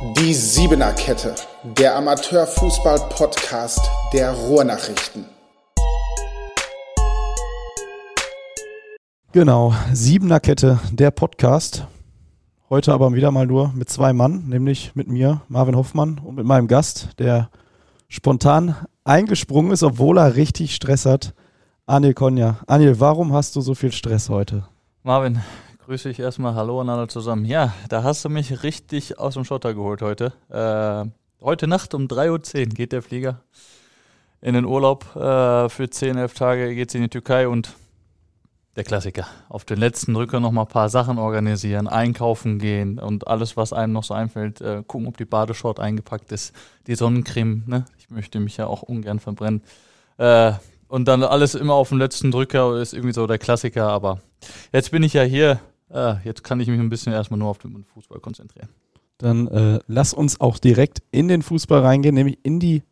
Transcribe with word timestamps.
Die 0.00 0.32
Siebener 0.32 0.92
Kette, 0.92 1.34
der 1.64 1.96
Amateurfußball-Podcast 1.96 3.80
der 4.12 4.30
Ruhrnachrichten. 4.30 5.24
Genau, 9.32 9.74
Siebener 9.92 10.38
Kette, 10.38 10.78
der 10.92 11.10
Podcast. 11.10 11.88
Heute 12.70 12.92
aber 12.92 13.12
wieder 13.12 13.32
mal 13.32 13.46
nur 13.46 13.72
mit 13.74 13.88
zwei 13.88 14.12
Mann, 14.12 14.44
nämlich 14.46 14.94
mit 14.94 15.08
mir, 15.08 15.40
Marvin 15.48 15.74
Hoffmann, 15.74 16.20
und 16.20 16.36
mit 16.36 16.46
meinem 16.46 16.68
Gast, 16.68 17.18
der 17.18 17.50
spontan 18.06 18.76
eingesprungen 19.02 19.72
ist, 19.72 19.82
obwohl 19.82 20.18
er 20.18 20.36
richtig 20.36 20.76
Stress 20.76 21.06
hat. 21.06 21.34
Anil 21.86 22.14
Konja. 22.14 22.58
Anil, 22.68 23.00
warum 23.00 23.32
hast 23.32 23.56
du 23.56 23.60
so 23.60 23.74
viel 23.74 23.90
Stress 23.90 24.28
heute? 24.28 24.62
Marvin, 25.02 25.40
grüße 25.88 26.10
ich 26.10 26.18
erstmal. 26.18 26.54
Hallo 26.54 26.82
an 26.82 26.90
alle 26.90 27.08
zusammen. 27.08 27.46
Ja, 27.46 27.72
da 27.88 28.02
hast 28.02 28.22
du 28.22 28.28
mich 28.28 28.62
richtig 28.62 29.18
aus 29.18 29.32
dem 29.32 29.46
Schotter 29.46 29.72
geholt 29.72 30.02
heute. 30.02 30.34
Äh, 30.50 31.10
heute 31.42 31.66
Nacht 31.66 31.94
um 31.94 32.08
3.10 32.08 32.28
Uhr 32.58 32.66
geht 32.66 32.92
der 32.92 33.00
Flieger 33.00 33.40
in 34.42 34.52
den 34.52 34.66
Urlaub. 34.66 35.16
Äh, 35.16 35.70
für 35.70 35.88
10, 35.88 36.18
11 36.18 36.34
Tage 36.34 36.74
geht 36.74 36.90
es 36.90 36.94
in 36.94 37.00
die 37.00 37.08
Türkei 37.08 37.48
und 37.48 37.72
der 38.76 38.84
Klassiker. 38.84 39.26
Auf 39.48 39.64
den 39.64 39.78
letzten 39.78 40.12
Drücker 40.12 40.40
noch 40.40 40.52
mal 40.52 40.64
ein 40.64 40.68
paar 40.68 40.90
Sachen 40.90 41.16
organisieren, 41.16 41.88
einkaufen 41.88 42.58
gehen 42.58 42.98
und 42.98 43.26
alles, 43.26 43.56
was 43.56 43.72
einem 43.72 43.94
noch 43.94 44.04
so 44.04 44.12
einfällt, 44.12 44.60
äh, 44.60 44.82
gucken, 44.86 45.08
ob 45.08 45.16
die 45.16 45.24
Badeshort 45.24 45.80
eingepackt 45.80 46.32
ist, 46.32 46.54
die 46.86 46.96
Sonnencreme. 46.96 47.62
Ne? 47.64 47.86
Ich 47.96 48.10
möchte 48.10 48.40
mich 48.40 48.58
ja 48.58 48.66
auch 48.66 48.82
ungern 48.82 49.20
verbrennen. 49.20 49.62
Äh, 50.18 50.52
und 50.88 51.08
dann 51.08 51.22
alles 51.22 51.54
immer 51.54 51.72
auf 51.72 51.88
den 51.88 51.98
letzten 51.98 52.30
Drücker 52.30 52.78
ist 52.78 52.92
irgendwie 52.92 53.14
so 53.14 53.26
der 53.26 53.38
Klassiker. 53.38 53.88
Aber 53.88 54.20
jetzt 54.70 54.90
bin 54.90 55.02
ich 55.02 55.14
ja 55.14 55.22
hier. 55.22 55.58
Äh, 55.90 56.16
jetzt 56.24 56.44
kann 56.44 56.60
ich 56.60 56.68
mich 56.68 56.78
ein 56.78 56.88
bisschen 56.88 57.12
erstmal 57.12 57.38
nur 57.38 57.48
auf 57.48 57.58
den 57.58 57.84
Fußball 57.84 58.20
konzentrieren. 58.20 58.68
Dann 59.18 59.48
äh, 59.48 59.80
lass 59.86 60.14
uns 60.14 60.40
auch 60.40 60.58
direkt 60.58 61.02
in 61.10 61.28
den 61.28 61.42
Fußball 61.42 61.80
reingehen, 61.80 62.14
nämlich 62.14 62.38
in 62.44 62.60
die 62.60 62.82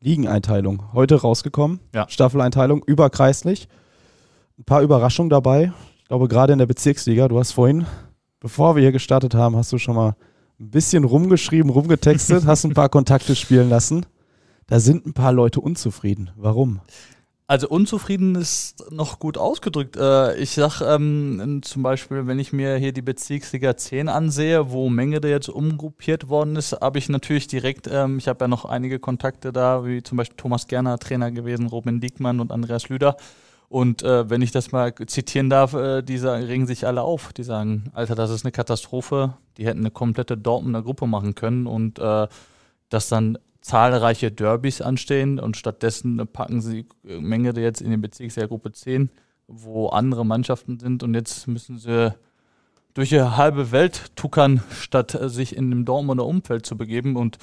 Ligeneinteilung. 0.00 0.92
Heute 0.92 1.20
rausgekommen, 1.20 1.80
Ja. 1.94 2.08
Staffeleinteilung 2.08 2.82
überkreislich. 2.84 3.68
Ein 4.58 4.64
paar 4.64 4.82
Überraschungen 4.82 5.30
dabei. 5.30 5.72
Ich 5.98 6.04
glaube, 6.08 6.28
gerade 6.28 6.52
in 6.52 6.58
der 6.58 6.66
Bezirksliga, 6.66 7.28
du 7.28 7.38
hast 7.38 7.52
vorhin, 7.52 7.84
bevor 8.40 8.76
wir 8.76 8.82
hier 8.82 8.92
gestartet 8.92 9.34
haben, 9.34 9.56
hast 9.56 9.72
du 9.72 9.78
schon 9.78 9.96
mal 9.96 10.16
ein 10.60 10.70
bisschen 10.70 11.04
rumgeschrieben, 11.04 11.70
rumgetextet, 11.70 12.44
hast 12.46 12.64
ein 12.64 12.74
paar 12.74 12.88
Kontakte 12.88 13.36
spielen 13.36 13.68
lassen. 13.68 14.06
Da 14.66 14.80
sind 14.80 15.06
ein 15.06 15.12
paar 15.12 15.32
Leute 15.32 15.60
unzufrieden. 15.60 16.30
Warum? 16.36 16.80
Also 17.50 17.66
unzufrieden 17.70 18.34
ist 18.34 18.92
noch 18.92 19.18
gut 19.18 19.38
ausgedrückt. 19.38 19.96
Äh, 19.96 20.36
ich 20.36 20.50
sag 20.50 20.82
ähm, 20.82 21.60
zum 21.62 21.82
Beispiel, 21.82 22.26
wenn 22.26 22.38
ich 22.38 22.52
mir 22.52 22.76
hier 22.76 22.92
die 22.92 23.00
Bezirksliga 23.00 23.74
10 23.74 24.10
ansehe, 24.10 24.70
wo 24.70 24.90
Mengede 24.90 25.30
jetzt 25.30 25.48
umgruppiert 25.48 26.28
worden 26.28 26.56
ist, 26.56 26.78
habe 26.82 26.98
ich 26.98 27.08
natürlich 27.08 27.46
direkt, 27.46 27.88
ähm, 27.90 28.18
ich 28.18 28.28
habe 28.28 28.44
ja 28.44 28.48
noch 28.48 28.66
einige 28.66 28.98
Kontakte 28.98 29.50
da, 29.50 29.86
wie 29.86 30.02
zum 30.02 30.18
Beispiel 30.18 30.36
Thomas 30.36 30.66
Gerner, 30.66 30.98
Trainer 30.98 31.30
gewesen, 31.30 31.68
Robin 31.68 32.00
Diekmann 32.00 32.40
und 32.40 32.52
Andreas 32.52 32.90
Lüder. 32.90 33.16
Und 33.70 34.02
äh, 34.02 34.28
wenn 34.28 34.42
ich 34.42 34.50
das 34.50 34.70
mal 34.70 34.94
zitieren 35.06 35.48
darf, 35.48 35.72
äh, 35.72 36.02
die 36.02 36.18
sagen, 36.18 36.44
regen 36.44 36.66
sich 36.66 36.86
alle 36.86 37.00
auf. 37.00 37.32
Die 37.32 37.44
sagen, 37.44 37.90
Alter, 37.94 38.14
das 38.14 38.28
ist 38.28 38.44
eine 38.44 38.52
Katastrophe. 38.52 39.38
Die 39.56 39.64
hätten 39.64 39.80
eine 39.80 39.90
komplette 39.90 40.36
Dortmunder 40.36 40.82
Gruppe 40.82 41.06
machen 41.06 41.34
können 41.34 41.66
und 41.66 41.98
äh, 41.98 42.28
dass 42.90 43.08
dann 43.08 43.38
zahlreiche 43.60 44.30
Derbys 44.30 44.80
anstehen 44.80 45.38
und 45.38 45.56
stattdessen 45.56 46.26
packen 46.32 46.60
sie 46.60 46.86
äh, 47.06 47.18
Menge 47.18 47.52
jetzt 47.60 47.80
in 47.80 47.90
die 47.90 47.96
Bezirksliga 47.96 48.46
Gruppe 48.46 48.72
10, 48.72 49.10
wo 49.46 49.88
andere 49.88 50.24
Mannschaften 50.24 50.78
sind 50.78 51.02
und 51.02 51.14
jetzt 51.14 51.46
müssen 51.48 51.78
sie 51.78 52.14
durch 52.94 53.10
die 53.10 53.20
halbe 53.20 53.70
Welt 53.70 54.16
tuckern, 54.16 54.62
statt 54.72 55.16
sich 55.22 55.56
in 55.56 55.70
dem 55.70 55.84
Dortmunder 55.84 56.26
Umfeld 56.26 56.66
zu 56.66 56.76
begeben 56.76 57.16
und 57.16 57.38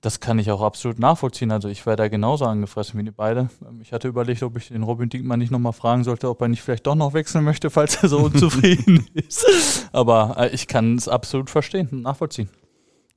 das 0.00 0.20
kann 0.20 0.38
ich 0.38 0.50
auch 0.50 0.62
absolut 0.62 0.98
nachvollziehen. 0.98 1.50
Also 1.50 1.68
ich 1.68 1.84
wäre 1.84 1.96
da 1.96 2.08
genauso 2.08 2.44
angefressen 2.44 2.98
wie 3.00 3.04
die 3.04 3.10
beide. 3.10 3.48
Ähm, 3.68 3.80
Ich 3.80 3.92
hatte 3.92 4.08
überlegt, 4.08 4.42
ob 4.42 4.56
ich 4.56 4.68
den 4.68 4.82
Robin 4.82 5.08
Diekmann 5.08 5.38
nicht 5.38 5.50
nochmal 5.50 5.72
fragen 5.72 6.04
sollte, 6.04 6.28
ob 6.28 6.40
er 6.40 6.48
nicht 6.48 6.62
vielleicht 6.62 6.86
doch 6.86 6.94
noch 6.94 7.14
wechseln 7.14 7.44
möchte, 7.44 7.70
falls 7.70 8.02
er 8.02 8.08
so 8.08 8.18
unzufrieden 8.26 9.06
ist. 9.14 9.88
Aber 9.92 10.36
äh, 10.38 10.54
ich 10.54 10.68
kann 10.68 10.96
es 10.96 11.08
absolut 11.08 11.50
verstehen 11.50 11.88
und 11.90 12.02
nachvollziehen. 12.02 12.48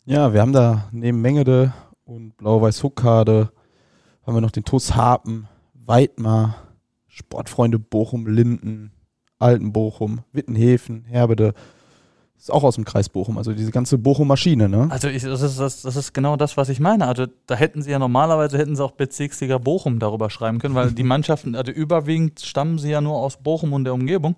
Ja, 0.06 0.34
wir 0.34 0.41
haben 0.41 0.53
da 0.53 0.90
neben 0.91 1.22
Mengede 1.22 1.73
und 2.06 2.38
Blau-Weiß 2.38 2.84
Huckade 2.84 3.51
haben 4.25 4.35
wir 4.35 4.41
noch 4.41 4.51
den 4.51 4.66
TuS 4.66 4.95
Harpen, 4.95 5.47
Weidmar, 5.73 6.56
Sportfreunde 7.07 7.79
Bochum, 7.79 8.28
Linden, 8.28 8.91
Altenbochum, 9.39 10.22
Wittenhäfen, 10.31 11.06
Herbede. 11.06 11.53
Ist 12.38 12.51
auch 12.51 12.63
aus 12.63 12.75
dem 12.75 12.85
Kreis 12.85 13.07
Bochum, 13.07 13.38
also 13.38 13.53
diese 13.53 13.72
ganze 13.72 14.00
Bochum-Maschine, 14.00 14.67
ne? 14.67 14.88
Also 14.90 15.09
ich, 15.09 15.22
das, 15.22 15.41
ist, 15.44 15.59
das, 15.59 15.84
das 15.84 15.95
ist 15.95 16.13
genau 16.13 16.38
das, 16.38 16.57
was 16.57 16.69
ich 16.69 16.79
meine. 16.79 17.07
Also 17.07 17.28
da 17.45 17.56
hätten 17.56 17.84
sie 17.84 17.91
ja 17.91 18.00
normalerweise 18.00 18.57
hätten 18.57 18.75
sie 18.75 18.84
auch 18.84 18.94
Bezirksliga 18.94 19.59
Bochum 19.59 20.00
darüber 20.00 20.31
schreiben 20.31 20.57
können, 20.57 20.73
weil 20.73 20.91
die 20.91 21.03
Mannschaften, 21.03 21.56
also 21.56 21.72
überwiegend 21.72 22.40
stammen 22.40 22.79
sie 22.79 22.90
ja 22.90 23.01
nur 23.01 23.17
aus 23.17 23.38
Bochum 23.38 23.73
und 23.73 23.84
der 23.84 23.94
Umgebung. 23.94 24.35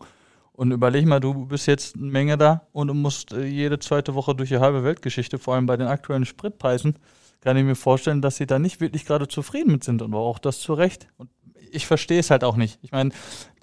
Und 0.51 0.71
überleg 0.71 1.05
mal, 1.05 1.19
du 1.19 1.45
bist 1.45 1.65
jetzt 1.65 1.95
eine 1.95 2.05
Menge 2.05 2.37
da 2.37 2.67
und 2.73 2.87
du 2.87 2.93
musst 2.93 3.33
äh, 3.33 3.45
jede 3.45 3.79
zweite 3.79 4.13
Woche 4.15 4.35
durch 4.35 4.49
die 4.49 4.59
halbe 4.59 4.83
Weltgeschichte, 4.83 5.39
vor 5.39 5.55
allem 5.55 5.65
bei 5.65 5.77
den 5.77 5.87
aktuellen 5.87 6.25
Spritpreisen, 6.25 6.95
kann 7.43 7.57
ich 7.57 7.65
mir 7.65 7.75
vorstellen, 7.75 8.21
dass 8.21 8.37
sie 8.37 8.47
da 8.47 8.57
nicht 8.57 8.79
wirklich 8.79 9.05
gerade 9.05 9.27
zufrieden 9.27 9.73
mit 9.73 9.83
sind 9.83 10.01
und 10.01 10.13
auch 10.13 10.39
das 10.39 10.61
zu 10.61 10.73
Recht. 10.73 11.07
Und 11.17 11.29
ich 11.71 11.85
verstehe 11.85 12.19
es 12.19 12.29
halt 12.29 12.43
auch 12.43 12.55
nicht. 12.55 12.79
Ich 12.81 12.91
meine, 12.91 13.09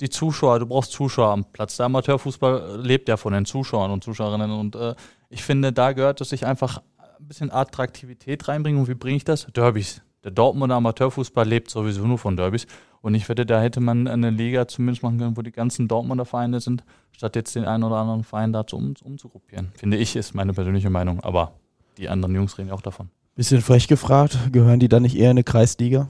die 0.01 0.11
Zuschauer, 0.11 0.59
du 0.59 0.67
brauchst 0.67 0.93
Zuschauer 0.93 1.31
am 1.31 1.45
Platz. 1.47 1.79
Der 1.79 1.87
Amateurfußball 1.87 2.81
lebt 2.83 3.09
ja 3.09 3.17
von 3.17 3.33
den 3.33 3.47
Zuschauern 3.47 3.91
und 3.91 4.05
Zuschauerinnen 4.05 4.51
und 4.51 4.77
äh, 4.77 4.95
ich 5.31 5.43
finde, 5.43 5.73
da 5.73 5.93
gehört 5.93 6.21
es 6.21 6.29
sich 6.29 6.45
einfach 6.45 6.83
ein 6.99 7.27
bisschen 7.27 7.51
Attraktivität 7.51 8.49
reinbringen. 8.49 8.81
Und 8.81 8.89
wie 8.89 8.95
bringe 8.95 9.17
ich 9.17 9.25
das? 9.25 9.47
Derbys. 9.47 10.03
Der 10.25 10.33
Dortmunder 10.33 10.75
Amateurfußball 10.75 11.49
lebt 11.49 11.71
sowieso 11.71 12.07
nur 12.07 12.19
von 12.19 12.37
Derbys. 12.37 12.67
Und 13.01 13.15
ich 13.15 13.29
wette, 13.31 13.47
da 13.47 13.63
hätte 13.63 13.81
man 13.81 14.07
eine 14.09 14.29
Liga 14.29 14.69
zumindest 14.69 15.03
machen 15.03 15.19
können, 15.19 15.37
wo 15.37 15.43
die 15.43 15.53
ganzen 15.53 15.89
Dortmunder 15.89 16.27
Vereine 16.27 16.61
sind, 16.61 16.85
statt 17.13 17.37
jetzt 17.37 17.55
den 17.55 17.65
einen 17.65 17.85
oder 17.85 17.97
anderen 17.97 18.25
Verein 18.25 18.53
dazu 18.53 18.77
um, 18.77 18.95
umzugruppieren. 19.03 19.73
Finde 19.75 19.97
ich, 19.97 20.17
ist 20.17 20.35
meine 20.35 20.53
persönliche 20.53 20.91
Meinung. 20.91 21.21
Aber 21.21 21.53
die 21.97 22.11
anderen 22.11 22.35
Jungs 22.35 22.59
reden 22.59 22.69
ja 22.69 22.75
auch 22.75 22.83
davon. 22.83 23.09
Bisschen 23.37 23.63
frech 23.63 23.89
gefragt, 23.89 24.39
gehören 24.53 24.81
die 24.81 24.89
dann 24.89 25.03
nicht 25.03 25.17
eher 25.17 25.31
in 25.31 25.39
eine 25.39 25.45
Kreisliga? 25.45 26.09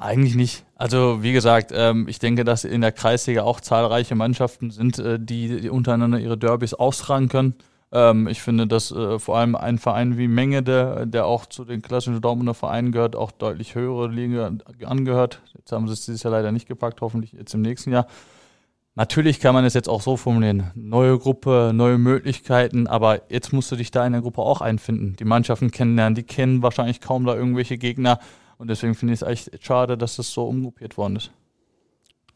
Eigentlich 0.00 0.34
nicht. 0.34 0.64
Also 0.74 1.22
wie 1.22 1.32
gesagt, 1.32 1.70
ähm, 1.72 2.08
ich 2.08 2.18
denke, 2.18 2.42
dass 2.44 2.64
in 2.64 2.80
der 2.80 2.90
Kreisliga 2.90 3.42
auch 3.42 3.60
zahlreiche 3.60 4.16
Mannschaften 4.16 4.70
sind, 4.70 4.98
äh, 4.98 5.18
die, 5.20 5.60
die 5.60 5.70
untereinander 5.70 6.18
ihre 6.18 6.36
Derbys 6.36 6.74
austragen 6.74 7.28
können. 7.28 7.54
Ähm, 7.92 8.26
ich 8.26 8.42
finde, 8.42 8.66
dass 8.66 8.90
äh, 8.90 9.18
vor 9.20 9.36
allem 9.36 9.54
ein 9.54 9.78
Verein 9.78 10.18
wie 10.18 10.26
Mengede, 10.26 11.06
der 11.06 11.26
auch 11.26 11.46
zu 11.46 11.64
den 11.64 11.82
klassischen 11.82 12.20
Dortmunder 12.20 12.54
Vereinen 12.54 12.90
gehört, 12.90 13.14
auch 13.14 13.30
deutlich 13.30 13.74
höhere 13.74 14.08
Liga 14.08 14.50
angehört. 14.84 15.40
Jetzt 15.54 15.70
haben 15.70 15.86
sie 15.86 15.92
es 15.92 16.04
dieses 16.04 16.22
Jahr 16.24 16.32
leider 16.32 16.50
nicht 16.50 16.66
gepackt, 16.66 17.00
hoffentlich 17.00 17.32
jetzt 17.32 17.54
im 17.54 17.62
nächsten 17.62 17.92
Jahr. 17.92 18.06
Natürlich 18.94 19.40
kann 19.40 19.54
man 19.54 19.64
es 19.64 19.72
jetzt 19.72 19.88
auch 19.88 20.02
so 20.02 20.18
formulieren. 20.18 20.70
Neue 20.74 21.18
Gruppe, 21.18 21.72
neue 21.74 21.96
Möglichkeiten, 21.96 22.86
aber 22.86 23.22
jetzt 23.30 23.52
musst 23.52 23.72
du 23.72 23.76
dich 23.76 23.90
da 23.90 24.06
in 24.06 24.12
der 24.12 24.20
Gruppe 24.20 24.42
auch 24.42 24.60
einfinden. 24.60 25.16
Die 25.18 25.24
Mannschaften 25.24 25.70
kennenlernen, 25.70 26.14
die 26.14 26.24
kennen 26.24 26.62
wahrscheinlich 26.62 27.00
kaum 27.00 27.24
da 27.24 27.34
irgendwelche 27.34 27.78
Gegner. 27.78 28.18
Und 28.58 28.68
deswegen 28.68 28.94
finde 28.94 29.14
ich 29.14 29.22
es 29.22 29.26
echt 29.26 29.64
schade, 29.64 29.96
dass 29.96 30.16
das 30.16 30.30
so 30.30 30.44
umgruppiert 30.46 30.98
worden 30.98 31.16
ist. 31.16 31.30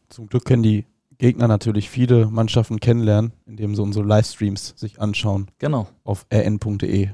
Zum 0.09 0.29
Glück 0.29 0.47
können 0.47 0.63
die 0.63 0.87
Gegner 1.19 1.47
natürlich 1.47 1.91
viele 1.91 2.27
Mannschaften 2.27 2.81
kennenlernen, 2.81 3.33
indem 3.47 3.75
sie 3.75 3.83
unsere 3.83 4.07
Livestreams 4.07 4.75
sich 4.77 5.01
anschauen 5.01 5.49
Genau. 5.59 5.89
auf 6.05 6.27
rn.de 6.33 7.11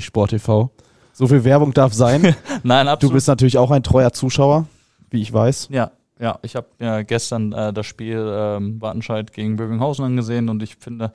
sporttv. 0.00 0.68
So 1.12 1.28
viel 1.28 1.44
Werbung 1.44 1.72
darf 1.72 1.92
sein. 1.92 2.34
Nein, 2.62 2.86
Du 2.86 2.92
absolut. 2.92 3.14
bist 3.14 3.28
natürlich 3.28 3.58
auch 3.58 3.70
ein 3.70 3.82
treuer 3.82 4.12
Zuschauer, 4.12 4.66
wie 5.10 5.22
ich 5.22 5.32
weiß. 5.32 5.68
Ja, 5.70 5.92
ja, 6.22 6.38
ich 6.42 6.54
habe 6.54 6.68
ja 6.78 7.02
gestern 7.02 7.52
äh, 7.52 7.72
das 7.72 7.84
Spiel 7.84 8.24
ähm, 8.32 8.80
Wattenscheid 8.80 9.32
gegen 9.32 9.56
Bövinghausen 9.56 10.04
angesehen 10.04 10.48
und 10.48 10.62
ich 10.62 10.76
finde, 10.76 11.12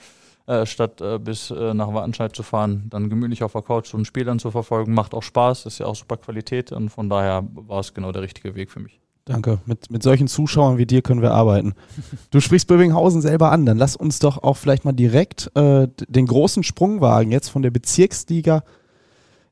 äh, 0.48 0.66
statt 0.66 1.00
äh, 1.00 1.18
bis 1.18 1.50
äh, 1.50 1.74
nach 1.74 1.94
Wattenscheid 1.94 2.36
zu 2.36 2.44
fahren, 2.44 2.88
dann 2.90 3.10
gemütlich 3.10 3.42
auf 3.42 3.54
der 3.54 3.62
Couch 3.62 3.88
so 3.88 3.98
ein 3.98 4.04
Spiel 4.04 4.26
dann 4.26 4.38
zu 4.38 4.52
verfolgen, 4.52 4.94
macht 4.94 5.14
auch 5.14 5.24
Spaß, 5.24 5.66
ist 5.66 5.80
ja 5.80 5.86
auch 5.86 5.96
super 5.96 6.18
Qualität 6.18 6.74
und 6.74 6.90
von 6.90 7.10
daher 7.10 7.48
war 7.54 7.80
es 7.80 7.94
genau 7.94 8.12
der 8.12 8.22
richtige 8.22 8.56
Weg 8.56 8.70
für 8.70 8.81
mich. 8.81 9.00
Danke. 9.24 9.60
Mit, 9.66 9.92
mit 9.92 10.04
solchen 10.04 10.28
Zuschauern 10.28 10.78
wie 10.78 10.86
dir 10.86 11.02
können 11.02 11.22
wir 11.22 11.31
arbeiten. 11.31 11.74
Du 12.31 12.40
sprichst 12.40 12.68
Bövinghausen 12.68 13.22
selber 13.22 13.52
an. 13.52 13.66
Dann 13.66 13.78
lass 13.78 13.96
uns 13.96 14.20
doch 14.20 14.42
auch 14.44 14.56
vielleicht 14.56 14.86
mal 14.86 14.94
direkt 14.94 15.52
äh, 15.56 15.88
den 16.08 16.28
großen 16.28 16.64
Sprung 16.64 17.02
wagen, 17.02 17.31
jetzt 17.31 17.50
von 17.50 17.62
der 17.62 17.72
Bezirksliga 17.72 18.64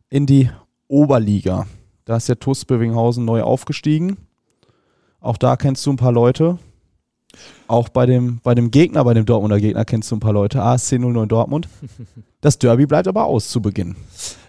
in 0.10 0.26
die 0.26 0.50
Oberliga. 0.88 1.68
Da 2.06 2.18
ist 2.18 2.30
der 2.30 2.40
TuS 2.40 2.64
Bövinghausen 2.66 3.26
neu 3.26 3.42
aufgestiegen. 3.42 4.18
Auch 5.26 5.38
da 5.38 5.58
kennst 5.58 5.84
du 5.86 5.92
ein 5.92 5.98
paar 5.98 6.12
Leute. 6.12 6.60
Auch 7.68 7.90
bei 7.90 8.06
dem, 8.06 8.40
bei 8.44 8.54
dem 8.54 8.70
Gegner, 8.70 9.04
bei 9.04 9.16
dem 9.16 9.26
Dortmunder 9.26 9.60
Gegner 9.60 9.84
kennst 9.84 10.12
du 10.12 10.16
ein 10.16 10.20
paar 10.20 10.34
Leute. 10.34 10.62
ASC 10.62 11.00
09 11.00 11.28
Dortmund. 11.28 11.68
Das 12.42 12.60
Derby 12.60 12.86
bleibt 12.86 13.08
aber 13.08 13.26
aus 13.26 13.50
zu 13.50 13.60
Beginn. 13.60 13.96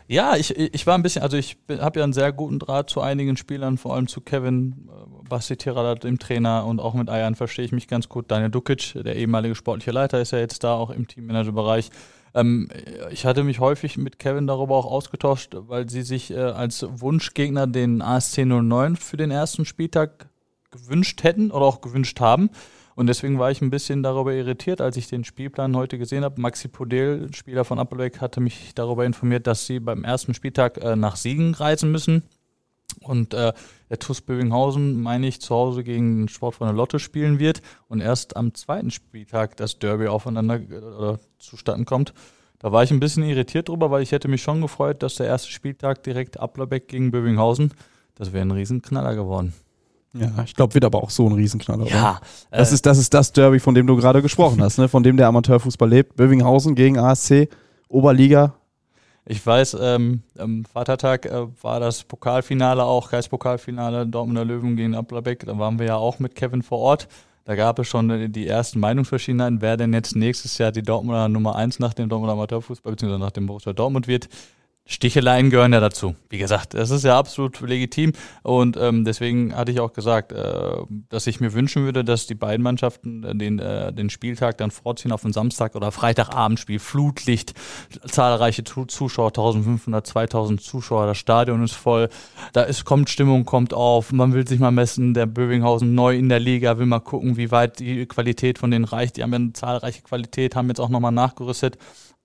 Ja, 0.06 0.36
ich, 0.36 0.54
ich 0.54 0.86
war 0.86 0.94
ein 0.96 1.02
bisschen, 1.02 1.22
also 1.22 1.38
ich 1.38 1.56
habe 1.70 1.98
ja 1.98 2.04
einen 2.04 2.12
sehr 2.12 2.30
guten 2.30 2.58
Draht 2.58 2.90
zu 2.90 3.00
einigen 3.00 3.38
Spielern, 3.38 3.78
vor 3.78 3.94
allem 3.94 4.06
zu 4.06 4.20
Kevin, 4.20 4.90
äh, 4.90 5.28
Basti 5.30 5.56
Tirada, 5.56 5.94
dem 5.94 6.18
Trainer 6.18 6.66
und 6.66 6.78
auch 6.78 6.92
mit 6.92 7.08
Ayan 7.08 7.36
verstehe 7.36 7.64
ich 7.64 7.72
mich 7.72 7.88
ganz 7.88 8.10
gut. 8.10 8.30
Daniel 8.30 8.50
Dukic, 8.50 9.02
der 9.02 9.16
ehemalige 9.16 9.54
sportliche 9.54 9.92
Leiter, 9.92 10.20
ist 10.20 10.32
ja 10.32 10.38
jetzt 10.38 10.62
da 10.62 10.74
auch 10.74 10.90
im 10.90 11.08
Teammanagerbereich. 11.08 11.88
Ähm, 12.34 12.68
ich 13.10 13.24
hatte 13.24 13.44
mich 13.44 13.60
häufig 13.60 13.96
mit 13.96 14.18
Kevin 14.18 14.46
darüber 14.46 14.76
auch 14.76 14.86
ausgetauscht, 14.86 15.56
weil 15.56 15.88
sie 15.88 16.02
sich 16.02 16.30
äh, 16.30 16.36
als 16.36 16.86
Wunschgegner 16.86 17.66
den 17.66 18.02
ASC 18.02 18.44
09 18.44 18.96
für 18.96 19.16
den 19.16 19.30
ersten 19.30 19.64
Spieltag 19.64 20.28
gewünscht 20.76 21.22
hätten 21.22 21.50
oder 21.50 21.64
auch 21.64 21.80
gewünscht 21.80 22.20
haben. 22.20 22.50
Und 22.94 23.08
deswegen 23.08 23.38
war 23.38 23.50
ich 23.50 23.60
ein 23.60 23.68
bisschen 23.68 24.02
darüber 24.02 24.32
irritiert, 24.32 24.80
als 24.80 24.96
ich 24.96 25.06
den 25.06 25.24
Spielplan 25.24 25.76
heute 25.76 25.98
gesehen 25.98 26.24
habe. 26.24 26.40
Maxi 26.40 26.68
Podel, 26.68 27.28
Spieler 27.34 27.64
von 27.64 27.78
Applebeck, 27.78 28.22
hatte 28.22 28.40
mich 28.40 28.74
darüber 28.74 29.04
informiert, 29.04 29.46
dass 29.46 29.66
sie 29.66 29.80
beim 29.80 30.02
ersten 30.02 30.32
Spieltag 30.32 30.78
äh, 30.78 30.96
nach 30.96 31.16
Siegen 31.16 31.52
reisen 31.54 31.92
müssen. 31.92 32.22
Und 33.02 33.34
äh, 33.34 33.52
der 33.90 33.98
TuS 33.98 34.22
Bövinghausen, 34.22 35.02
meine 35.02 35.26
ich, 35.26 35.42
zu 35.42 35.54
Hause 35.54 35.84
gegen 35.84 36.22
den 36.22 36.28
Sportfreunde 36.28 36.74
Lotte 36.74 36.98
spielen 36.98 37.38
wird 37.38 37.60
und 37.88 38.00
erst 38.00 38.36
am 38.36 38.54
zweiten 38.54 38.90
Spieltag 38.90 39.56
das 39.58 39.78
Derby 39.78 40.06
aufeinander 40.06 40.56
äh, 40.56 41.18
zustatten 41.38 41.84
kommt. 41.84 42.14
Da 42.58 42.72
war 42.72 42.82
ich 42.82 42.90
ein 42.90 43.00
bisschen 43.00 43.24
irritiert 43.24 43.68
drüber, 43.68 43.90
weil 43.90 44.02
ich 44.02 44.12
hätte 44.12 44.28
mich 44.28 44.42
schon 44.42 44.62
gefreut, 44.62 45.02
dass 45.02 45.16
der 45.16 45.26
erste 45.26 45.50
Spieltag 45.50 46.02
direkt 46.02 46.40
Applerbeck 46.40 46.88
gegen 46.88 47.10
Bövinghausen, 47.10 47.74
das 48.14 48.32
wäre 48.32 48.46
ein 48.46 48.50
Riesenknaller 48.50 49.14
geworden. 49.14 49.52
Ja, 50.12 50.44
ich 50.44 50.54
glaube, 50.54 50.74
wird 50.74 50.84
aber 50.84 51.02
auch 51.02 51.10
so 51.10 51.26
ein 51.26 51.32
Riesenknaller. 51.32 51.86
Ja, 51.88 52.20
äh, 52.50 52.58
das, 52.58 52.72
ist, 52.72 52.86
das 52.86 52.98
ist 52.98 53.12
das 53.12 53.32
Derby, 53.32 53.60
von 53.60 53.74
dem 53.74 53.86
du 53.86 53.96
gerade 53.96 54.22
gesprochen 54.22 54.62
hast, 54.62 54.78
ne? 54.78 54.88
von 54.88 55.02
dem 55.02 55.16
der 55.16 55.28
Amateurfußball 55.28 55.88
lebt. 55.88 56.16
Bövinghausen 56.16 56.74
gegen 56.74 56.98
ASC, 56.98 57.48
Oberliga, 57.88 58.54
ich 59.28 59.44
weiß, 59.44 59.76
ähm, 59.80 60.22
am 60.38 60.64
Vatertag 60.64 61.26
äh, 61.26 61.46
war 61.60 61.80
das 61.80 62.04
Pokalfinale 62.04 62.84
auch, 62.84 63.10
Kreispokalfinale 63.10 64.06
Dortmunder 64.06 64.44
Löwen 64.44 64.76
gegen 64.76 64.94
Applerbeck. 64.94 65.44
Da 65.44 65.58
waren 65.58 65.80
wir 65.80 65.86
ja 65.86 65.96
auch 65.96 66.20
mit 66.20 66.36
Kevin 66.36 66.62
vor 66.62 66.78
Ort. 66.78 67.08
Da 67.44 67.56
gab 67.56 67.80
es 67.80 67.88
schon 67.88 68.32
die 68.32 68.46
ersten 68.46 68.78
Meinungsverschiedenheiten, 68.78 69.60
wer 69.60 69.76
denn 69.76 69.92
jetzt 69.92 70.14
nächstes 70.14 70.58
Jahr 70.58 70.70
die 70.70 70.82
Dortmunder 70.82 71.28
Nummer 71.28 71.56
1 71.56 71.80
nach 71.80 71.92
dem 71.92 72.08
Dortmunder 72.08 72.34
Amateurfußball 72.34 72.92
bzw. 72.92 73.18
nach 73.18 73.32
dem 73.32 73.46
Borussia 73.46 73.72
Dortmund 73.72 74.06
wird. 74.06 74.28
Sticheleien 74.88 75.50
gehören 75.50 75.72
ja 75.72 75.80
dazu. 75.80 76.14
Wie 76.30 76.38
gesagt, 76.38 76.74
es 76.74 76.90
ist 76.90 77.04
ja 77.04 77.18
absolut 77.18 77.60
legitim 77.60 78.12
und 78.44 78.76
ähm, 78.76 79.04
deswegen 79.04 79.54
hatte 79.54 79.72
ich 79.72 79.80
auch 79.80 79.92
gesagt, 79.92 80.30
äh, 80.30 80.76
dass 81.08 81.26
ich 81.26 81.40
mir 81.40 81.52
wünschen 81.54 81.84
würde, 81.84 82.04
dass 82.04 82.28
die 82.28 82.36
beiden 82.36 82.62
Mannschaften 82.62 83.24
äh, 83.24 83.34
den, 83.34 83.58
äh, 83.58 83.92
den 83.92 84.10
Spieltag 84.10 84.58
dann 84.58 84.70
vorziehen 84.70 85.10
auf 85.10 85.24
ein 85.24 85.32
Samstag- 85.32 85.74
oder 85.74 85.90
Freitagabendspiel. 85.90 86.78
Flutlicht, 86.78 87.54
zahlreiche 88.06 88.62
Zuschauer, 88.62 89.28
1500, 89.28 90.06
2000 90.06 90.62
Zuschauer, 90.62 91.06
das 91.06 91.18
Stadion 91.18 91.64
ist 91.64 91.74
voll, 91.74 92.08
da 92.52 92.62
ist, 92.62 92.84
kommt 92.84 93.10
Stimmung, 93.10 93.44
kommt 93.44 93.74
auf, 93.74 94.12
man 94.12 94.34
will 94.34 94.46
sich 94.46 94.60
mal 94.60 94.70
messen, 94.70 95.14
der 95.14 95.26
Bövinghausen 95.26 95.96
neu 95.96 96.16
in 96.16 96.28
der 96.28 96.38
Liga, 96.38 96.78
will 96.78 96.86
mal 96.86 97.00
gucken, 97.00 97.36
wie 97.36 97.50
weit 97.50 97.80
die 97.80 98.06
Qualität 98.06 98.58
von 98.58 98.70
denen 98.70 98.84
reicht. 98.84 99.16
Die 99.16 99.24
haben 99.24 99.32
ja 99.32 99.36
eine 99.36 99.52
zahlreiche 99.52 100.02
Qualität, 100.02 100.54
haben 100.54 100.68
jetzt 100.68 100.80
auch 100.80 100.90
nochmal 100.90 101.12
nachgerüstet. 101.12 101.76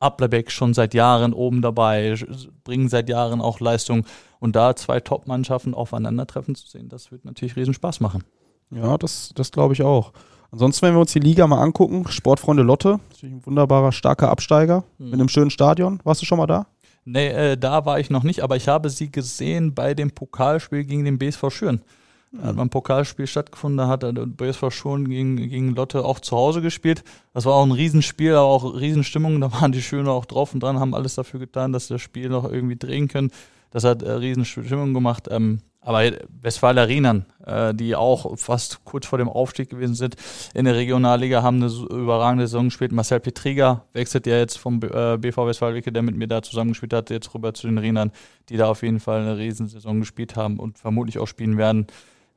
Applerbeck 0.02 0.52
schon 0.52 0.74
seit 0.74 0.94
Jahren 0.94 1.34
oben 1.34 1.62
dabei, 1.62 2.16
bringen 2.64 2.90
seit 2.90 3.10
Jahren 3.10 3.42
auch 3.42 3.60
Leistung. 3.60 4.06
Und 4.40 4.56
da 4.56 4.76
zwei 4.76 5.00
Top-Mannschaften 5.00 5.74
aufeinandertreffen 5.74 6.56
zu 6.56 6.68
sehen, 6.68 6.90
das 6.90 7.12
wird 7.12 7.26
natürlich 7.26 7.56
riesen 7.56 7.74
Spaß 7.74 8.00
machen. 8.00 8.24
Ja, 8.72 8.98
das, 8.98 9.32
das 9.36 9.52
glaube 9.52 9.74
ich 9.74 9.84
auch. 9.84 10.14
Ansonsten, 10.52 10.86
wenn 10.86 10.96
wir 10.96 11.00
uns 11.00 11.14
die 11.14 11.20
Liga 11.20 11.48
mal 11.48 11.62
angucken, 11.62 12.08
Sportfreunde 12.10 12.64
Lotte, 12.64 13.00
natürlich 13.10 13.36
ein 13.36 13.46
wunderbarer, 13.46 13.92
starker 13.92 14.30
Absteiger 14.30 14.84
mhm. 14.98 15.06
mit 15.06 15.14
einem 15.14 15.30
schönen 15.30 15.52
Stadion. 15.52 16.00
Warst 16.04 16.22
du 16.22 16.26
schon 16.26 16.38
mal 16.38 16.48
da? 16.48 16.66
Nee, 17.06 17.30
äh, 17.30 17.58
da 17.58 17.86
war 17.86 18.00
ich 18.00 18.10
noch 18.10 18.24
nicht, 18.24 18.42
aber 18.42 18.58
ich 18.58 18.68
habe 18.68 18.90
sie 18.90 19.12
gesehen 19.12 19.74
bei 19.74 19.94
dem 19.94 20.12
Pokalspiel 20.12 20.84
gegen 20.84 21.06
den 21.06 21.18
BSV 21.18 21.50
Schüren. 21.50 21.82
Hat 22.38 22.56
man 22.56 22.68
ein 22.68 22.70
Pokalspiel 22.70 23.28
stattgefunden, 23.28 23.78
da 23.78 23.88
hat 23.88 24.04
der 24.04 24.14
BSV 24.14 24.72
schon 24.72 25.10
gegen, 25.10 25.36
gegen 25.36 25.76
Lotte 25.76 26.06
auch 26.06 26.22
zu 26.22 26.38
Hause 26.38 26.62
gespielt. 26.62 27.04
Das 27.34 27.46
war 27.46 27.56
auch 27.56 27.66
ein 27.66 27.74
Riesenspiel, 27.74 28.36
aber 28.36 28.48
auch 28.48 28.80
Riesenstimmung. 28.80 29.42
Da 29.42 29.52
waren 29.52 29.74
die 29.74 29.82
Schöne 29.82 30.12
auch 30.12 30.26
drauf 30.26 30.54
und 30.54 30.64
dran, 30.64 30.80
haben 30.80 30.96
alles 30.96 31.16
dafür 31.16 31.42
getan, 31.42 31.74
dass 31.74 31.88
sie 31.88 31.96
das 31.96 32.02
Spiel 32.02 32.30
noch 32.30 32.50
irgendwie 32.50 32.78
drehen 32.78 33.10
können. 33.10 33.32
Das 33.72 33.84
hat 33.84 34.02
äh, 34.02 34.12
Riesenstimmung 34.12 34.94
gemacht. 34.94 35.28
Ähm, 35.30 35.60
aber 35.82 36.12
Westfaler 36.42 36.88
Rienern, 36.88 37.26
äh, 37.46 37.74
die 37.74 37.96
auch 37.96 38.38
fast 38.38 38.86
kurz 38.86 39.08
vor 39.08 39.18
dem 39.18 39.28
Aufstieg 39.28 39.70
gewesen 39.70 39.96
sind, 39.96 40.16
in 40.54 40.66
der 40.66 40.76
Regionalliga 40.76 41.42
haben 41.42 41.58
eine 41.58 41.72
überragende 41.72 42.48
Saison 42.48 42.66
gespielt. 42.66 42.92
Marcel 42.94 43.20
Petriga 43.20 43.84
wechselt 43.92 44.28
ja 44.28 44.38
jetzt 44.38 44.58
vom 44.58 44.80
äh, 44.84 45.18
BV 45.18 45.48
Westfalenwicke, 45.48 45.92
der 45.92 46.04
mit 46.04 46.16
mir 46.16 46.28
da 46.28 46.44
zusammengespielt 46.44 46.94
hat, 46.94 47.10
jetzt 47.10 47.34
rüber 47.34 47.54
zu 47.54 47.68
den 47.68 47.80
Rienern, 47.80 48.12
die 48.50 48.58
da 48.58 48.68
auf 48.68 48.84
jeden 48.84 49.00
Fall 49.00 49.22
eine 49.22 49.38
Riesensaison 49.38 50.00
gespielt 50.00 50.36
haben 50.36 50.60
und 50.60 50.78
vermutlich 50.78 51.18
auch 51.18 51.28
spielen 51.28 51.58
werden 51.58 51.88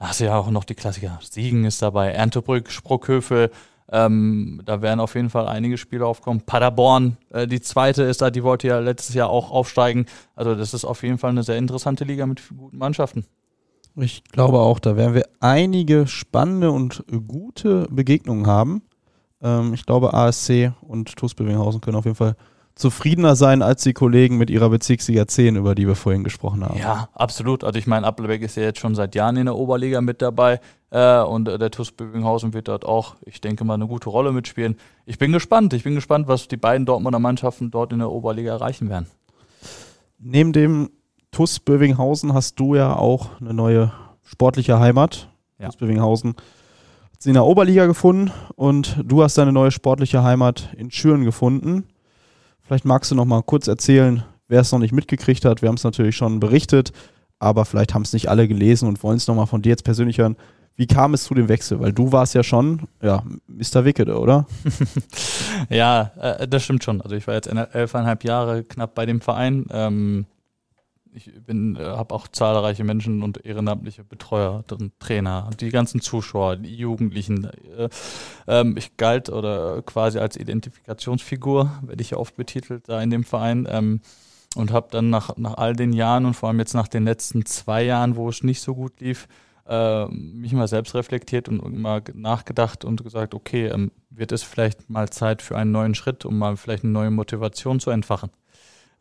hast 0.09 0.21
du 0.21 0.25
ja 0.25 0.39
auch 0.39 0.51
noch 0.51 0.65
die 0.65 0.75
Klassiker. 0.75 1.19
Siegen 1.23 1.65
ist 1.65 1.83
dabei, 1.83 2.11
Erntebrück, 2.11 2.71
Sprockhöfe. 2.71 3.51
Ähm, 3.91 4.63
da 4.65 4.81
werden 4.81 5.01
auf 5.01 5.15
jeden 5.15 5.31
Fall 5.31 5.47
einige 5.47 5.77
Spiele 5.77 6.07
aufkommen. 6.07 6.41
Paderborn, 6.41 7.19
äh, 7.31 7.47
die 7.47 7.61
zweite 7.61 8.03
ist 8.03 8.23
da, 8.23 8.31
die 8.31 8.43
wollte 8.43 8.67
ja 8.67 8.79
letztes 8.79 9.15
Jahr 9.15 9.29
auch 9.29 9.51
aufsteigen. 9.51 10.07
Also 10.35 10.55
das 10.55 10.73
ist 10.73 10.85
auf 10.85 11.03
jeden 11.03 11.19
Fall 11.19 11.31
eine 11.31 11.43
sehr 11.43 11.59
interessante 11.59 12.05
Liga 12.05 12.27
mit 12.27 12.43
guten 12.57 12.79
Mannschaften. 12.79 13.25
Ich 13.97 14.25
glaube 14.25 14.59
auch, 14.59 14.81
da 14.81 14.97
werden 14.97 15.15
wir 15.15 15.29
einige 15.41 16.07
spannende 16.07 16.71
und 16.71 17.05
gute 17.29 17.87
Begegnungen 17.91 18.47
haben. 18.47 18.83
Ähm, 19.43 19.75
ich 19.75 19.87
glaube, 19.87 20.15
ASC 20.15 20.73
und 20.81 21.15
TuS 21.15 21.35
Bövinghausen 21.35 21.81
können 21.81 21.97
auf 21.97 22.07
jeden 22.07 22.17
Fall 22.17 22.37
zufriedener 22.75 23.37
sein 23.37 23.63
als 23.63 23.83
die 23.83 23.93
Kollegen 23.93 24.37
mit 24.37 24.51
ihrer 24.51 24.69
Bezirksliga 24.69 25.27
10, 25.27 25.57
über 25.57 25.75
die 25.75 25.87
wir 25.87 25.95
vorhin 25.95 26.25
gesprochen 26.25 26.65
haben. 26.65 26.79
Ja, 26.79 27.09
absolut. 27.15 27.63
Also 27.63 27.79
ich 27.79 27.87
meine, 27.87 28.07
Applebeck 28.07 28.43
ist 28.43 28.57
ja 28.57 28.65
jetzt 28.65 28.81
schon 28.81 28.95
seit 28.95 29.15
Jahren 29.15 29.37
in 29.37 29.47
der 29.47 29.55
Oberliga 29.55 30.01
mit 30.01 30.21
dabei 30.21 30.61
äh, 30.91 31.21
und 31.21 31.49
äh, 31.49 31.59
der 31.59 31.71
TuS 31.71 31.93
Bövinghausen 31.93 32.53
wird 32.53 32.69
dort 32.69 32.85
auch, 32.85 33.15
ich 33.25 33.41
denke 33.41 33.65
mal, 33.65 33.75
eine 33.75 33.87
gute 33.87 34.11
Rolle 34.11 34.33
mitspielen. 34.33 34.77
Ich 35.07 35.19
bin 35.19 35.33
gespannt. 35.33 35.73
Ich 35.73 35.85
bin 35.85 35.95
gespannt, 35.95 36.27
was 36.27 36.49
die 36.49 36.57
beiden 36.57 36.85
Dortmunder 36.85 37.21
Mannschaften 37.21 37.71
dort 37.71 37.93
in 37.93 38.01
der 38.01 38.11
Oberliga 38.11 38.53
erreichen 38.53 38.89
werden. 38.89 39.07
Neben 40.19 40.53
dem 40.53 40.91
TuS 41.31 41.61
Bövinghausen 41.61 42.35
hast 42.35 42.59
du 42.59 42.75
ja 42.75 42.97
auch 42.97 43.41
eine 43.41 43.55
neue 43.55 43.93
sportliche 44.25 44.81
Heimat. 44.81 45.29
Ja. 45.59 45.67
TuS 45.67 45.77
Bövinghausen 45.77 46.35
hat 47.13 47.23
sie 47.23 47.31
in 47.31 47.35
der 47.35 47.45
Oberliga 47.45 47.87
gefunden 47.87 48.33
und 48.57 49.01
du 49.05 49.23
hast 49.23 49.39
deine 49.39 49.53
neue 49.53 49.71
sportliche 49.71 50.25
Heimat 50.25 50.71
in 50.77 50.91
Schüren 50.91 51.25
gefunden. 51.25 51.85
Vielleicht 52.65 52.87
magst 52.87 53.11
du 53.11 53.15
noch 53.15 53.27
mal 53.27 53.43
kurz 53.43 53.69
erzählen, 53.69 54.25
wer 54.49 54.63
es 54.63 54.73
noch 54.73 54.79
nicht 54.79 54.93
mitgekriegt 54.93 55.45
hat. 55.45 55.61
Wir 55.61 55.69
haben 55.69 55.77
es 55.77 55.85
natürlich 55.85 56.17
schon 56.17 56.41
berichtet, 56.41 56.93
aber 57.39 57.67
vielleicht 57.67 57.93
haben 57.93 58.03
es 58.03 58.15
nicht 58.15 58.29
alle 58.29 58.49
gelesen 58.49 58.89
und 58.89 59.03
wollen 59.03 59.19
es 59.19 59.27
noch 59.27 59.35
mal 59.35 59.47
von 59.47 59.61
dir 59.61 59.69
jetzt 59.69 59.85
persönlich 59.85 60.19
hören. 60.19 60.37
Wie 60.77 60.87
kam 60.87 61.15
es 61.15 61.25
zu 61.25 61.35
dem 61.35 61.49
Wechsel? 61.49 61.79
Weil 61.79 61.93
du 61.93 62.11
warst 62.11 62.35
ja 62.35 62.43
schon, 62.43 62.89
ja, 63.01 63.23
Mr. 63.47 63.85
Wickede, 63.85 64.19
oder? 64.19 64.47
ja, 65.69 66.11
äh, 66.19 66.49
das 66.49 66.65
stimmt 66.65 66.83
schon. 66.83 67.01
Also 67.01 67.15
ich 67.15 67.27
war 67.27 67.35
jetzt 67.35 67.47
elfeinhalb 67.47 68.25
Jahre 68.25 68.65
knapp 68.65 68.95
bei 68.95 69.07
dem 69.07 69.21
Verein. 69.21 69.67
Ähm, 69.71 70.27
ich 71.15 71.33
bin, 71.45 71.77
äh, 71.77 71.85
habe 71.85 72.15
auch 72.15 72.29
zahlreiche 72.29 72.85
Menschen 72.85 73.23
und 73.23 73.45
ehrenamtliche 73.45 74.05
Betreuer, 74.05 74.65
Trainer, 74.99 75.51
die 75.61 75.71
ganzen 75.71 76.01
Zuschauer, 76.01 76.57
die 76.57 76.75
Jugendlichen. 76.75 77.51
Äh, 77.79 77.89
ähm, 78.47 78.77
ich 78.77 78.97
galt 78.97 79.31
oder 79.31 79.83
quasi 79.83 80.19
als 80.19 80.37
Identifikationsfigur, 80.37 81.71
werde 81.83 82.03
ich 82.03 82.11
ja 82.11 82.19
oft 82.19 82.37
betitelt 82.37 82.89
da 82.89 83.01
in 83.01 83.11
dem 83.11 83.25
Verein. 83.25 83.67
Ähm, 83.71 84.01
und 84.57 84.73
habe 84.73 84.87
dann 84.91 85.11
nach, 85.11 85.37
nach 85.37 85.55
all 85.55 85.75
den 85.75 85.93
Jahren 85.93 86.27
und 86.27 86.35
vor 86.35 86.49
allem 86.49 86.61
jetzt 86.61 86.75
nach 86.75 86.87
den 86.87 87.05
letzten 87.05 87.45
zwei 87.45 87.83
Jahren, 87.83 88.15
wo 88.15 88.29
es 88.29 88.45
nicht 88.45 88.61
so 88.61 88.75
gut 88.77 89.01
lief, 89.01 89.27
äh, 89.67 90.07
mich 90.07 90.53
mal 90.53 90.69
selbst 90.69 90.95
reflektiert 90.95 91.49
und 91.49 91.77
mal 91.79 92.03
nachgedacht 92.13 92.85
und 92.85 93.03
gesagt, 93.03 93.35
okay, 93.35 93.67
ähm, 93.67 93.91
wird 94.11 94.33
es 94.33 94.43
vielleicht 94.43 94.91
mal 94.91 95.09
Zeit 95.11 95.43
für 95.43 95.57
einen 95.57 95.73
neuen 95.73 95.95
Schritt, 95.95 96.25
um 96.25 96.39
mal 96.39 96.57
vielleicht 96.57 96.85
eine 96.85 96.93
neue 96.93 97.11
Motivation 97.11 97.81
zu 97.81 97.91
entfachen. 97.91 98.31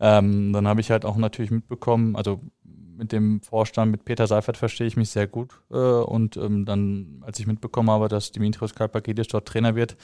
Ähm, 0.05 0.51
dann 0.51 0.67
habe 0.67 0.81
ich 0.81 0.91
halt 0.91 1.05
auch 1.05 1.15
natürlich 1.15 1.49
mitbekommen, 1.49 2.17
also 2.17 2.41
mit 2.97 3.13
dem 3.13 3.39
Vorstand, 3.39 3.89
mit 3.89 4.03
Peter 4.03 4.27
Seifert 4.27 4.57
verstehe 4.57 4.85
ich 4.85 4.97
mich 4.97 5.09
sehr 5.09 5.27
gut. 5.27 5.61
Äh, 5.71 5.77
und 5.77 6.35
ähm, 6.35 6.65
dann, 6.65 7.23
als 7.25 7.39
ich 7.39 7.47
mitbekommen 7.47 7.89
habe, 7.89 8.09
dass 8.09 8.33
Dimitrios 8.33 8.75
Kalpakidis 8.75 9.29
dort 9.29 9.47
Trainer 9.47 9.75
wird, 9.75 9.95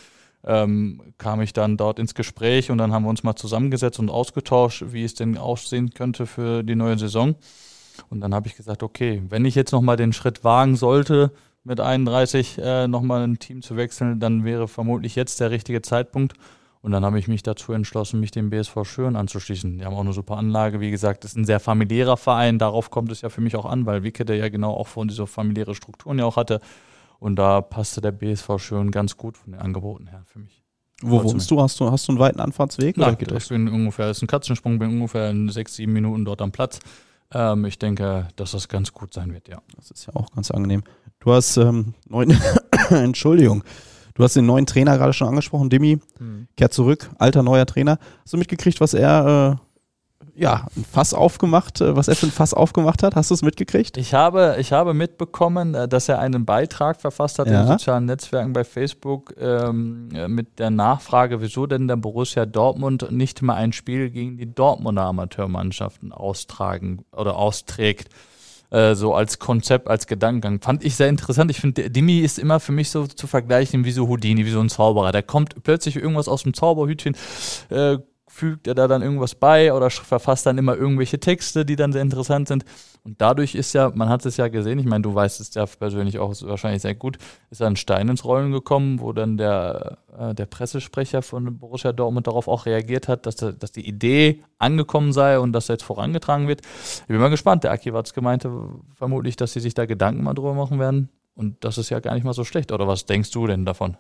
ähm, 0.46 1.14
kam 1.18 1.42
ich 1.42 1.52
dann 1.52 1.76
dort 1.76 2.00
ins 2.00 2.16
Gespräch 2.16 2.72
und 2.72 2.78
dann 2.78 2.94
haben 2.94 3.04
wir 3.04 3.10
uns 3.10 3.24
mal 3.24 3.36
zusammengesetzt 3.36 4.00
und 4.00 4.10
ausgetauscht, 4.10 4.86
wie 4.88 5.04
es 5.04 5.16
denn 5.16 5.38
aussehen 5.38 5.90
könnte 5.94 6.26
für 6.26 6.64
die 6.64 6.76
neue 6.76 6.98
Saison. 6.98 7.36
Und 8.10 8.22
dann 8.22 8.34
habe 8.34 8.48
ich 8.48 8.56
gesagt, 8.56 8.84
okay, 8.84 9.22
wenn 9.28 9.44
ich 9.44 9.56
jetzt 9.56 9.74
nochmal 9.74 9.98
den 9.98 10.14
Schritt 10.14 10.46
wagen 10.46 10.78
sollte, 10.78 11.34
mit 11.66 11.82
31 11.82 12.58
äh, 12.58 12.88
nochmal 12.88 13.22
ein 13.22 13.38
Team 13.38 13.62
zu 13.62 13.76
wechseln, 13.76 14.22
dann 14.22 14.46
wäre 14.46 14.70
vermutlich 14.70 15.18
jetzt 15.18 15.42
der 15.42 15.52
richtige 15.52 15.82
Zeitpunkt. 15.82 16.36
Und 16.82 16.92
dann 16.92 17.04
habe 17.04 17.20
ich 17.20 17.28
mich 17.28 17.44
dazu 17.44 17.74
entschlossen, 17.74 18.22
mich 18.22 18.32
dem 18.32 18.50
BSV 18.50 18.86
Schön 18.86 19.16
anzuschließen. 19.18 19.78
Die 19.78 19.86
haben 19.86 19.94
auch 19.94 20.00
eine 20.00 20.14
super 20.14 20.38
Anlage. 20.38 20.80
Wie 20.80 20.92
gesagt, 20.92 21.24
das 21.24 21.32
ist 21.32 21.38
ein 21.38 21.46
sehr 21.46 21.60
familiärer 21.60 22.16
Verein. 22.16 22.58
Darauf 22.58 22.90
kommt 22.90 23.12
es 23.12 23.22
ja 23.22 23.30
für 23.30 23.42
mich 23.42 23.58
auch 23.58 23.66
an, 23.66 23.86
weil 23.86 24.04
Wicke 24.04 24.24
der 24.24 24.38
ja 24.38 24.48
genau 24.48 24.74
auch 24.74 24.88
von 24.88 25.10
dieser 25.10 25.28
familiäre 25.28 25.76
Strukturen 25.76 26.20
ja 26.20 26.26
auch 26.26 26.38
hatte. 26.38 26.62
Und 27.20 27.36
da 27.36 27.60
passte 27.60 28.00
der 28.00 28.14
BSV 28.14 28.58
Schön 28.60 28.92
ganz 28.92 29.18
gut 29.18 29.38
von 29.38 29.52
den 29.52 29.62
Angeboten 29.62 30.08
her 30.08 30.24
für 30.26 30.40
mich. 30.40 30.64
Wo 31.02 31.24
wohnst 31.24 31.50
du? 31.52 31.62
Hast, 31.62 31.80
du? 31.80 31.92
hast 31.92 32.08
du 32.08 32.14
einen 32.14 32.20
weiten 32.20 32.40
Anfahrtsweg? 32.40 32.98
Nein, 32.98 33.16
oder 33.16 33.38
ich 33.38 33.48
bin 33.48 33.70
ungefähr, 33.70 34.08
das 34.08 34.18
ist 34.18 34.24
ein 34.24 34.28
Katzensprung, 34.28 34.80
bin 34.80 34.90
ungefähr 34.90 35.30
in 35.30 35.50
sechs, 35.50 35.76
sieben 35.76 35.94
Minuten 35.94 36.26
dort 36.26 36.42
am 36.42 36.52
Platz. 36.52 36.80
Ähm, 37.34 37.66
ich 37.66 37.80
denke, 37.80 38.28
dass 38.36 38.52
das 38.52 38.68
ganz 38.68 38.92
gut 38.94 39.14
sein 39.14 39.34
wird, 39.34 39.48
ja. 39.48 39.62
Das 39.76 39.92
ist 39.92 40.08
ja 40.08 40.16
auch 40.16 40.32
ganz 40.32 40.52
angenehm. 40.52 40.84
Du 41.20 41.32
hast 41.32 41.58
ähm, 41.58 41.94
neun, 42.08 42.38
Entschuldigung, 42.90 43.64
Du 44.20 44.26
hast 44.26 44.36
den 44.36 44.46
neuen 44.46 44.66
Trainer 44.66 44.98
gerade 44.98 45.14
schon 45.14 45.30
angesprochen, 45.30 45.70
Dimi, 45.70 45.98
hm. 46.18 46.50
kehrt 46.58 46.74
zurück, 46.74 47.10
alter 47.20 47.42
neuer 47.42 47.66
Trainer. 47.66 48.00
Hast 48.22 48.34
du 48.34 48.38
mitgekriegt, 48.38 48.82
was 48.82 48.94
er 48.94 49.58
äh, 49.58 50.36
ja, 50.36 50.68
ein 50.76 50.84
Fass 50.84 51.14
aufgemacht, 51.14 51.80
äh, 51.80 51.96
was 51.96 52.10
er 52.10 52.18
für 52.18 52.26
ein 52.26 52.32
Fass 52.34 52.54
aufgemacht 52.54 53.02
hat. 53.02 53.16
Hast 53.16 53.30
du 53.30 53.36
es 53.36 53.44
mitgekriegt? 53.44 53.96
Ich 53.96 54.14
habe, 54.14 54.58
ich 54.60 54.74
habe 54.74 54.94
mitbekommen, 54.94 55.74
äh, 55.74 55.88
dass 55.88 56.10
er 56.10 56.20
einen 56.20 56.44
Beitrag 56.44 57.00
verfasst 57.00 57.40
hat 57.40 57.48
ja. 57.48 57.62
in 57.62 57.68
sozialen 57.68 58.04
Netzwerken 58.08 58.52
bei 58.52 58.66
Facebook 58.66 59.34
ähm, 59.40 60.10
äh, 60.14 60.28
mit 60.28 60.60
der 60.60 60.70
Nachfrage, 60.70 61.40
wieso 61.40 61.66
denn 61.66 61.88
der 61.88 61.96
Borussia 61.96 62.46
Dortmund 62.46 63.10
nicht 63.12 63.42
mal 63.42 63.56
ein 63.56 63.72
Spiel 63.72 64.10
gegen 64.10 64.36
die 64.36 64.54
Dortmunder 64.54 65.04
Amateurmannschaften 65.04 66.12
austragen 66.12 67.06
oder 67.14 67.38
austrägt. 67.38 68.10
So 68.72 69.16
als 69.16 69.40
Konzept, 69.40 69.88
als 69.88 70.06
Gedankengang. 70.06 70.62
Fand 70.62 70.84
ich 70.84 70.96
sehr 70.96 71.10
interessant. 71.10 71.50
Ich 71.50 71.60
finde, 71.60 71.90
Dimi 71.90 72.20
ist 72.20 72.38
immer 72.38 72.60
für 72.60 72.72
mich 72.72 72.90
so 72.90 73.08
zu 73.08 73.26
vergleichen 73.26 73.84
wie 73.84 73.92
so 73.92 74.08
Houdini, 74.08 74.46
wie 74.46 74.52
so 74.52 74.60
ein 74.60 74.70
Zauberer. 74.70 75.12
Der 75.12 75.24
kommt 75.24 75.64
plötzlich 75.64 75.96
irgendwas 75.96 76.28
aus 76.28 76.44
dem 76.44 76.54
Zauberhütchen, 76.54 77.16
äh, 77.70 77.98
fügt 78.40 78.68
er 78.68 78.74
da 78.76 78.88
dann 78.88 79.02
irgendwas 79.02 79.36
bei 79.36 79.74
oder 79.74 79.90
verfasst 79.90 80.46
dann 80.46 80.58
immer 80.58 80.76
irgendwelche 80.76 81.20
Texte, 81.20 81.66
die 81.66 81.76
dann 81.76 81.92
sehr 81.92 82.02
interessant 82.02 82.48
sind. 82.48 82.64
Und 83.04 83.22
dadurch 83.22 83.54
ist 83.54 83.74
ja, 83.74 83.92
man 83.94 84.08
hat 84.08 84.26
es 84.26 84.38
ja 84.38 84.48
gesehen, 84.48 84.80
ich 84.80 84.86
meine, 84.86 85.02
du 85.02 85.14
weißt 85.14 85.42
es 85.42 85.54
ja 85.54 85.66
persönlich 85.66 86.20
auch 86.20 86.34
wahrscheinlich 86.44 86.82
sehr 86.82 86.96
gut, 86.96 87.18
ist 87.50 87.62
ein 87.62 87.76
Stein 87.76 88.08
ins 88.08 88.24
Rollen 88.24 88.54
gekommen, 88.54 89.02
wo 89.02 89.12
dann 89.12 89.38
der, 89.38 89.98
äh, 90.18 90.34
der 90.34 90.46
Pressesprecher 90.46 91.22
von 91.22 91.60
Borussia 91.60 91.92
Dortmund 91.92 92.28
darauf 92.28 92.48
auch 92.48 92.66
reagiert 92.66 93.10
hat, 93.10 93.26
dass, 93.26 93.36
dass 93.36 93.72
die 93.74 93.86
Idee 93.86 94.42
angekommen 94.58 95.12
sei 95.12 95.38
und 95.38 95.52
dass 95.52 95.68
jetzt 95.68 95.84
vorangetragen 95.84 96.48
wird. 96.48 96.62
Ich 97.02 97.08
bin 97.08 97.18
mal 97.18 97.30
gespannt. 97.30 97.66
Der 97.66 97.72
Aki 97.72 97.94
Watz 97.94 98.14
gemeinte 98.14 98.52
vermutlich, 98.96 99.36
dass 99.36 99.52
sie 99.52 99.60
sich 99.60 99.74
da 99.74 99.86
Gedanken 99.86 100.24
mal 100.24 100.34
drüber 100.34 100.54
machen 100.54 100.80
werden. 100.80 101.10
Und 101.36 101.64
das 101.64 101.78
ist 101.78 101.90
ja 101.90 102.00
gar 102.00 102.16
nicht 102.16 102.26
mal 102.26 102.34
so 102.34 102.44
schlecht. 102.44 102.72
Oder 102.72 102.88
was 102.88 103.06
denkst 103.06 103.32
du 103.32 103.48
denn 103.48 103.66
davon? 103.66 103.98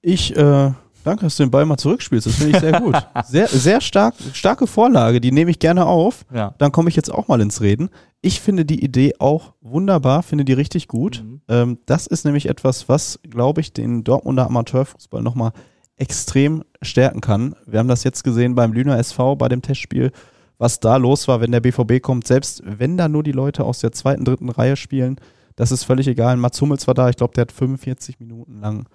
Ich 0.00 0.36
äh, 0.36 0.72
Danke, 1.04 1.24
dass 1.24 1.36
du 1.36 1.44
den 1.44 1.50
Ball 1.50 1.64
mal 1.64 1.76
zurückspielst. 1.76 2.26
Das 2.26 2.34
finde 2.34 2.56
ich 2.56 2.60
sehr 2.60 2.80
gut. 2.80 2.94
Sehr, 3.26 3.48
sehr 3.48 3.80
stark, 3.80 4.14
starke 4.32 4.66
Vorlage, 4.66 5.20
die 5.20 5.30
nehme 5.30 5.50
ich 5.50 5.58
gerne 5.58 5.86
auf. 5.86 6.24
Ja. 6.32 6.54
Dann 6.58 6.72
komme 6.72 6.88
ich 6.88 6.96
jetzt 6.96 7.12
auch 7.12 7.28
mal 7.28 7.40
ins 7.40 7.60
Reden. 7.60 7.90
Ich 8.22 8.40
finde 8.40 8.64
die 8.64 8.82
Idee 8.82 9.14
auch 9.18 9.54
wunderbar, 9.60 10.22
finde 10.22 10.44
die 10.44 10.52
richtig 10.52 10.88
gut. 10.88 11.22
Mhm. 11.24 11.40
Ähm, 11.48 11.78
das 11.86 12.06
ist 12.06 12.24
nämlich 12.24 12.46
etwas, 12.46 12.88
was, 12.88 13.20
glaube 13.28 13.60
ich, 13.60 13.72
den 13.72 14.04
Dortmunder 14.04 14.46
Amateurfußball 14.46 15.22
nochmal 15.22 15.52
extrem 15.96 16.64
stärken 16.82 17.20
kann. 17.20 17.54
Wir 17.66 17.78
haben 17.78 17.88
das 17.88 18.04
jetzt 18.04 18.24
gesehen 18.24 18.54
beim 18.54 18.72
Lüner 18.72 18.98
SV, 18.98 19.36
bei 19.36 19.48
dem 19.48 19.62
Testspiel, 19.62 20.12
was 20.58 20.80
da 20.80 20.96
los 20.96 21.28
war, 21.28 21.40
wenn 21.40 21.52
der 21.52 21.60
BVB 21.60 22.02
kommt. 22.02 22.26
Selbst 22.26 22.62
wenn 22.64 22.96
da 22.96 23.08
nur 23.08 23.22
die 23.22 23.32
Leute 23.32 23.64
aus 23.64 23.80
der 23.80 23.92
zweiten, 23.92 24.24
dritten 24.24 24.48
Reihe 24.48 24.76
spielen, 24.76 25.16
das 25.56 25.72
ist 25.72 25.84
völlig 25.84 26.08
egal. 26.08 26.36
Mats 26.36 26.60
Hummels 26.60 26.86
war 26.86 26.94
da, 26.94 27.10
ich 27.10 27.16
glaube, 27.16 27.34
der 27.34 27.42
hat 27.42 27.52
45 27.52 28.18
Minuten 28.18 28.60
lang 28.60 28.86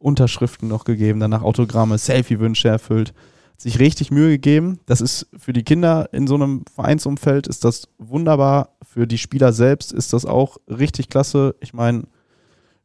Unterschriften 0.00 0.66
noch 0.66 0.84
gegeben, 0.84 1.20
danach 1.20 1.42
Autogramme, 1.42 1.98
Selfie-Wünsche 1.98 2.68
erfüllt. 2.68 3.12
Hat 3.52 3.60
sich 3.60 3.78
richtig 3.78 4.10
Mühe 4.10 4.30
gegeben. 4.30 4.80
Das 4.86 5.00
ist 5.00 5.28
für 5.36 5.52
die 5.52 5.62
Kinder 5.62 6.08
in 6.12 6.26
so 6.26 6.34
einem 6.34 6.64
Vereinsumfeld 6.74 7.46
ist 7.46 7.64
das 7.64 7.88
wunderbar. 7.98 8.70
Für 8.82 9.06
die 9.06 9.18
Spieler 9.18 9.52
selbst 9.52 9.92
ist 9.92 10.12
das 10.14 10.24
auch 10.24 10.56
richtig 10.66 11.10
klasse. 11.10 11.54
Ich 11.60 11.74
meine, 11.74 12.04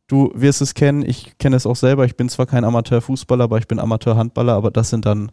du 0.08 0.32
wirst 0.36 0.62
es 0.62 0.74
kennen, 0.74 1.04
ich 1.08 1.38
kenne 1.38 1.56
es 1.56 1.66
auch 1.66 1.78
selber. 1.78 2.06
Ich 2.06 2.18
bin 2.18 2.28
zwar 2.28 2.46
kein 2.46 2.66
Amateurfußballer, 2.66 3.46
aber 3.46 3.58
ich 3.58 3.68
bin 3.68 3.80
Amateurhandballer, 3.80 4.54
aber 4.54 4.70
das 4.70 4.90
sind 4.90 5.06
dann 5.06 5.32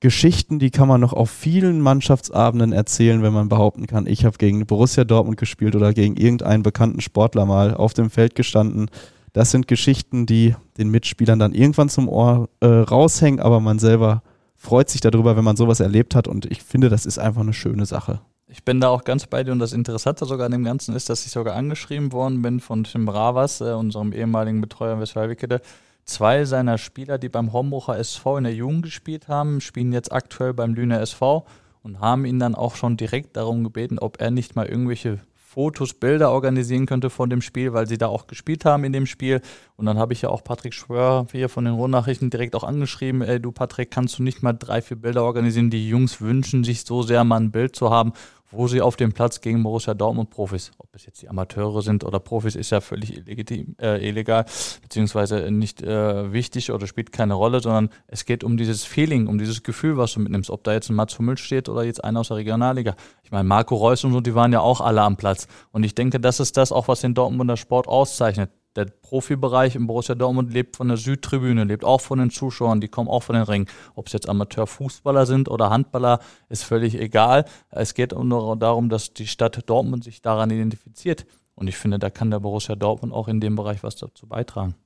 Geschichten, 0.00 0.60
die 0.60 0.70
kann 0.70 0.86
man 0.86 1.00
noch 1.00 1.12
auf 1.12 1.28
vielen 1.28 1.80
Mannschaftsabenden 1.80 2.72
erzählen, 2.72 3.22
wenn 3.22 3.32
man 3.32 3.48
behaupten 3.48 3.88
kann, 3.88 4.06
ich 4.06 4.24
habe 4.24 4.38
gegen 4.38 4.64
Borussia 4.64 5.02
Dortmund 5.02 5.38
gespielt 5.38 5.74
oder 5.74 5.92
gegen 5.92 6.16
irgendeinen 6.16 6.62
bekannten 6.62 7.00
Sportler 7.00 7.46
mal 7.46 7.74
auf 7.74 7.94
dem 7.94 8.08
Feld 8.08 8.36
gestanden 8.36 8.90
das 9.38 9.52
sind 9.52 9.68
Geschichten, 9.68 10.26
die 10.26 10.56
den 10.78 10.90
Mitspielern 10.90 11.38
dann 11.38 11.54
irgendwann 11.54 11.88
zum 11.88 12.08
Ohr 12.08 12.48
äh, 12.58 12.66
raushängen, 12.66 13.38
aber 13.38 13.60
man 13.60 13.78
selber 13.78 14.24
freut 14.56 14.90
sich 14.90 15.00
darüber, 15.00 15.36
wenn 15.36 15.44
man 15.44 15.56
sowas 15.56 15.78
erlebt 15.78 16.16
hat 16.16 16.26
und 16.26 16.46
ich 16.46 16.64
finde, 16.64 16.88
das 16.88 17.06
ist 17.06 17.20
einfach 17.20 17.42
eine 17.42 17.52
schöne 17.52 17.86
Sache. 17.86 18.20
Ich 18.48 18.64
bin 18.64 18.80
da 18.80 18.88
auch 18.88 19.04
ganz 19.04 19.28
bei 19.28 19.44
dir 19.44 19.52
und 19.52 19.60
das 19.60 19.72
Interessante 19.72 20.26
sogar 20.26 20.46
an 20.46 20.50
dem 20.50 20.64
Ganzen 20.64 20.92
ist, 20.92 21.08
dass 21.08 21.24
ich 21.24 21.30
sogar 21.30 21.54
angeschrieben 21.54 22.10
worden 22.10 22.42
bin 22.42 22.58
von 22.58 22.82
Tim 22.82 23.06
Bravas, 23.06 23.60
äh, 23.60 23.74
unserem 23.74 24.12
ehemaligen 24.12 24.60
Betreuer 24.60 24.98
Westfalen-Wickede. 24.98 25.60
Zwei 26.04 26.44
seiner 26.44 26.76
Spieler, 26.76 27.18
die 27.18 27.28
beim 27.28 27.52
Homburger 27.52 27.96
SV 27.96 28.38
in 28.38 28.44
der 28.44 28.54
Jugend 28.54 28.82
gespielt 28.82 29.28
haben, 29.28 29.60
spielen 29.60 29.92
jetzt 29.92 30.10
aktuell 30.10 30.52
beim 30.52 30.74
Lüner 30.74 31.00
SV 31.00 31.46
und 31.84 32.00
haben 32.00 32.24
ihn 32.24 32.40
dann 32.40 32.56
auch 32.56 32.74
schon 32.74 32.96
direkt 32.96 33.36
darum 33.36 33.62
gebeten, 33.62 34.00
ob 34.00 34.20
er 34.20 34.32
nicht 34.32 34.56
mal 34.56 34.66
irgendwelche 34.66 35.20
Fotos, 35.50 35.94
Bilder 35.94 36.30
organisieren 36.30 36.84
könnte 36.84 37.08
von 37.08 37.30
dem 37.30 37.40
Spiel, 37.40 37.72
weil 37.72 37.88
sie 37.88 37.96
da 37.96 38.08
auch 38.08 38.26
gespielt 38.26 38.66
haben 38.66 38.84
in 38.84 38.92
dem 38.92 39.06
Spiel. 39.06 39.40
Und 39.76 39.86
dann 39.86 39.96
habe 39.96 40.12
ich 40.12 40.20
ja 40.20 40.28
auch 40.28 40.44
Patrick 40.44 40.74
Schwör 40.74 41.26
hier 41.32 41.48
von 41.48 41.64
den 41.64 41.72
Rundnachrichten 41.72 42.28
direkt 42.28 42.54
auch 42.54 42.64
angeschrieben, 42.64 43.22
ey 43.22 43.40
du 43.40 43.50
Patrick, 43.50 43.90
kannst 43.90 44.18
du 44.18 44.22
nicht 44.22 44.42
mal 44.42 44.52
drei, 44.52 44.82
vier 44.82 44.98
Bilder 44.98 45.24
organisieren? 45.24 45.70
Die 45.70 45.88
Jungs 45.88 46.20
wünschen 46.20 46.64
sich 46.64 46.84
so 46.84 47.02
sehr 47.02 47.24
mal 47.24 47.40
ein 47.40 47.50
Bild 47.50 47.74
zu 47.74 47.88
haben 47.88 48.12
wo 48.50 48.68
sie 48.68 48.80
auf 48.80 48.96
dem 48.96 49.12
Platz 49.12 49.40
gegen 49.40 49.62
Borussia 49.62 49.94
Dortmund 49.94 50.30
Profis, 50.30 50.72
ob 50.78 50.88
es 50.94 51.04
jetzt 51.06 51.22
die 51.22 51.28
Amateure 51.28 51.82
sind 51.82 52.04
oder 52.04 52.18
Profis, 52.18 52.56
ist 52.56 52.70
ja 52.70 52.80
völlig 52.80 53.16
illegitim, 53.16 53.76
äh, 53.80 54.06
illegal, 54.06 54.44
beziehungsweise 54.82 55.50
nicht 55.50 55.82
äh, 55.82 56.32
wichtig 56.32 56.72
oder 56.72 56.86
spielt 56.86 57.12
keine 57.12 57.34
Rolle, 57.34 57.60
sondern 57.60 57.90
es 58.06 58.24
geht 58.24 58.44
um 58.44 58.56
dieses 58.56 58.84
Feeling, 58.84 59.26
um 59.26 59.38
dieses 59.38 59.62
Gefühl, 59.62 59.96
was 59.96 60.12
du 60.14 60.20
mitnimmst, 60.20 60.50
ob 60.50 60.64
da 60.64 60.72
jetzt 60.72 60.88
ein 60.90 60.94
Mats 60.94 61.18
Hummel 61.18 61.36
steht 61.38 61.68
oder 61.68 61.84
jetzt 61.84 62.02
einer 62.02 62.20
aus 62.20 62.28
der 62.28 62.38
Regionalliga. 62.38 62.94
Ich 63.22 63.30
meine, 63.30 63.44
Marco 63.44 63.74
Reus 63.76 64.04
und 64.04 64.12
so, 64.12 64.20
die 64.20 64.34
waren 64.34 64.52
ja 64.52 64.60
auch 64.60 64.80
alle 64.80 65.02
am 65.02 65.16
Platz. 65.16 65.46
Und 65.70 65.84
ich 65.84 65.94
denke, 65.94 66.20
das 66.20 66.40
ist 66.40 66.56
das 66.56 66.72
auch, 66.72 66.88
was 66.88 67.00
den 67.00 67.14
Dortmunder 67.14 67.56
Sport 67.56 67.86
auszeichnet 67.88 68.50
der 68.78 68.86
Profibereich 68.86 69.74
im 69.74 69.86
Borussia 69.86 70.14
Dortmund 70.14 70.52
lebt 70.52 70.76
von 70.76 70.88
der 70.88 70.96
Südtribüne, 70.96 71.64
lebt 71.64 71.84
auch 71.84 72.00
von 72.00 72.18
den 72.18 72.30
Zuschauern, 72.30 72.80
die 72.80 72.88
kommen 72.88 73.08
auch 73.08 73.24
von 73.24 73.34
den 73.34 73.44
Ringen. 73.44 73.66
Ob 73.94 74.06
es 74.06 74.12
jetzt 74.12 74.28
Amateurfußballer 74.28 75.26
sind 75.26 75.48
oder 75.48 75.70
Handballer, 75.70 76.20
ist 76.48 76.64
völlig 76.64 76.98
egal. 76.98 77.44
Es 77.70 77.94
geht 77.94 78.12
nur 78.12 78.56
darum, 78.56 78.88
dass 78.88 79.12
die 79.12 79.26
Stadt 79.26 79.68
Dortmund 79.68 80.04
sich 80.04 80.22
daran 80.22 80.50
identifiziert. 80.50 81.26
Und 81.54 81.66
ich 81.66 81.76
finde, 81.76 81.98
da 81.98 82.08
kann 82.08 82.30
der 82.30 82.38
Borussia 82.38 82.76
Dortmund 82.76 83.12
auch 83.12 83.26
in 83.26 83.40
dem 83.40 83.56
Bereich 83.56 83.82
was 83.82 83.96
dazu 83.96 84.28
beitragen. 84.28 84.76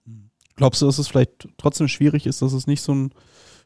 Glaubst 0.57 0.81
du, 0.81 0.87
dass 0.87 0.99
es 0.99 1.09
vielleicht 1.09 1.49
trotzdem 1.59 1.89
schwierig 1.89 2.27
ist, 2.27 2.41
dass 2.41 2.55
es 2.55 2.67
nicht 2.67 2.81
so 2.81 2.95
ein 2.95 3.11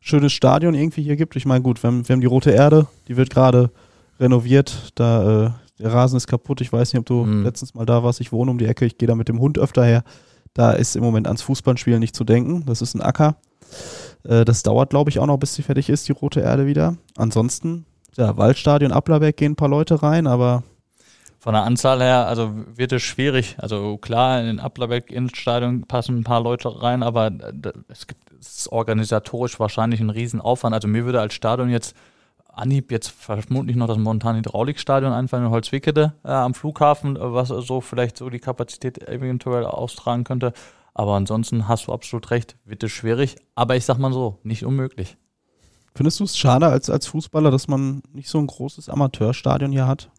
schönes 0.01 0.33
Stadion 0.33 0.75
irgendwie 0.75 1.03
hier 1.03 1.17
gibt? 1.17 1.37
Ich 1.37 1.47
meine, 1.47 1.63
gut, 1.63 1.83
wir 1.83 1.89
haben, 1.89 2.09
wir 2.09 2.13
haben 2.13 2.21
die 2.21 2.27
Rote 2.27 2.51
Erde, 2.51 2.89
die 3.07 3.17
wird 3.17 3.31
gerade 3.31 3.71
renoviert. 4.19 4.93
Da 4.97 5.47
äh, 5.47 5.51
der 5.79 5.93
Rasen 5.93 6.17
ist 6.17 6.27
kaputt. 6.27 6.61
Ich 6.61 6.73
weiß 6.73 6.93
nicht, 6.93 7.01
ob 7.01 7.07
du 7.07 7.25
mhm. 7.25 7.45
letztens 7.45 7.75
mal 7.75 7.87
da 7.87 8.03
warst. 8.03 8.21
Ich 8.21 8.33
wohne 8.33 8.51
um 8.51 8.59
die 8.59 8.67
Ecke, 8.67 8.87
ich 8.87 8.99
gehe 8.99 9.07
da 9.07 9.15
mit 9.15 9.29
dem 9.29 9.41
Hund 9.41 9.59
öfter 9.59 9.85
her. 9.85 10.05
Da 10.55 10.73
ist 10.73 10.97
im 10.97 11.03
Moment 11.03 11.27
ans 11.27 11.43
Fußballspielen 11.43 12.01
nicht 12.01 12.17
zu 12.17 12.25
denken. 12.25 12.65
Das 12.67 12.81
ist 12.81 12.95
ein 12.95 13.03
Acker. 13.03 13.37
Äh, 14.25 14.45
das 14.45 14.63
dauert, 14.63 14.91
glaube 14.91 15.11
ich, 15.11 15.19
auch 15.19 15.27
noch, 15.27 15.37
bis 15.37 15.55
sie 15.55 15.63
fertig 15.63 15.89
ist, 15.89 16.09
die 16.09 16.13
rote 16.13 16.41
Erde 16.41 16.67
wieder. 16.67 16.97
Ansonsten, 17.17 17.85
ja, 18.17 18.37
Waldstadion, 18.37 18.93
Applerberg 18.93 19.37
gehen 19.37 19.53
ein 19.53 19.57
paar 19.57 19.69
Leute 19.69 20.03
rein, 20.03 20.27
aber 20.27 20.63
von 21.39 21.53
der 21.53 21.63
Anzahl 21.63 22.01
her, 22.01 22.27
also 22.27 22.51
wird 22.75 22.93
es 22.93 23.03
schwierig. 23.03 23.55
Also 23.59 23.99
klar, 23.99 24.41
in 24.41 24.47
den 24.47 24.59
Applerbeck 24.59 25.13
Innenstadion 25.13 25.83
passen 25.83 26.19
ein 26.19 26.25
paar 26.25 26.41
Leute 26.41 26.83
rein, 26.83 27.05
aber 27.05 27.31
es 27.87 28.09
gibt 28.09 28.33
es 28.41 28.59
ist 28.59 28.73
organisatorisch 28.73 29.59
wahrscheinlich 29.61 30.01
ein 30.01 30.11
Riesenaufwand. 30.11 30.75
Also 30.75 30.89
mir 30.89 31.05
würde 31.05 31.21
als 31.21 31.35
Stadion 31.35 31.71
jetzt 31.71 31.95
Anhieb 32.57 32.91
jetzt 32.91 33.09
vermutlich 33.09 33.77
noch 33.77 33.87
das 33.87 33.99
Montan 33.99 34.37
Hydraulikstadion 34.37 35.13
einfallen 35.13 35.45
in 35.45 35.51
Holzwickede 35.51 36.15
äh, 36.25 36.29
am 36.29 36.55
Flughafen, 36.55 37.17
äh, 37.17 37.21
was 37.21 37.49
so 37.49 37.81
vielleicht 37.81 38.17
so 38.17 38.31
die 38.31 38.39
Kapazität 38.39 39.07
eventuell 39.07 39.65
austragen 39.65 40.25
könnte. 40.25 40.53
Aber 40.95 41.15
ansonsten 41.15 41.69
hast 41.69 41.87
du 41.87 41.93
absolut 41.93 42.31
recht, 42.31 42.57
wird 42.65 42.83
es 42.83 42.91
schwierig. 42.91 43.37
Aber 43.55 43.77
ich 43.77 43.85
sag 43.85 43.99
mal 43.99 44.13
so, 44.13 44.39
nicht 44.43 44.65
unmöglich. 44.65 45.19
Findest 45.95 46.21
du 46.21 46.25
es 46.25 46.37
schade 46.37 46.67
als, 46.67 46.89
als 46.89 47.07
Fußballer, 47.07 47.51
dass 47.51 47.69
man 47.69 48.03
nicht 48.13 48.29
so 48.29 48.39
ein 48.39 48.47
großes 48.47 48.89
Amateurstadion 48.89 49.73
hier 49.73 49.87
hat? 49.87 50.11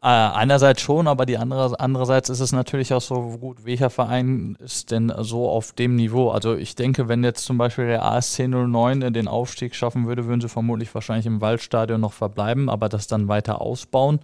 Äh, 0.00 0.06
einerseits 0.06 0.80
schon, 0.80 1.08
aber 1.08 1.26
die 1.26 1.38
andere, 1.38 1.80
andererseits 1.80 2.28
ist 2.28 2.38
es 2.38 2.52
natürlich 2.52 2.94
auch 2.94 3.00
so 3.00 3.36
gut, 3.40 3.64
welcher 3.64 3.90
Verein 3.90 4.56
ist 4.60 4.92
denn 4.92 5.12
so 5.18 5.48
auf 5.48 5.72
dem 5.72 5.96
Niveau? 5.96 6.30
Also 6.30 6.54
ich 6.54 6.76
denke, 6.76 7.08
wenn 7.08 7.24
jetzt 7.24 7.44
zum 7.44 7.58
Beispiel 7.58 7.88
der 7.88 8.04
ASC 8.04 8.46
09 8.46 9.12
den 9.12 9.26
Aufstieg 9.26 9.74
schaffen 9.74 10.06
würde, 10.06 10.26
würden 10.26 10.40
sie 10.40 10.48
vermutlich 10.48 10.94
wahrscheinlich 10.94 11.26
im 11.26 11.40
Waldstadion 11.40 12.00
noch 12.00 12.12
verbleiben, 12.12 12.68
aber 12.68 12.88
das 12.88 13.08
dann 13.08 13.26
weiter 13.26 13.60
ausbauen. 13.60 14.20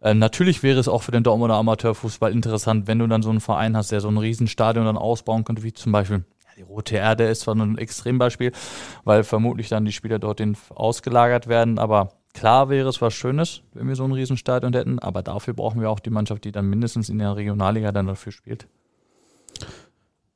Äh, 0.00 0.14
natürlich 0.14 0.62
wäre 0.62 0.80
es 0.80 0.88
auch 0.88 1.02
für 1.02 1.12
den 1.12 1.24
Dortmunder 1.24 1.56
Amateurfußball 1.56 2.32
interessant, 2.32 2.86
wenn 2.86 2.98
du 2.98 3.06
dann 3.06 3.22
so 3.22 3.28
einen 3.28 3.40
Verein 3.40 3.76
hast, 3.76 3.92
der 3.92 4.00
so 4.00 4.08
ein 4.08 4.16
Riesenstadion 4.16 4.86
dann 4.86 4.96
ausbauen 4.96 5.44
könnte, 5.44 5.62
wie 5.62 5.74
zum 5.74 5.92
Beispiel 5.92 6.24
die 6.56 6.62
Rote 6.62 6.96
Erde 6.96 7.24
ist 7.24 7.42
zwar 7.42 7.54
ein 7.54 7.78
Extrembeispiel, 7.78 8.52
weil 9.04 9.24
vermutlich 9.24 9.68
dann 9.68 9.84
die 9.84 9.92
Spieler 9.92 10.18
dorthin 10.18 10.56
ausgelagert 10.74 11.48
werden, 11.48 11.78
aber 11.78 12.17
Klar 12.38 12.68
wäre 12.68 12.88
es 12.88 13.02
was 13.02 13.14
Schönes, 13.14 13.62
wenn 13.74 13.88
wir 13.88 13.96
so 13.96 14.04
ein 14.04 14.12
Riesenstadion 14.12 14.72
hätten, 14.72 15.00
aber 15.00 15.24
dafür 15.24 15.54
brauchen 15.54 15.80
wir 15.80 15.90
auch 15.90 15.98
die 15.98 16.10
Mannschaft, 16.10 16.44
die 16.44 16.52
dann 16.52 16.70
mindestens 16.70 17.08
in 17.08 17.18
der 17.18 17.34
Regionalliga 17.34 17.90
dann 17.90 18.06
dafür 18.06 18.30
spielt. 18.30 18.68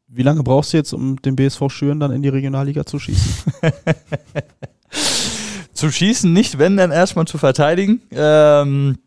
Wie 0.09 0.25
lange 0.25 0.43
brauchst 0.43 0.73
du 0.73 0.79
jetzt, 0.79 0.93
um 0.93 1.23
den 1.23 1.37
BSV 1.37 1.69
Schüren 1.69 2.01
dann 2.01 2.11
in 2.11 2.23
die 2.23 2.29
Regionalliga 2.29 2.85
zu 2.85 2.99
schießen? 2.99 3.53
zu 5.73 5.93
schießen 5.93 6.33
nicht, 6.33 6.59
wenn 6.59 6.77
dann 6.77 6.91
erstmal 6.91 7.27
zu 7.27 7.39
verteidigen. 7.39 8.03
Ähm, 8.11 8.99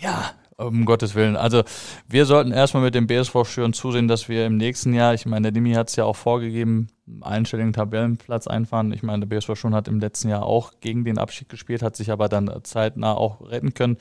ja, 0.00 0.32
Um 0.56 0.86
Gottes 0.86 1.14
Willen. 1.14 1.36
Also 1.36 1.62
wir 2.08 2.26
sollten 2.26 2.50
erstmal 2.50 2.82
mit 2.82 2.96
dem 2.96 3.06
BSV 3.06 3.44
Schüren 3.44 3.74
zusehen, 3.74 4.08
dass 4.08 4.28
wir 4.28 4.44
im 4.44 4.56
nächsten 4.56 4.92
Jahr, 4.92 5.14
ich 5.14 5.24
meine, 5.24 5.44
der 5.44 5.52
Dimi 5.52 5.74
hat 5.74 5.88
es 5.88 5.94
ja 5.94 6.04
auch 6.04 6.16
vorgegeben, 6.16 6.88
einstelligen 7.20 7.72
Tabellenplatz 7.72 8.46
einfahren. 8.46 8.92
Ich 8.92 9.02
meine, 9.02 9.26
der 9.26 9.36
BSV 9.36 9.56
Schüren 9.56 9.74
hat 9.74 9.88
im 9.88 10.00
letzten 10.00 10.28
Jahr 10.28 10.44
auch 10.44 10.72
gegen 10.80 11.04
den 11.04 11.18
Abschied 11.18 11.48
gespielt, 11.48 11.82
hat 11.82 11.96
sich 11.96 12.10
aber 12.10 12.28
dann 12.28 12.50
zeitnah 12.62 13.14
auch 13.14 13.40
retten 13.48 13.74
können. 13.74 13.96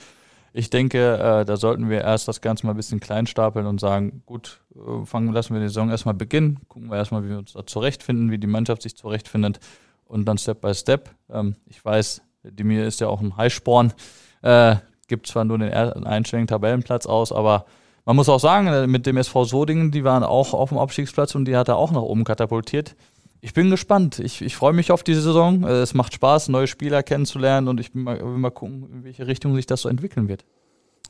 Ich 0.51 0.69
denke, 0.69 1.17
äh, 1.17 1.45
da 1.45 1.57
sollten 1.57 1.89
wir 1.89 2.01
erst 2.01 2.27
das 2.27 2.41
Ganze 2.41 2.65
mal 2.65 2.73
ein 2.73 2.77
bisschen 2.77 2.99
klein 2.99 3.27
stapeln 3.27 3.67
und 3.67 3.79
sagen, 3.79 4.23
gut, 4.25 4.61
äh, 4.75 5.05
fangen, 5.05 5.31
lassen 5.31 5.53
wir 5.53 5.61
die 5.61 5.67
Saison 5.67 5.89
erstmal 5.89 6.15
beginnen, 6.15 6.59
gucken 6.67 6.89
wir 6.89 6.97
erstmal, 6.97 7.23
wie 7.23 7.29
wir 7.29 7.37
uns 7.37 7.53
da 7.53 7.65
zurechtfinden, 7.65 8.31
wie 8.31 8.39
die 8.39 8.47
Mannschaft 8.47 8.81
sich 8.81 8.97
zurechtfindet 8.97 9.59
und 10.05 10.25
dann 10.25 10.37
Step 10.37 10.61
by 10.61 10.73
Step. 10.73 11.11
Ähm, 11.29 11.55
ich 11.67 11.83
weiß, 11.83 12.21
Demir 12.43 12.85
ist 12.85 12.99
ja 12.99 13.07
auch 13.07 13.21
ein 13.21 13.37
Highsporn, 13.37 13.93
äh, 14.41 14.77
gibt 15.07 15.27
zwar 15.27 15.45
nur 15.45 15.59
den 15.59 15.71
einstelligen 15.71 16.47
Tabellenplatz 16.47 17.05
aus, 17.05 17.31
aber 17.31 17.65
man 18.09 18.15
muss 18.15 18.27
auch 18.27 18.39
sagen, 18.39 18.65
äh, 18.65 18.87
mit 18.87 19.05
dem 19.05 19.17
SV 19.17 19.45
Sodingen, 19.45 19.91
die 19.91 20.03
waren 20.03 20.23
auch 20.23 20.55
auf 20.55 20.69
dem 20.69 20.79
Abstiegsplatz 20.79 21.35
und 21.35 21.45
die 21.45 21.55
hat 21.55 21.67
er 21.67 21.75
auch 21.75 21.91
nach 21.91 22.01
oben 22.01 22.23
katapultiert. 22.23 22.95
Ich 23.39 23.53
bin 23.53 23.69
gespannt. 23.69 24.17
Ich, 24.17 24.41
ich 24.41 24.55
freue 24.55 24.73
mich 24.73 24.91
auf 24.91 25.03
diese 25.03 25.21
Saison. 25.21 25.63
Äh, 25.63 25.81
es 25.81 25.93
macht 25.93 26.15
Spaß, 26.15 26.49
neue 26.49 26.65
Spieler 26.65 27.03
kennenzulernen 27.03 27.67
und 27.67 27.79
ich 27.79 27.93
will 27.93 28.01
mal, 28.01 28.19
will 28.19 28.39
mal 28.39 28.49
gucken, 28.49 28.89
in 28.91 29.03
welche 29.03 29.27
Richtung 29.27 29.53
sich 29.53 29.67
das 29.67 29.81
so 29.81 29.89
entwickeln 29.89 30.27
wird. 30.27 30.43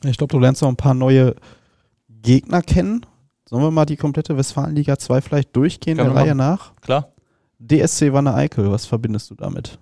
Ich 0.04 0.18
glaube, 0.18 0.32
du 0.32 0.40
lernst 0.40 0.62
noch 0.62 0.68
ein 0.68 0.76
paar 0.76 0.94
neue 0.94 1.36
Gegner 2.10 2.62
kennen. 2.62 3.06
Sollen 3.46 3.64
wir 3.64 3.72
mal 3.72 3.86
die 3.86 3.96
komplette 3.96 4.36
Westfalenliga 4.36 5.00
2 5.00 5.22
vielleicht 5.22 5.56
durchgehen, 5.56 6.00
der 6.00 6.14
Reihe 6.14 6.36
nach? 6.36 6.76
Klar. 6.82 7.14
DSC 7.60 8.12
Wanne 8.12 8.34
Eickel, 8.34 8.70
was 8.72 8.86
verbindest 8.86 9.32
du 9.32 9.36
damit? 9.36 9.80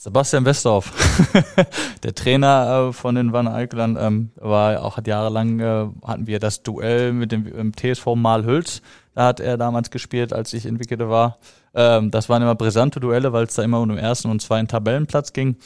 Sebastian 0.00 0.44
Westdorf, 0.44 0.92
der 2.04 2.14
Trainer 2.14 2.90
äh, 2.90 2.92
von 2.92 3.16
den 3.16 3.32
Wanne 3.32 3.52
Eickelern, 3.52 3.98
ähm, 4.00 4.30
war 4.36 4.84
auch 4.84 4.96
hat 4.96 5.08
jahrelang 5.08 5.58
äh, 5.58 5.88
hatten 6.06 6.28
wir 6.28 6.38
das 6.38 6.62
Duell 6.62 7.12
mit 7.12 7.32
dem, 7.32 7.42
dem 7.42 7.72
TSV 7.74 8.14
Malhülz. 8.14 8.80
Da 9.16 9.26
hat 9.26 9.40
er 9.40 9.56
damals 9.56 9.90
gespielt, 9.90 10.32
als 10.32 10.52
ich 10.52 10.66
entwickelte 10.66 11.08
war. 11.10 11.38
Ähm, 11.74 12.12
das 12.12 12.28
waren 12.28 12.42
immer 12.42 12.54
brisante 12.54 13.00
Duelle, 13.00 13.32
weil 13.32 13.46
es 13.46 13.56
da 13.56 13.64
immer 13.64 13.80
um 13.80 13.88
den 13.88 13.98
ersten 13.98 14.30
und 14.30 14.40
zweiten 14.40 14.68
Tabellenplatz 14.68 15.32
ging. 15.32 15.56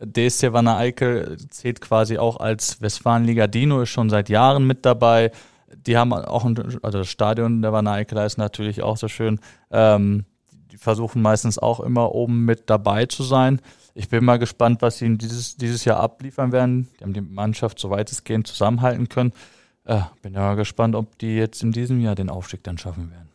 DSC 0.00 0.52
Wanne 0.52 0.76
Eickel 0.76 1.36
zählt 1.50 1.80
quasi 1.80 2.16
auch 2.16 2.36
als 2.36 2.80
Westfalenliga 2.80 3.48
Dino, 3.48 3.82
ist 3.82 3.88
schon 3.88 4.08
seit 4.08 4.28
Jahren 4.28 4.68
mit 4.68 4.86
dabei. 4.86 5.32
Die 5.84 5.96
haben 5.96 6.12
auch, 6.12 6.44
ein, 6.44 6.78
also 6.82 6.98
das 6.98 7.08
Stadion 7.08 7.60
der 7.60 7.72
Wanne 7.72 7.90
Eickel 7.90 8.18
ist 8.18 8.38
natürlich 8.38 8.82
auch 8.82 8.96
so 8.96 9.08
schön. 9.08 9.40
Ähm, 9.72 10.26
die 10.70 10.76
versuchen 10.76 11.22
meistens 11.22 11.58
auch 11.58 11.80
immer 11.80 12.14
oben 12.14 12.44
mit 12.44 12.70
dabei 12.70 13.06
zu 13.06 13.24
sein. 13.24 13.60
Ich 13.94 14.08
bin 14.08 14.24
mal 14.24 14.38
gespannt, 14.38 14.82
was 14.82 14.98
sie 14.98 15.16
dieses, 15.16 15.56
dieses 15.56 15.84
Jahr 15.84 15.98
abliefern 15.98 16.52
werden. 16.52 16.88
Die 16.98 17.04
haben 17.04 17.12
die 17.12 17.20
Mannschaft 17.20 17.78
so 17.78 17.90
weitestgehend 17.90 18.46
zusammenhalten 18.46 19.08
können. 19.08 19.32
Äh, 19.84 20.00
bin 20.22 20.34
ja 20.34 20.54
gespannt, 20.54 20.94
ob 20.94 21.18
die 21.18 21.34
jetzt 21.34 21.62
in 21.62 21.72
diesem 21.72 22.00
Jahr 22.00 22.14
den 22.14 22.30
Aufstieg 22.30 22.62
dann 22.62 22.78
schaffen 22.78 23.10
werden. 23.10 23.28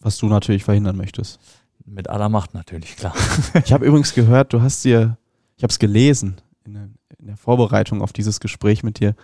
Was 0.00 0.18
du 0.18 0.26
natürlich 0.26 0.64
verhindern 0.64 0.96
möchtest. 0.96 1.38
Mit 1.86 2.08
aller 2.08 2.28
Macht 2.28 2.54
natürlich, 2.54 2.96
klar. 2.96 3.14
ich 3.64 3.72
habe 3.72 3.84
übrigens 3.84 4.14
gehört, 4.14 4.52
du 4.52 4.62
hast 4.62 4.84
dir, 4.84 5.16
ich 5.56 5.62
habe 5.62 5.70
es 5.70 5.78
gelesen 5.78 6.40
in 6.64 6.74
der, 6.74 6.88
in 7.18 7.26
der 7.26 7.36
Vorbereitung 7.36 8.02
auf 8.02 8.12
dieses 8.12 8.40
Gespräch 8.40 8.82
mit 8.82 9.00
dir, 9.00 9.14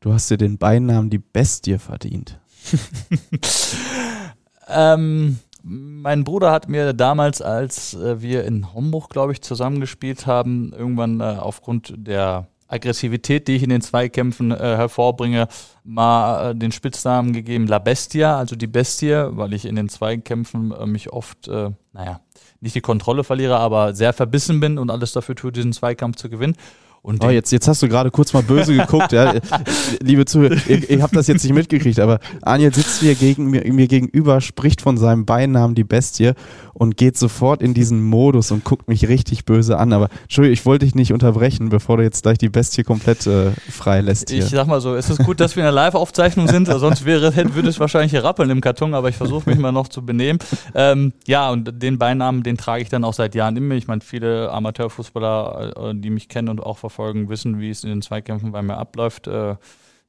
du 0.00 0.12
hast 0.12 0.30
dir 0.30 0.38
den 0.38 0.58
Beinamen 0.58 1.10
die 1.10 1.18
Bestie 1.18 1.78
verdient. 1.78 2.38
ähm, 4.68 5.38
mein 5.68 6.22
Bruder 6.22 6.52
hat 6.52 6.68
mir 6.68 6.92
damals, 6.92 7.42
als 7.42 7.94
äh, 7.94 8.22
wir 8.22 8.44
in 8.44 8.72
Homburg, 8.72 9.10
glaube 9.10 9.32
ich, 9.32 9.42
zusammengespielt 9.42 10.26
haben, 10.26 10.72
irgendwann 10.72 11.20
äh, 11.20 11.24
aufgrund 11.24 11.92
der 11.96 12.46
Aggressivität, 12.68 13.48
die 13.48 13.56
ich 13.56 13.64
in 13.64 13.70
den 13.70 13.80
Zweikämpfen 13.80 14.52
äh, 14.52 14.56
hervorbringe, 14.56 15.48
mal 15.82 16.50
äh, 16.50 16.54
den 16.54 16.70
Spitznamen 16.70 17.32
gegeben 17.32 17.66
La 17.66 17.80
Bestia, 17.80 18.38
also 18.38 18.54
die 18.54 18.68
Bestie, 18.68 19.36
weil 19.36 19.54
ich 19.54 19.64
in 19.64 19.74
den 19.74 19.88
Zweikämpfen 19.88 20.70
äh, 20.70 20.86
mich 20.86 21.12
oft, 21.12 21.48
äh, 21.48 21.70
naja, 21.92 22.20
nicht 22.60 22.76
die 22.76 22.80
Kontrolle 22.80 23.24
verliere, 23.24 23.56
aber 23.56 23.92
sehr 23.92 24.12
verbissen 24.12 24.60
bin 24.60 24.78
und 24.78 24.90
alles 24.90 25.12
dafür 25.12 25.34
tue, 25.34 25.50
diesen 25.50 25.72
Zweikampf 25.72 26.16
zu 26.16 26.30
gewinnen. 26.30 26.56
Und 27.06 27.22
oh, 27.22 27.30
jetzt, 27.30 27.52
jetzt 27.52 27.68
hast 27.68 27.80
du 27.82 27.88
gerade 27.88 28.10
kurz 28.10 28.32
mal 28.32 28.42
böse 28.42 28.76
geguckt, 28.76 29.12
ja. 29.12 29.34
Liebe 30.02 30.24
Zuhörer, 30.24 30.56
ich, 30.66 30.90
ich 30.90 31.00
habe 31.00 31.14
das 31.14 31.28
jetzt 31.28 31.44
nicht 31.44 31.54
mitgekriegt, 31.54 32.00
aber 32.00 32.18
Aniel 32.42 32.74
sitzt 32.74 33.00
mir, 33.00 33.14
gegen, 33.14 33.48
mir, 33.48 33.62
mir 33.72 33.86
gegenüber, 33.86 34.40
spricht 34.40 34.80
von 34.80 34.96
seinem 34.96 35.24
Beinamen 35.24 35.76
die 35.76 35.84
Bestie 35.84 36.32
und 36.74 36.96
geht 36.96 37.16
sofort 37.16 37.62
in 37.62 37.74
diesen 37.74 38.02
Modus 38.02 38.50
und 38.50 38.64
guckt 38.64 38.88
mich 38.88 39.06
richtig 39.06 39.44
böse 39.44 39.78
an. 39.78 39.92
Aber 39.92 40.08
Entschuldigung, 40.22 40.52
ich 40.52 40.66
wollte 40.66 40.84
dich 40.84 40.96
nicht 40.96 41.12
unterbrechen, 41.12 41.68
bevor 41.68 41.96
du 41.96 42.02
jetzt 42.02 42.24
gleich 42.24 42.38
die 42.38 42.48
Bestie 42.48 42.82
komplett 42.82 43.24
äh, 43.28 43.52
frei 43.70 44.00
lässt. 44.00 44.30
Hier. 44.30 44.40
Ich 44.40 44.50
sag 44.50 44.66
mal 44.66 44.80
so, 44.80 44.96
es 44.96 45.08
ist 45.08 45.22
gut, 45.22 45.38
dass 45.38 45.54
wir 45.54 45.62
in 45.62 45.68
einer 45.68 45.76
Live-Aufzeichnung 45.76 46.48
sind, 46.48 46.66
sonst 46.76 47.04
wäre, 47.04 47.34
würde 47.54 47.68
es 47.68 47.78
wahrscheinlich 47.78 48.10
hier 48.10 48.24
rappeln 48.24 48.50
im 48.50 48.60
Karton, 48.60 48.94
aber 48.94 49.10
ich 49.10 49.16
versuche 49.16 49.48
mich 49.48 49.60
mal 49.60 49.70
noch 49.70 49.86
zu 49.86 50.04
benehmen. 50.04 50.40
Ähm, 50.74 51.12
ja, 51.24 51.50
und 51.50 51.80
den 51.80 51.98
Beinamen, 51.98 52.42
den 52.42 52.56
trage 52.56 52.82
ich 52.82 52.88
dann 52.88 53.04
auch 53.04 53.14
seit 53.14 53.36
Jahren 53.36 53.56
in 53.56 53.68
mir. 53.68 53.76
Ich 53.76 53.86
meine, 53.86 54.00
viele 54.00 54.50
Amateurfußballer, 54.50 55.72
äh, 55.76 55.94
die 55.94 56.10
mich 56.10 56.28
kennen 56.28 56.48
und 56.48 56.60
auch 56.60 56.78
verfolgen, 56.78 56.95
verfolgen, 56.96 57.28
wissen, 57.28 57.60
wie 57.60 57.70
es 57.70 57.84
in 57.84 57.90
den 57.90 58.02
Zweikämpfen 58.02 58.52
bei 58.52 58.62
mir 58.62 58.78
abläuft. 58.78 59.26
Äh, 59.26 59.56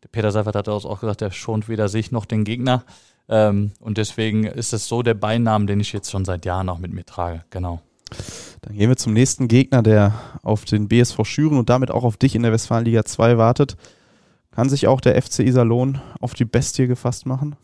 der 0.04 0.10
Peter 0.12 0.32
Seifert 0.32 0.56
hat 0.56 0.70
auch 0.70 1.00
gesagt, 1.00 1.22
der 1.22 1.32
schont 1.32 1.68
weder 1.68 1.90
sich 1.90 2.12
noch 2.12 2.26
den 2.26 2.46
Gegner. 2.46 2.84
Ähm, 3.28 3.72
und 3.82 3.98
deswegen 3.98 4.46
ist 4.46 4.74
es 4.74 4.88
so 4.88 5.04
der 5.04 5.14
Beinamen, 5.14 5.68
den 5.68 5.82
ich 5.82 5.92
jetzt 5.92 6.10
schon 6.10 6.24
seit 6.24 6.46
Jahren 6.46 6.70
auch 6.70 6.80
mit 6.80 6.94
mir 6.94 7.06
trage. 7.06 7.44
Genau. 7.50 7.82
Dann 8.62 8.76
gehen 8.76 8.90
wir 8.90 8.96
zum 8.96 9.12
nächsten 9.14 9.50
Gegner, 9.50 9.84
der 9.84 10.14
auf 10.44 10.64
den 10.64 10.88
BSV 10.88 11.26
Schüren 11.26 11.58
und 11.58 11.70
damit 11.70 11.92
auch 11.92 12.06
auf 12.06 12.16
dich 12.16 12.36
in 12.36 12.44
der 12.44 12.54
Westfalenliga 12.54 13.04
2 13.04 13.38
wartet. 13.38 13.76
Kann 14.52 14.70
sich 14.70 14.88
auch 14.88 15.02
der 15.02 15.22
FC 15.22 15.40
Iserlohn 15.40 16.00
auf 16.22 16.34
die 16.34 16.46
Bestie 16.46 16.88
gefasst 16.88 17.26
machen? 17.26 17.58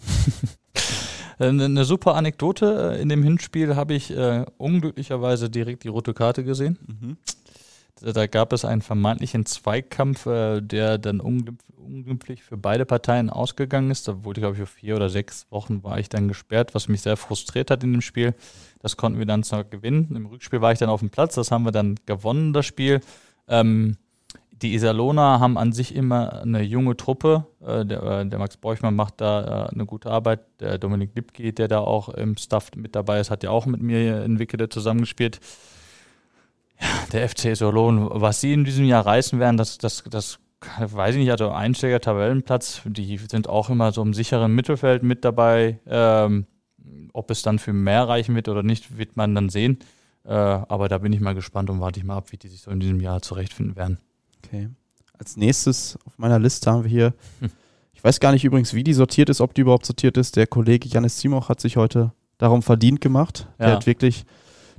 Eine 1.40 1.86
super 1.86 2.16
Anekdote. 2.16 2.98
In 3.02 3.08
dem 3.08 3.24
Hinspiel 3.24 3.76
habe 3.78 3.94
ich 3.94 4.12
äh, 4.12 4.46
unglücklicherweise 4.58 5.50
direkt 5.50 5.86
die 5.86 5.88
rote 5.88 6.14
Karte 6.14 6.44
gesehen. 6.44 6.78
Mhm. 6.86 7.18
Da 8.04 8.28
gab 8.28 8.52
es 8.52 8.66
einen 8.66 8.82
vermeintlichen 8.82 9.46
Zweikampf, 9.46 10.26
äh, 10.26 10.60
der 10.60 10.98
dann 10.98 11.22
unglücklich 11.22 12.44
für 12.44 12.58
beide 12.58 12.86
Parteien 12.86 13.30
ausgegangen 13.30 13.92
ist. 13.92 14.10
Da 14.10 14.26
wurde, 14.26 14.42
glaube 14.42 14.56
ich, 14.56 14.60
für 14.60 14.66
vier 14.66 14.96
oder 14.98 15.10
sechs 15.10 15.48
Wochen 15.52 15.84
war 15.84 16.00
ich 16.00 16.10
dann 16.10 16.28
gesperrt, 16.28 16.76
was 16.76 16.90
mich 16.90 17.02
sehr 17.02 17.16
frustriert 17.16 17.72
hat 17.72 17.82
in 17.84 17.94
dem 17.94 18.02
Spiel. 18.02 18.36
Das 18.80 18.98
konnten 18.98 19.20
wir 19.20 19.26
dann 19.26 19.44
zwar 19.44 19.64
gewinnen. 19.64 20.14
Im 20.16 20.26
Rückspiel 20.26 20.60
war 20.60 20.74
ich 20.74 20.80
dann 20.80 20.90
auf 20.90 21.00
dem 21.00 21.12
Platz, 21.12 21.36
das 21.36 21.50
haben 21.50 21.64
wir 21.64 21.72
dann 21.72 21.96
gewonnen, 22.06 22.52
das 22.52 22.66
Spiel. 22.66 23.00
Ähm, 23.48 23.96
die 24.52 24.74
Iserlohner 24.74 25.40
haben 25.40 25.58
an 25.58 25.72
sich 25.72 25.96
immer 25.96 26.42
eine 26.42 26.62
junge 26.62 26.98
Truppe. 26.98 27.46
Äh, 27.62 27.86
der, 27.86 28.04
äh, 28.04 28.26
der, 28.26 28.40
Max 28.40 28.58
Bräuchmann 28.58 28.96
macht 28.96 29.22
da 29.22 29.68
eine 29.68 29.86
gute 29.86 30.12
Arbeit. 30.12 30.42
Der 30.60 30.78
Dominik 30.78 31.12
Lipke, 31.16 31.54
der 31.54 31.70
da 31.70 31.80
auch 31.80 32.10
im 32.10 32.36
Staff 32.36 32.72
mit 32.76 32.96
dabei 32.96 33.22
ist, 33.22 33.32
hat 33.32 33.44
ja 33.44 33.50
auch 33.50 33.66
mit 33.66 33.82
mir 33.82 34.26
in 34.26 34.40
Wickede 34.40 34.68
zusammengespielt 34.68 35.40
der 37.12 37.30
FC 37.30 37.56
Solon, 37.56 38.10
was 38.12 38.42
sie 38.42 38.54
in 38.54 38.64
diesem 38.64 38.86
Jahr 38.86 39.06
reißen 39.06 39.40
werden, 39.40 39.58
das, 39.58 39.78
das, 39.78 40.04
das 40.10 40.40
weiß 40.80 41.16
ich 41.16 41.22
nicht, 41.22 41.32
also 41.32 41.52
Einsteiger 41.52 42.00
Tabellenplatz, 42.00 42.82
die 42.86 43.18
sind 43.18 43.50
auch 43.50 43.70
immer 43.70 43.92
so 43.92 44.02
im 44.02 44.14
sicheren 44.14 44.54
Mittelfeld 44.54 45.04
mit 45.04 45.26
dabei. 45.26 45.80
Ähm, 45.88 46.46
ob 47.14 47.32
es 47.32 47.42
dann 47.42 47.60
für 47.60 47.74
mehr 47.74 48.08
reichen 48.08 48.36
wird 48.36 48.50
oder 48.50 48.64
nicht, 48.64 48.98
wird 48.98 49.16
man 49.16 49.36
dann 49.36 49.50
sehen. 49.50 49.80
Äh, 50.26 50.32
aber 50.32 50.88
da 50.88 50.98
bin 50.98 51.14
ich 51.14 51.20
mal 51.20 51.36
gespannt 51.36 51.70
und 51.70 51.80
warte 51.80 52.00
ich 52.00 52.06
mal 52.06 52.18
ab, 52.18 52.32
wie 52.32 52.38
die 52.38 52.48
sich 52.48 52.62
so 52.62 52.72
in 52.72 52.80
diesem 52.80 53.00
Jahr 53.00 53.22
zurechtfinden 53.22 53.76
werden. 53.76 53.98
Okay. 54.44 54.70
Als 55.18 55.38
nächstes 55.38 55.98
auf 56.06 56.18
meiner 56.18 56.40
Liste 56.40 56.72
haben 56.72 56.84
wir 56.84 56.90
hier, 56.90 57.14
hm. 57.40 57.52
ich 57.94 58.04
weiß 58.04 58.20
gar 58.20 58.32
nicht 58.32 58.44
übrigens, 58.44 58.74
wie 58.74 58.84
die 58.84 58.94
sortiert 58.94 59.30
ist, 59.30 59.42
ob 59.42 59.54
die 59.54 59.62
überhaupt 59.62 59.86
sortiert 59.86 60.18
ist. 60.18 60.36
Der 60.36 60.48
Kollege 60.48 60.88
Janis 60.90 61.20
Simoch 61.20 61.50
hat 61.50 61.60
sich 61.60 61.78
heute 61.78 62.12
darum 62.38 62.62
verdient 62.62 63.00
gemacht. 63.00 63.48
Ja. 63.60 63.66
Der 63.66 63.76
hat 63.76 63.86
wirklich 63.86 64.26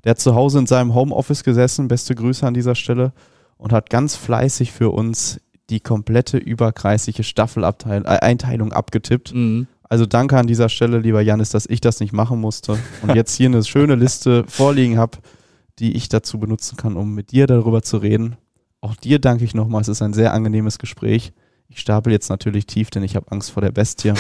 der 0.05 0.11
hat 0.11 0.21
zu 0.21 0.35
Hause 0.35 0.59
in 0.59 0.67
seinem 0.67 0.95
Homeoffice 0.95 1.45
gesessen, 1.45 1.89
beste 1.89 2.15
Grüße 2.15 2.47
an 2.47 2.55
dieser 2.55 2.75
Stelle, 2.75 3.13
und 3.57 3.73
hat 3.73 3.91
ganz 3.91 4.17
fleißig 4.17 4.73
für 4.73 4.91
uns 4.91 5.41
die 5.71 5.81
komplette 5.81 6.37
überkreisliche 6.37 7.25
Staffeleinteilung 7.25 8.71
äh, 8.71 8.75
abgetippt. 8.75 9.35
Mhm. 9.35 9.67
Also 9.89 10.07
danke 10.07 10.37
an 10.37 10.47
dieser 10.47 10.69
Stelle, 10.69 10.99
lieber 10.99 11.21
Janis, 11.21 11.51
dass 11.51 11.67
ich 11.67 11.81
das 11.81 12.01
nicht 12.01 12.13
machen 12.13 12.41
musste 12.41 12.79
und 13.03 13.15
jetzt 13.15 13.35
hier 13.37 13.49
eine 13.49 13.65
schöne 13.65 13.95
Liste 13.95 14.45
vorliegen 14.49 14.99
habe, 14.99 15.19
die 15.79 15.97
ich 15.97 16.09
dazu 16.09 16.39
benutzen 16.39 16.77
kann, 16.77 16.97
um 16.97 17.15
mit 17.15 17.33
dir 17.33 17.47
darüber 17.47 17.83
zu 17.83 17.99
reden. 17.99 18.37
Auch 18.81 18.97
dir 18.97 19.19
danke 19.19 19.45
ich 19.45 19.55
nochmal, 19.55 19.81
es 19.81 19.89
ist 19.89 20.03
ein 20.03 20.13
sehr 20.13 20.35
angenehmes 20.35 20.79
Gespräch. 20.79 21.33
Ich 21.69 21.81
stapel 21.81 22.13
jetzt 22.13 22.29
natürlich 22.29 22.67
tief, 22.67 22.91
denn 22.91 23.03
ich 23.03 23.17
habe 23.17 23.33
Angst 23.33 23.51
vor 23.51 23.63
der 23.63 23.73
Bestie. 23.73 24.13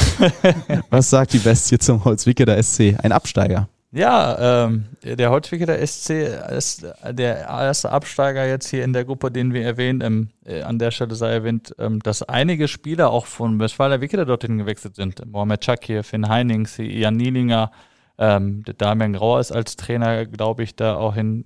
Was 0.90 1.10
sagt 1.10 1.34
die 1.34 1.38
Bestie 1.38 1.78
zum 1.78 2.04
Holzwickeder 2.04 2.60
SC? 2.62 2.96
Ein 3.02 3.12
Absteiger. 3.12 3.68
Ja, 3.94 4.64
ähm, 4.64 4.87
der 5.04 5.30
Holzwickeler 5.30 5.78
SC 5.87 6.11
ist 6.50 6.85
der 7.09 7.46
erste 7.46 7.92
Absteiger 7.92 8.44
jetzt 8.44 8.66
hier 8.66 8.83
in 8.83 8.92
der 8.92 9.04
Gruppe, 9.04 9.30
den 9.30 9.54
wir 9.54 9.62
erwähnen. 9.64 10.00
Ähm, 10.00 10.28
äh, 10.44 10.62
an 10.62 10.80
der 10.80 10.90
Stelle 10.90 11.14
sei 11.14 11.30
erwähnt, 11.30 11.76
ähm, 11.78 12.00
dass 12.00 12.24
einige 12.24 12.66
Spieler 12.66 13.11
auch 13.11 13.26
von 13.26 13.61
Westfaler 13.61 14.00
Wickeler 14.00 14.24
dorthin 14.24 14.59
gewechselt 14.59 14.96
sind. 14.96 15.24
Mohamed 15.24 15.61
Chakir, 15.64 16.02
Finn 16.02 16.28
Heinings, 16.28 16.76
Jan 16.78 17.16
Nielinger, 17.16 17.70
ähm, 18.18 18.64
der 18.64 18.74
Damian 18.74 19.12
Grauer 19.12 19.38
ist 19.38 19.52
als 19.52 19.76
Trainer, 19.76 20.26
glaube 20.26 20.64
ich, 20.64 20.74
da 20.74 20.96
auch 20.96 21.14
hin. 21.14 21.44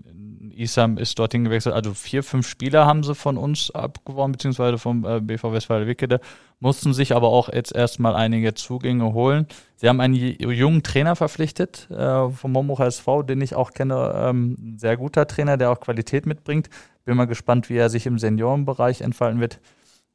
Isam 0.57 0.97
ist 0.97 1.19
dorthin 1.19 1.45
gewechselt. 1.45 1.75
Also 1.75 1.93
vier, 1.93 2.23
fünf 2.23 2.49
Spieler 2.49 2.87
haben 2.87 3.03
sie 3.03 3.15
von 3.15 3.37
uns 3.37 3.71
abgeworben, 3.71 4.33
beziehungsweise 4.33 4.79
vom 4.79 5.05
äh, 5.05 5.21
BV 5.21 5.53
Westfalen-Wickede, 5.53 6.19
mussten 6.61 6.92
sich 6.92 7.14
aber 7.14 7.29
auch 7.29 7.53
jetzt 7.53 7.75
erstmal 7.75 8.14
einige 8.14 8.55
Zugänge 8.55 9.12
holen. 9.12 9.47
Sie 9.77 9.88
haben 9.88 10.01
einen 10.01 10.14
jungen 10.14 10.83
Trainer 10.83 11.14
verpflichtet 11.16 11.88
äh, 11.90 12.29
vom 12.31 12.53
Mombuch 12.53 12.81
SV, 12.81 13.23
den 13.23 13.40
ich 13.40 13.55
auch 13.55 13.73
kenne. 13.73 14.12
Ähm, 14.14 14.77
sehr 14.77 14.97
guter 14.97 15.27
Trainer, 15.27 15.57
der 15.57 15.71
auch 15.71 15.81
Qualität 15.81 16.27
mitbringt. 16.27 16.68
Bin 17.05 17.16
mal 17.16 17.27
gespannt, 17.27 17.71
wie 17.71 17.77
er 17.77 17.90
sich 17.90 18.07
im 18.07 18.18
Seniorenbereich 18.18 19.01
entfalten 19.01 19.40
wird. 19.40 19.61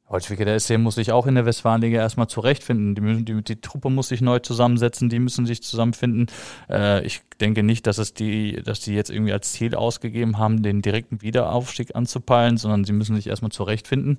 Holzwicke, 0.06 0.44
der 0.44 0.60
SC 0.60 0.76
muss 0.76 0.96
sich 0.96 1.12
auch 1.12 1.26
in 1.26 1.34
der 1.34 1.46
Westfalenliga 1.46 1.98
erstmal 1.98 2.28
zurechtfinden. 2.28 2.94
Die, 2.94 3.00
müssen, 3.00 3.24
die, 3.24 3.42
die, 3.42 3.60
Truppe 3.60 3.88
muss 3.88 4.08
sich 4.08 4.20
neu 4.20 4.38
zusammensetzen, 4.38 5.08
die 5.08 5.18
müssen 5.18 5.46
sich 5.46 5.62
zusammenfinden. 5.62 6.26
Äh, 6.68 7.04
ich 7.06 7.22
denke 7.40 7.62
nicht, 7.62 7.86
dass 7.86 7.96
es 7.96 8.12
die, 8.12 8.62
dass 8.62 8.80
die 8.80 8.94
jetzt 8.94 9.10
irgendwie 9.10 9.32
als 9.32 9.52
Ziel 9.52 9.74
ausgegeben 9.74 10.38
haben, 10.38 10.62
den 10.62 10.82
direkten 10.82 11.22
Wiederaufstieg 11.22 11.96
anzupeilen, 11.96 12.58
sondern 12.58 12.84
sie 12.84 12.92
müssen 12.92 13.16
sich 13.16 13.28
erstmal 13.28 13.50
zurechtfinden. 13.50 14.18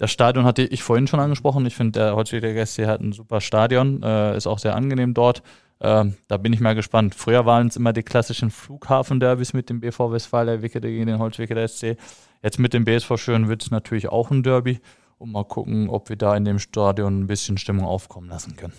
Das 0.00 0.10
Stadion 0.10 0.46
hatte 0.46 0.62
ich 0.62 0.82
vorhin 0.82 1.06
schon 1.06 1.20
angesprochen. 1.20 1.66
Ich 1.66 1.76
finde, 1.76 2.00
der 2.00 2.16
Holzwicke 2.16 2.64
SC 2.64 2.86
hat 2.86 3.02
ein 3.02 3.12
super 3.12 3.42
Stadion, 3.42 4.02
äh, 4.02 4.34
ist 4.34 4.46
auch 4.46 4.58
sehr 4.58 4.74
angenehm 4.74 5.12
dort. 5.12 5.42
Äh, 5.78 6.06
da 6.26 6.36
bin 6.38 6.54
ich 6.54 6.60
mal 6.60 6.74
gespannt. 6.74 7.14
Früher 7.14 7.44
waren 7.44 7.66
es 7.66 7.76
immer 7.76 7.92
die 7.92 8.02
klassischen 8.02 8.50
Flughafen-Derbys 8.50 9.52
mit 9.52 9.68
dem 9.68 9.80
BV 9.80 10.10
Westfalia 10.10 10.62
Wickede 10.62 10.88
gegen 10.88 11.04
den 11.04 11.18
Holzwicke 11.18 11.68
SC. 11.68 11.98
Jetzt 12.42 12.58
mit 12.58 12.72
dem 12.72 12.86
BSV 12.86 13.18
Schön 13.18 13.48
wird 13.48 13.62
es 13.62 13.70
natürlich 13.70 14.08
auch 14.08 14.30
ein 14.30 14.42
Derby 14.42 14.80
und 15.18 15.32
mal 15.32 15.44
gucken, 15.44 15.90
ob 15.90 16.08
wir 16.08 16.16
da 16.16 16.34
in 16.34 16.46
dem 16.46 16.60
Stadion 16.60 17.20
ein 17.20 17.26
bisschen 17.26 17.58
Stimmung 17.58 17.84
aufkommen 17.84 18.30
lassen 18.30 18.56
können. 18.56 18.72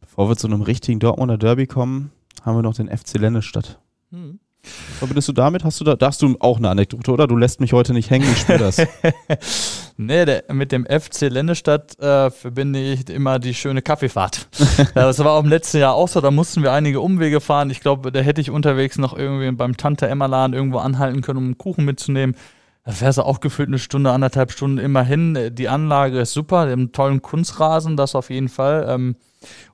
Bevor 0.00 0.30
wir 0.30 0.38
zu 0.38 0.46
einem 0.46 0.62
richtigen 0.62 1.00
Dortmunder 1.00 1.36
Derby 1.36 1.66
kommen, 1.66 2.12
haben 2.40 2.56
wir 2.56 2.62
noch 2.62 2.74
den 2.74 2.88
FC 2.88 3.18
Lennestadt. 3.18 3.78
Hm. 4.10 4.40
Verbindest 4.62 5.28
du 5.28 5.32
damit? 5.32 5.64
Hast 5.64 5.80
du 5.80 5.84
da, 5.84 5.96
da 5.96 6.08
hast 6.08 6.20
du 6.20 6.36
auch 6.40 6.58
eine 6.58 6.68
Anekdote, 6.68 7.10
oder? 7.10 7.26
Du 7.26 7.36
lässt 7.36 7.60
mich 7.60 7.72
heute 7.72 7.94
nicht 7.94 8.10
hängen, 8.10 8.30
ich 8.30 8.40
spüre 8.40 8.58
das. 8.58 8.78
nee, 9.96 10.24
der, 10.24 10.44
mit 10.52 10.72
dem 10.72 10.84
FC 10.84 11.22
Lennestadt 11.22 11.98
äh, 11.98 12.30
verbinde 12.30 12.80
ich 12.80 13.08
immer 13.08 13.38
die 13.38 13.54
schöne 13.54 13.80
Kaffeefahrt. 13.80 14.48
das 14.94 15.18
war 15.20 15.32
auch 15.32 15.42
im 15.42 15.48
letzten 15.48 15.78
Jahr 15.78 15.94
auch 15.94 16.08
so, 16.08 16.20
da 16.20 16.30
mussten 16.30 16.62
wir 16.62 16.72
einige 16.72 17.00
Umwege 17.00 17.40
fahren. 17.40 17.70
Ich 17.70 17.80
glaube, 17.80 18.12
da 18.12 18.20
hätte 18.20 18.40
ich 18.40 18.50
unterwegs 18.50 18.98
noch 18.98 19.16
irgendwie 19.16 19.50
beim 19.52 19.76
Tante 19.76 20.06
Emma 20.08 20.26
Laden 20.26 20.52
irgendwo 20.52 20.78
anhalten 20.78 21.22
können, 21.22 21.38
um 21.38 21.44
einen 21.44 21.58
Kuchen 21.58 21.84
mitzunehmen. 21.84 22.36
Da 22.84 22.92
fährst 22.92 23.18
du 23.18 23.22
auch 23.22 23.40
gefühlt 23.40 23.68
eine 23.68 23.78
Stunde, 23.78 24.10
anderthalb 24.10 24.52
Stunden 24.52 24.78
immerhin. 24.78 25.50
Die 25.52 25.68
Anlage 25.68 26.20
ist 26.20 26.32
super, 26.32 26.60
einen 26.60 26.92
tollen 26.92 27.22
Kunstrasen, 27.22 27.96
das 27.96 28.14
auf 28.14 28.30
jeden 28.30 28.48
Fall. 28.48 28.86
Ähm, 28.88 29.16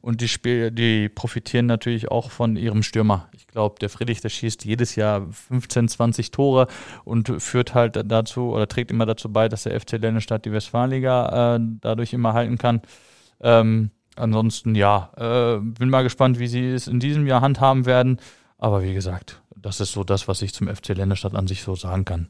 und 0.01 0.21
die, 0.21 0.29
Spiel, 0.29 0.71
die 0.71 1.09
profitieren 1.09 1.67
natürlich 1.67 2.11
auch 2.11 2.31
von 2.31 2.57
ihrem 2.57 2.83
Stürmer. 2.83 3.29
Ich 3.33 3.47
glaube, 3.47 3.77
der 3.81 3.89
Friedrich, 3.89 4.21
der 4.21 4.29
schießt 4.29 4.65
jedes 4.65 4.97
Jahr 4.97 5.27
15, 5.31 5.89
20 5.89 6.31
Tore 6.31 6.69
und 7.05 7.41
führt 7.43 7.75
halt 7.75 8.01
dazu 8.07 8.53
oder 8.53 8.69
trägt 8.69 8.91
immer 8.91 9.07
dazu 9.07 9.33
bei, 9.33 9.49
dass 9.49 9.65
der 9.65 9.79
FC 9.81 9.93
Lennestadt 9.93 10.45
die 10.45 10.53
Westfalenliga 10.53 11.57
äh, 11.57 11.61
dadurch 11.81 12.13
immer 12.13 12.33
halten 12.33 12.59
kann. 12.59 12.83
Ähm, 13.41 13.91
ansonsten, 14.17 14.75
ja, 14.75 15.11
äh, 15.17 15.61
bin 15.61 15.91
mal 15.91 16.03
gespannt, 16.03 16.39
wie 16.39 16.47
sie 16.47 16.69
es 16.71 16.89
in 16.89 17.01
diesem 17.01 17.27
Jahr 17.27 17.41
handhaben 17.41 17.87
werden. 17.87 18.19
Aber 18.59 18.83
wie 18.83 18.95
gesagt, 18.95 19.43
das 19.55 19.81
ist 19.81 19.93
so 19.93 20.05
das, 20.05 20.29
was 20.29 20.43
ich 20.43 20.55
zum 20.55 20.69
FC 20.69 20.89
Lennestadt 20.91 21.35
an 21.35 21.47
sich 21.47 21.63
so 21.63 21.75
sagen 21.75 22.05
kann 22.05 22.29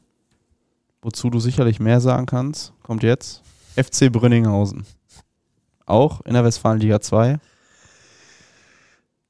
wozu 1.01 1.29
du 1.29 1.39
sicherlich 1.39 1.79
mehr 1.79 2.01
sagen 2.01 2.25
kannst, 2.25 2.73
kommt 2.83 3.03
jetzt 3.03 3.41
FC 3.75 4.11
Brünninghausen. 4.11 4.85
Auch 5.87 6.21
in 6.25 6.33
der 6.33 6.43
Westfalenliga 6.43 7.01
2. 7.01 7.39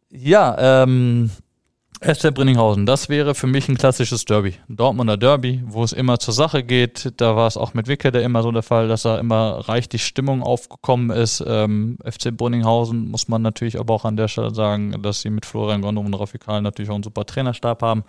Ja, 0.09 0.83
ähm, 0.83 1.29
FC 2.01 2.33
Brünninghausen, 2.33 2.85
das 2.85 3.09
wäre 3.09 3.35
für 3.35 3.47
mich 3.47 3.69
ein 3.69 3.77
klassisches 3.77 4.25
Derby. 4.25 4.55
Ein 4.67 4.75
Dortmunder 4.75 5.17
Derby, 5.17 5.63
wo 5.65 5.83
es 5.83 5.93
immer 5.93 6.19
zur 6.19 6.33
Sache 6.33 6.63
geht. 6.63 7.13
Da 7.17 7.35
war 7.35 7.47
es 7.47 7.57
auch 7.57 7.73
mit 7.73 7.87
Wicke 7.87 8.11
der 8.11 8.23
immer 8.23 8.43
so 8.43 8.51
der 8.51 8.63
Fall, 8.63 8.87
dass 8.87 9.03
da 9.03 9.19
immer 9.19 9.67
reichlich 9.67 10.05
Stimmung 10.05 10.43
aufgekommen 10.43 11.09
ist. 11.09 11.43
Ähm, 11.45 11.97
FC 12.03 12.35
Brünninghausen 12.35 13.09
muss 13.09 13.27
man 13.27 13.41
natürlich 13.41 13.79
aber 13.79 13.93
auch 13.93 14.05
an 14.05 14.17
der 14.17 14.27
Stelle 14.27 14.53
sagen, 14.53 15.01
dass 15.01 15.21
sie 15.21 15.29
mit 15.29 15.45
Florian 15.45 15.81
Gondom 15.81 16.07
und 16.07 16.13
Rafikal 16.13 16.61
natürlich 16.61 16.89
auch 16.89 16.95
einen 16.95 17.03
super 17.03 17.25
Trainerstab 17.25 17.81
haben. 17.83 18.03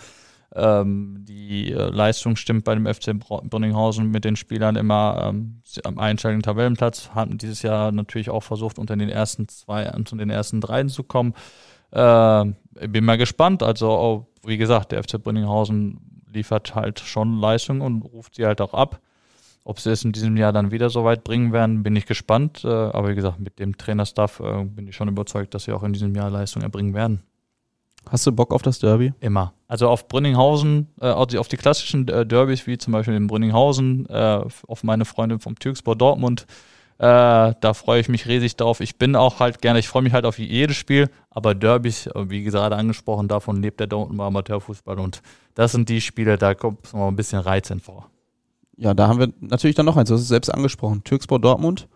Ähm, 0.55 1.25
die 1.29 1.73
äh, 1.73 1.91
Leistung 1.91 2.37
stimmt 2.37 2.65
bei 2.65 2.75
dem 2.75 2.87
FC 2.87 3.19
Brunninghausen 3.19 4.11
mit 4.11 4.25
den 4.25 4.37
Spielern 4.37 4.77
immer 4.77 5.29
ähm, 5.29 5.63
am 5.85 5.99
einstelligen 5.99 6.43
Tabellenplatz. 6.43 7.11
Hatten 7.15 7.37
dieses 7.37 7.63
Jahr 7.63 7.93
natürlich 7.93 8.31
auch 8.31 8.43
versucht, 8.43 8.79
unter 8.79 8.97
den 8.97 9.11
ersten 9.11 9.49
zwei, 9.49 9.91
unter 9.93 10.17
den 10.17 10.31
ersten 10.31 10.61
dreien 10.61 10.89
zu 10.89 11.03
kommen. 11.03 11.35
Äh, 11.91 12.45
bin 12.89 13.05
mal 13.05 13.19
gespannt. 13.19 13.63
Also, 13.63 13.91
oh, 13.91 14.27
wie 14.45 14.57
gesagt, 14.57 14.93
der 14.93 15.03
FC 15.03 15.23
Brunninghausen 15.23 16.25
liefert 16.33 16.75
halt 16.75 17.01
schon 17.01 17.39
Leistung 17.39 17.81
und 17.81 18.03
ruft 18.03 18.37
sie 18.37 18.47
halt 18.47 18.61
auch 18.61 18.75
ab. 18.75 19.01
Ob 19.65 19.81
sie 19.81 19.91
es 19.91 20.03
in 20.03 20.13
diesem 20.13 20.39
Jahr 20.39 20.53
dann 20.53 20.71
wieder 20.71 20.89
so 20.89 21.05
weit 21.05 21.25
bringen 21.25 21.53
werden, 21.53 21.83
bin 21.83 21.95
ich 21.95 22.07
gespannt. 22.07 22.65
Äh, 22.65 22.69
aber 22.69 23.11
wie 23.11 23.15
gesagt, 23.15 23.39
mit 23.39 23.59
dem 23.59 23.77
Trainerstaff 23.77 24.41
äh, 24.41 24.65
bin 24.65 24.89
ich 24.89 24.97
schon 24.97 25.09
überzeugt, 25.09 25.53
dass 25.53 25.65
sie 25.65 25.73
auch 25.73 25.83
in 25.83 25.93
diesem 25.93 26.15
Jahr 26.15 26.31
Leistung 26.31 26.63
erbringen 26.63 26.95
werden. 26.95 27.23
Hast 28.11 28.27
du 28.27 28.33
Bock 28.33 28.53
auf 28.53 28.63
das 28.63 28.79
Derby? 28.79 29.13
Immer. 29.21 29.53
Also 29.67 29.89
auf 29.89 30.09
Brünninghausen, 30.09 30.89
äh, 31.01 31.11
auf 31.11 31.49
die 31.49 31.57
klassischen 31.57 32.09
äh, 32.09 32.27
Derbys, 32.27 32.67
wie 32.67 32.79
zum 32.79 32.93
Beispiel 32.93 33.15
in 33.15 33.27
Brünninghausen, 33.27 34.07
äh, 34.09 34.41
auf 34.67 34.85
meine 34.85 35.05
Freundin 35.05 35.41
vom 35.41 35.59
Türkspor 35.59 35.97
Dortmund. 35.97 36.47
Äh, 36.99 37.55
da 37.61 37.75
freue 37.75 38.01
ich 38.01 38.09
mich 38.09 38.27
riesig 38.27 38.57
drauf. 38.57 38.81
Ich 38.81 38.97
bin 38.97 39.15
auch 39.15 39.39
halt 39.39 39.63
gerne, 39.63 39.79
ich 39.79 39.89
freue 39.89 40.03
mich 40.03 40.13
halt 40.13 40.25
auf 40.25 40.39
jedes 40.39 40.77
Spiel, 40.77 41.09
aber 41.31 41.55
Derbys, 41.55 42.09
äh, 42.09 42.29
wie 42.29 42.43
gerade 42.43 42.75
angesprochen, 42.75 43.29
davon 43.29 43.63
lebt 43.63 43.79
der 43.79 43.87
Dortmund 43.87 44.21
Amateurfußball 44.21 44.99
und 44.99 45.23
das 45.55 45.73
sind 45.73 45.89
die 45.89 46.01
Spiele, 46.01 46.39
da 46.39 46.55
kommt 46.55 46.93
noch 46.93 47.07
ein 47.07 47.15
bisschen 47.15 47.39
Reiz 47.39 47.73
vor. 47.83 48.11
Ja, 48.77 48.95
da 48.95 49.07
haben 49.07 49.21
wir 49.21 49.33
natürlich 49.41 49.77
dann 49.77 49.87
noch 49.87 49.97
eins, 49.97 50.09
du 50.09 50.15
hast 50.15 50.23
es 50.23 50.29
selbst 50.29 50.49
angesprochen. 50.49 51.05
Türkspor 51.05 51.39
Dortmund 51.39 51.89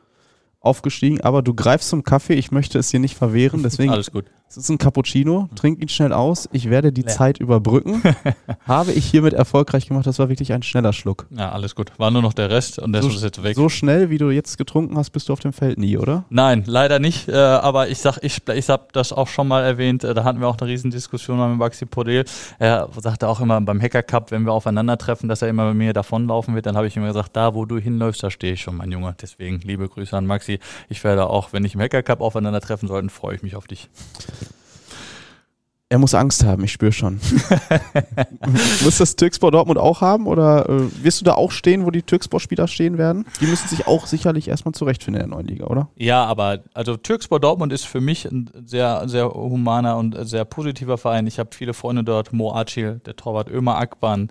aufgestiegen, 0.60 1.20
aber 1.20 1.42
du 1.42 1.54
greifst 1.54 1.88
zum 1.88 2.04
Kaffee, 2.04 2.34
ich 2.34 2.52
möchte 2.52 2.78
es 2.78 2.90
dir 2.90 3.00
nicht 3.00 3.16
verwehren, 3.16 3.62
deswegen. 3.64 3.90
Alles 3.90 4.12
gut. 4.12 4.26
Es 4.52 4.58
ist 4.58 4.68
ein 4.68 4.76
Cappuccino, 4.76 5.48
trink 5.54 5.80
ihn 5.80 5.88
schnell 5.88 6.12
aus, 6.12 6.46
ich 6.52 6.68
werde 6.68 6.92
die 6.92 7.00
Leer. 7.00 7.10
Zeit 7.10 7.38
überbrücken. 7.38 8.02
Habe 8.66 8.92
ich 8.92 9.06
hiermit 9.06 9.32
erfolgreich 9.32 9.88
gemacht, 9.88 10.06
das 10.06 10.18
war 10.18 10.28
wirklich 10.28 10.52
ein 10.52 10.62
schneller 10.62 10.92
Schluck. 10.92 11.26
Ja, 11.30 11.52
alles 11.52 11.74
gut. 11.74 11.90
War 11.96 12.10
nur 12.10 12.20
noch 12.20 12.34
der 12.34 12.50
Rest 12.50 12.78
und 12.78 12.92
der 12.92 13.00
so, 13.00 13.08
ist 13.08 13.22
jetzt 13.22 13.42
weg. 13.42 13.56
So 13.56 13.70
schnell, 13.70 14.10
wie 14.10 14.18
du 14.18 14.28
jetzt 14.28 14.58
getrunken 14.58 14.98
hast, 14.98 15.08
bist 15.08 15.30
du 15.30 15.32
auf 15.32 15.40
dem 15.40 15.54
Feld 15.54 15.78
nie, 15.78 15.96
oder? 15.96 16.26
Nein, 16.28 16.64
leider 16.66 16.98
nicht, 16.98 17.30
äh, 17.30 17.34
aber 17.34 17.88
ich 17.88 18.00
sag, 18.00 18.18
ich, 18.20 18.46
ich 18.46 18.68
hab 18.68 18.92
das 18.92 19.14
auch 19.14 19.26
schon 19.26 19.48
mal 19.48 19.62
erwähnt, 19.64 20.04
äh, 20.04 20.12
da 20.12 20.22
hatten 20.24 20.38
wir 20.38 20.48
auch 20.48 20.58
eine 20.58 20.68
Riesendiskussion 20.68 21.38
mit 21.48 21.58
Maxi 21.58 21.86
Podel. 21.86 22.26
Er 22.58 22.90
sagte 23.00 23.28
auch 23.28 23.40
immer 23.40 23.58
beim 23.62 23.80
Hacker 23.80 24.02
Cup, 24.02 24.32
wenn 24.32 24.44
wir 24.44 24.52
aufeinandertreffen, 24.52 25.30
dass 25.30 25.40
er 25.40 25.48
immer 25.48 25.64
bei 25.64 25.74
mir 25.74 25.94
davonlaufen 25.94 26.54
wird, 26.54 26.66
dann 26.66 26.76
habe 26.76 26.86
ich 26.86 26.94
immer 26.94 27.06
gesagt, 27.06 27.34
da 27.36 27.54
wo 27.54 27.64
du 27.64 27.78
hinläufst, 27.78 28.22
da 28.22 28.30
stehe 28.30 28.52
ich 28.52 28.60
schon, 28.60 28.76
mein 28.76 28.92
Junge. 28.92 29.16
Deswegen 29.22 29.60
liebe 29.60 29.88
Grüße 29.88 30.14
an 30.14 30.26
Maxi. 30.26 30.58
Ich 30.90 31.02
werde 31.04 31.30
auch, 31.30 31.54
wenn 31.54 31.64
ich 31.64 31.74
im 31.74 31.80
Hacker 31.80 32.02
Cup 32.02 32.20
aufeinandertreffen 32.20 32.86
sollten, 32.86 33.08
freue 33.08 33.36
ich 33.36 33.42
mich 33.42 33.56
auf 33.56 33.66
dich. 33.66 33.88
Er 35.92 35.98
muss 35.98 36.14
Angst 36.14 36.42
haben, 36.42 36.64
ich 36.64 36.72
spüre 36.72 36.90
schon. 36.90 37.20
muss 38.82 38.96
das 38.96 39.14
Türkspor 39.14 39.50
Dortmund 39.50 39.78
auch 39.78 40.00
haben 40.00 40.26
oder 40.26 40.66
äh, 40.66 41.04
wirst 41.04 41.20
du 41.20 41.26
da 41.26 41.34
auch 41.34 41.50
stehen, 41.50 41.84
wo 41.84 41.90
die 41.90 42.00
Türkspor-Spieler 42.00 42.66
stehen 42.66 42.96
werden? 42.96 43.26
Die 43.42 43.46
müssen 43.46 43.68
sich 43.68 43.86
auch 43.86 44.06
sicherlich 44.06 44.48
erstmal 44.48 44.72
zurechtfinden 44.72 45.22
in 45.22 45.28
der 45.28 45.36
neuen 45.36 45.46
Liga, 45.46 45.66
oder? 45.66 45.90
Ja, 45.96 46.24
aber 46.24 46.60
also 46.72 46.96
Türkspor 46.96 47.40
Dortmund 47.40 47.74
ist 47.74 47.84
für 47.84 48.00
mich 48.00 48.24
ein 48.24 48.48
sehr, 48.64 49.06
sehr 49.06 49.28
humaner 49.34 49.98
und 49.98 50.16
sehr 50.26 50.46
positiver 50.46 50.96
Verein. 50.96 51.26
Ich 51.26 51.38
habe 51.38 51.50
viele 51.52 51.74
Freunde 51.74 52.04
dort, 52.04 52.32
Mo 52.32 52.54
Acil, 52.54 53.02
der 53.04 53.14
Torwart 53.14 53.50
Ömer 53.50 53.76
Akban, 53.76 54.30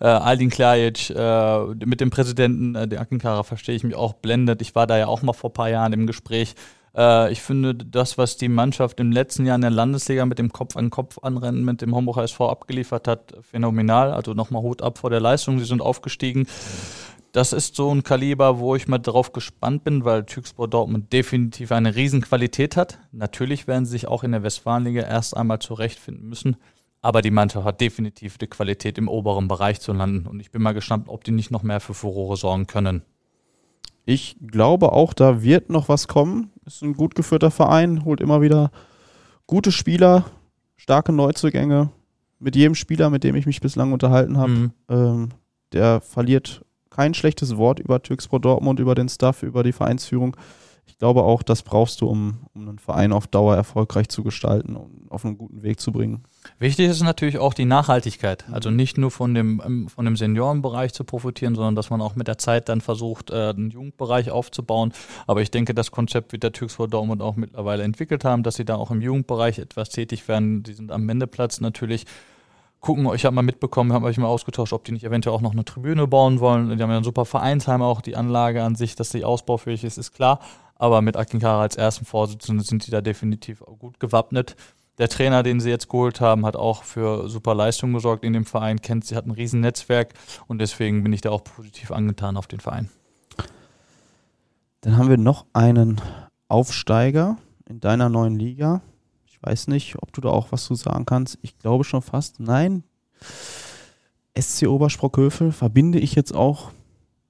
äh, 0.00 0.06
Aldin 0.06 0.48
Klajic, 0.48 1.10
äh, 1.10 1.58
mit 1.84 2.00
dem 2.00 2.08
Präsidenten, 2.08 2.74
äh, 2.74 2.88
der 2.88 3.02
Akinkara, 3.02 3.42
verstehe 3.42 3.74
ich 3.74 3.84
mich 3.84 3.96
auch 3.96 4.14
blendet. 4.14 4.62
Ich 4.62 4.74
war 4.74 4.86
da 4.86 4.96
ja 4.96 5.08
auch 5.08 5.20
mal 5.20 5.34
vor 5.34 5.50
ein 5.50 5.52
paar 5.52 5.68
Jahren 5.68 5.92
im 5.92 6.06
Gespräch. 6.06 6.54
Äh, 6.96 7.32
ich 7.32 7.42
finde, 7.42 7.74
das, 7.74 8.18
was 8.18 8.36
die 8.36 8.48
Mannschaft 8.48 9.00
im 9.00 9.12
letzten 9.12 9.46
Jahr 9.46 9.56
in 9.56 9.62
der 9.62 9.70
Landesliga 9.70 10.26
mit 10.26 10.38
dem 10.38 10.52
Kopf 10.52 10.76
an 10.76 10.90
Kopf 10.90 11.18
anrennen 11.22 11.64
mit 11.64 11.82
dem 11.82 11.94
Homburger 11.94 12.22
SV 12.22 12.50
abgeliefert 12.50 13.08
hat, 13.08 13.34
phänomenal. 13.42 14.12
Also 14.12 14.34
nochmal 14.34 14.62
Hut 14.62 14.82
ab 14.82 14.98
vor 14.98 15.10
der 15.10 15.20
Leistung. 15.20 15.58
Sie 15.58 15.64
sind 15.64 15.82
aufgestiegen. 15.82 16.46
Das 17.32 17.54
ist 17.54 17.76
so 17.76 17.90
ein 17.90 18.02
Kaliber, 18.02 18.58
wo 18.58 18.76
ich 18.76 18.88
mal 18.88 18.98
drauf 18.98 19.32
gespannt 19.32 19.84
bin, 19.84 20.04
weil 20.04 20.24
Türkspor 20.24 20.68
Dortmund 20.68 21.14
definitiv 21.14 21.72
eine 21.72 21.96
Riesenqualität 21.96 22.76
hat. 22.76 22.98
Natürlich 23.10 23.66
werden 23.66 23.86
sie 23.86 23.92
sich 23.92 24.06
auch 24.06 24.22
in 24.22 24.32
der 24.32 24.42
Westfalenliga 24.42 25.02
erst 25.02 25.34
einmal 25.34 25.58
zurechtfinden 25.58 26.28
müssen. 26.28 26.56
Aber 27.00 27.22
die 27.22 27.30
Mannschaft 27.30 27.64
hat 27.64 27.80
definitiv 27.80 28.36
die 28.36 28.46
Qualität, 28.46 28.98
im 28.98 29.08
oberen 29.08 29.48
Bereich 29.48 29.80
zu 29.80 29.94
landen. 29.94 30.26
Und 30.26 30.40
ich 30.40 30.50
bin 30.50 30.60
mal 30.60 30.74
gespannt, 30.74 31.08
ob 31.08 31.24
die 31.24 31.32
nicht 31.32 31.50
noch 31.50 31.62
mehr 31.62 31.80
für 31.80 31.94
Furore 31.94 32.36
sorgen 32.36 32.66
können. 32.66 33.02
Ich 34.04 34.36
glaube 34.44 34.92
auch, 34.92 35.12
da 35.12 35.42
wird 35.42 35.70
noch 35.70 35.88
was 35.88 36.08
kommen. 36.08 36.50
Ist 36.66 36.82
ein 36.82 36.94
gut 36.94 37.14
geführter 37.14 37.50
Verein, 37.50 38.04
holt 38.04 38.20
immer 38.20 38.40
wieder 38.40 38.70
gute 39.46 39.72
Spieler, 39.72 40.24
starke 40.76 41.12
Neuzugänge. 41.12 41.90
Mit 42.38 42.56
jedem 42.56 42.74
Spieler, 42.74 43.10
mit 43.10 43.22
dem 43.22 43.36
ich 43.36 43.46
mich 43.46 43.60
bislang 43.60 43.92
unterhalten 43.92 44.36
habe, 44.36 44.50
mhm. 44.50 44.72
ähm, 44.88 45.28
der 45.72 46.00
verliert 46.00 46.64
kein 46.90 47.14
schlechtes 47.14 47.56
Wort 47.56 47.80
über 47.80 48.02
Türkspor 48.02 48.40
Dortmund, 48.40 48.80
über 48.80 48.94
den 48.94 49.08
Staff, 49.08 49.42
über 49.42 49.62
die 49.62 49.72
Vereinsführung. 49.72 50.36
Ich 50.86 50.98
glaube 50.98 51.22
auch, 51.22 51.42
das 51.42 51.62
brauchst 51.62 52.00
du, 52.00 52.06
um, 52.06 52.46
um 52.54 52.68
einen 52.68 52.78
Verein 52.78 53.12
auf 53.12 53.26
Dauer 53.26 53.56
erfolgreich 53.56 54.08
zu 54.08 54.22
gestalten 54.22 54.76
und 54.76 55.10
auf 55.10 55.24
einen 55.24 55.38
guten 55.38 55.62
Weg 55.62 55.80
zu 55.80 55.92
bringen. 55.92 56.22
Wichtig 56.58 56.88
ist 56.88 57.02
natürlich 57.02 57.38
auch 57.38 57.54
die 57.54 57.64
Nachhaltigkeit. 57.64 58.44
Also 58.50 58.70
nicht 58.70 58.98
nur 58.98 59.10
von 59.10 59.34
dem, 59.34 59.62
ähm, 59.64 59.88
von 59.88 60.04
dem 60.04 60.16
Seniorenbereich 60.16 60.92
zu 60.92 61.04
profitieren, 61.04 61.54
sondern 61.54 61.76
dass 61.76 61.90
man 61.90 62.00
auch 62.00 62.16
mit 62.16 62.28
der 62.28 62.38
Zeit 62.38 62.68
dann 62.68 62.80
versucht, 62.80 63.30
äh, 63.30 63.50
einen 63.50 63.70
Jugendbereich 63.70 64.30
aufzubauen. 64.30 64.92
Aber 65.26 65.42
ich 65.42 65.50
denke, 65.50 65.74
das 65.74 65.90
Konzept 65.90 66.32
wird 66.32 66.42
der 66.42 66.52
Türksvoll 66.52 66.88
Dortmund 66.88 67.22
auch 67.22 67.36
mittlerweile 67.36 67.82
entwickelt 67.82 68.24
haben, 68.24 68.42
dass 68.42 68.56
sie 68.56 68.64
da 68.64 68.76
auch 68.76 68.90
im 68.90 69.00
Jugendbereich 69.00 69.58
etwas 69.58 69.90
tätig 69.90 70.26
werden. 70.28 70.62
Die 70.62 70.72
sind 70.72 70.90
am 70.90 71.06
Wendeplatz 71.06 71.60
natürlich 71.60 72.06
gucken. 72.80 73.08
Ich 73.14 73.24
habe 73.24 73.34
mal 73.34 73.42
mitbekommen, 73.42 73.92
haben 73.92 74.04
euch 74.04 74.18
mal 74.18 74.26
ausgetauscht, 74.26 74.72
ob 74.72 74.84
die 74.84 74.92
nicht 74.92 75.04
eventuell 75.04 75.34
auch 75.34 75.40
noch 75.40 75.52
eine 75.52 75.64
Tribüne 75.64 76.06
bauen 76.06 76.40
wollen. 76.40 76.76
Die 76.76 76.82
haben 76.82 76.90
ja 76.90 76.98
ein 76.98 77.04
super 77.04 77.24
Vereinsheim 77.24 77.80
auch, 77.80 78.00
die 78.00 78.16
Anlage 78.16 78.62
an 78.62 78.74
sich, 78.74 78.96
dass 78.96 79.10
die 79.10 79.24
ausbaufähig 79.24 79.84
ist, 79.84 79.96
ist 79.98 80.12
klar. 80.12 80.40
Aber 80.82 81.00
mit 81.02 81.16
Akinkara 81.16 81.62
als 81.62 81.76
ersten 81.76 82.04
Vorsitzenden 82.04 82.64
sind 82.64 82.86
die 82.86 82.90
da 82.90 83.00
definitiv 83.00 83.60
gut 83.78 84.00
gewappnet. 84.00 84.56
Der 84.98 85.08
Trainer, 85.08 85.42
den 85.42 85.60
sie 85.60 85.70
jetzt 85.70 85.88
geholt 85.88 86.20
haben, 86.20 86.44
hat 86.44 86.56
auch 86.56 86.82
für 86.82 87.28
super 87.28 87.54
Leistung 87.54 87.92
gesorgt 87.92 88.24
in 88.24 88.32
dem 88.32 88.44
Verein, 88.44 88.82
kennt 88.82 89.04
sie, 89.04 89.16
hat 89.16 89.26
ein 89.26 89.30
riesen 89.30 89.60
Netzwerk 89.60 90.14
und 90.48 90.58
deswegen 90.58 91.02
bin 91.02 91.12
ich 91.12 91.20
da 91.20 91.30
auch 91.30 91.44
positiv 91.44 91.92
angetan 91.92 92.36
auf 92.36 92.46
den 92.46 92.60
Verein. 92.60 92.90
Dann 94.82 94.96
haben 94.96 95.08
wir 95.08 95.16
noch 95.16 95.46
einen 95.52 96.00
Aufsteiger 96.48 97.38
in 97.68 97.80
deiner 97.80 98.08
neuen 98.08 98.38
Liga 98.38 98.82
weiß 99.42 99.66
nicht, 99.68 99.96
ob 100.00 100.12
du 100.12 100.20
da 100.20 100.30
auch 100.30 100.52
was 100.52 100.64
zu 100.64 100.74
sagen 100.74 101.04
kannst. 101.04 101.38
Ich 101.42 101.58
glaube 101.58 101.84
schon 101.84 102.02
fast. 102.02 102.40
Nein. 102.40 102.84
SC 104.38 104.66
Obersprockhövel 104.66 105.52
verbinde 105.52 105.98
ich 105.98 106.14
jetzt 106.14 106.34
auch 106.34 106.70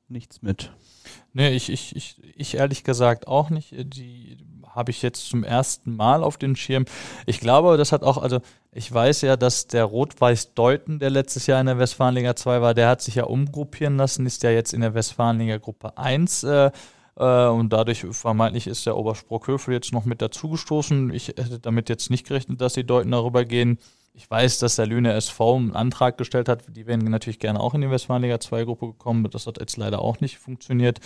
nichts 0.09 0.43
mit. 0.43 0.73
Nee, 1.33 1.51
ich, 1.51 1.71
ich, 1.71 1.97
ich, 1.97 2.17
ich 2.37 2.55
ehrlich 2.57 2.85
gesagt 2.85 3.27
auch 3.27 3.51
nicht. 3.51 3.73
Die 3.73 4.37
habe 4.75 4.91
ich 4.91 5.03
jetzt 5.03 5.29
zum 5.29 5.45
ersten 5.45 5.97
Mal 5.97 6.23
auf 6.23 6.37
den 6.37 6.57
Schirm. 6.57 6.85
Ich 7.27 7.41
glaube, 7.41 7.77
das 7.77 7.93
hat 7.93 8.03
auch, 8.03 8.19
also 8.19 8.41
ich 8.73 8.93
weiß 8.93 9.23
ja, 9.23 9.37
dass 9.37 9.67
der 9.67 9.85
Rot-Weiß 9.85 10.55
Deuten, 10.55 10.99
der 10.99 11.11
letztes 11.11 11.47
Jahr 11.47 11.61
in 11.61 11.67
der 11.67 11.79
Westfalenliga 11.79 12.37
2 12.37 12.63
war, 12.63 12.75
der 12.75 12.89
hat 12.89 13.03
sich 13.03 13.17
ja 13.17 13.25
umgruppieren 13.25 13.97
lassen, 13.97 14.27
ist 14.27 14.43
ja 14.43 14.51
jetzt 14.51 14.73
in 14.73 14.81
der 14.81 14.95
Westfalenliga 14.95 15.59
Gruppe 15.59 15.97
1 15.99 16.45
äh, 16.45 16.71
äh, 17.17 17.47
und 17.47 17.73
dadurch 17.73 18.07
vermeintlich 18.11 18.67
ist 18.67 18.87
der 18.87 18.97
Obersprockhövel 18.97 19.75
jetzt 19.75 19.93
noch 19.93 20.05
mit 20.05 20.23
dazugestoßen. 20.23 21.13
Ich 21.13 21.29
hätte 21.29 21.59
damit 21.61 21.89
jetzt 21.89 22.11
nicht 22.11 22.27
gerechnet, 22.27 22.61
dass 22.61 22.75
die 22.75 22.85
Deuten 22.85 23.11
darüber 23.11 23.45
gehen. 23.45 23.79
Ich 24.15 24.31
weiß, 24.31 24.59
dass 24.59 24.77
der 24.77 24.87
Lüne 24.87 25.13
SV 25.15 25.57
einen 25.57 25.75
Antrag 25.75 26.19
gestellt 26.19 26.49
hat. 26.49 26.65
Die 26.77 26.87
wären 26.87 27.01
natürlich 27.01 27.39
gerne 27.39 27.61
auch 27.61 27.75
in 27.75 27.81
die 27.81 27.91
Westfalenliga 27.91 28.41
2 28.41 28.65
Gruppe 28.65 28.89
gekommen. 28.89 29.27
Das 29.31 29.47
hat 29.47 29.59
jetzt 29.59 29.77
leider 29.77 30.01
auch 30.01 30.21
nicht 30.21 30.39
funktioniert. 30.39 31.01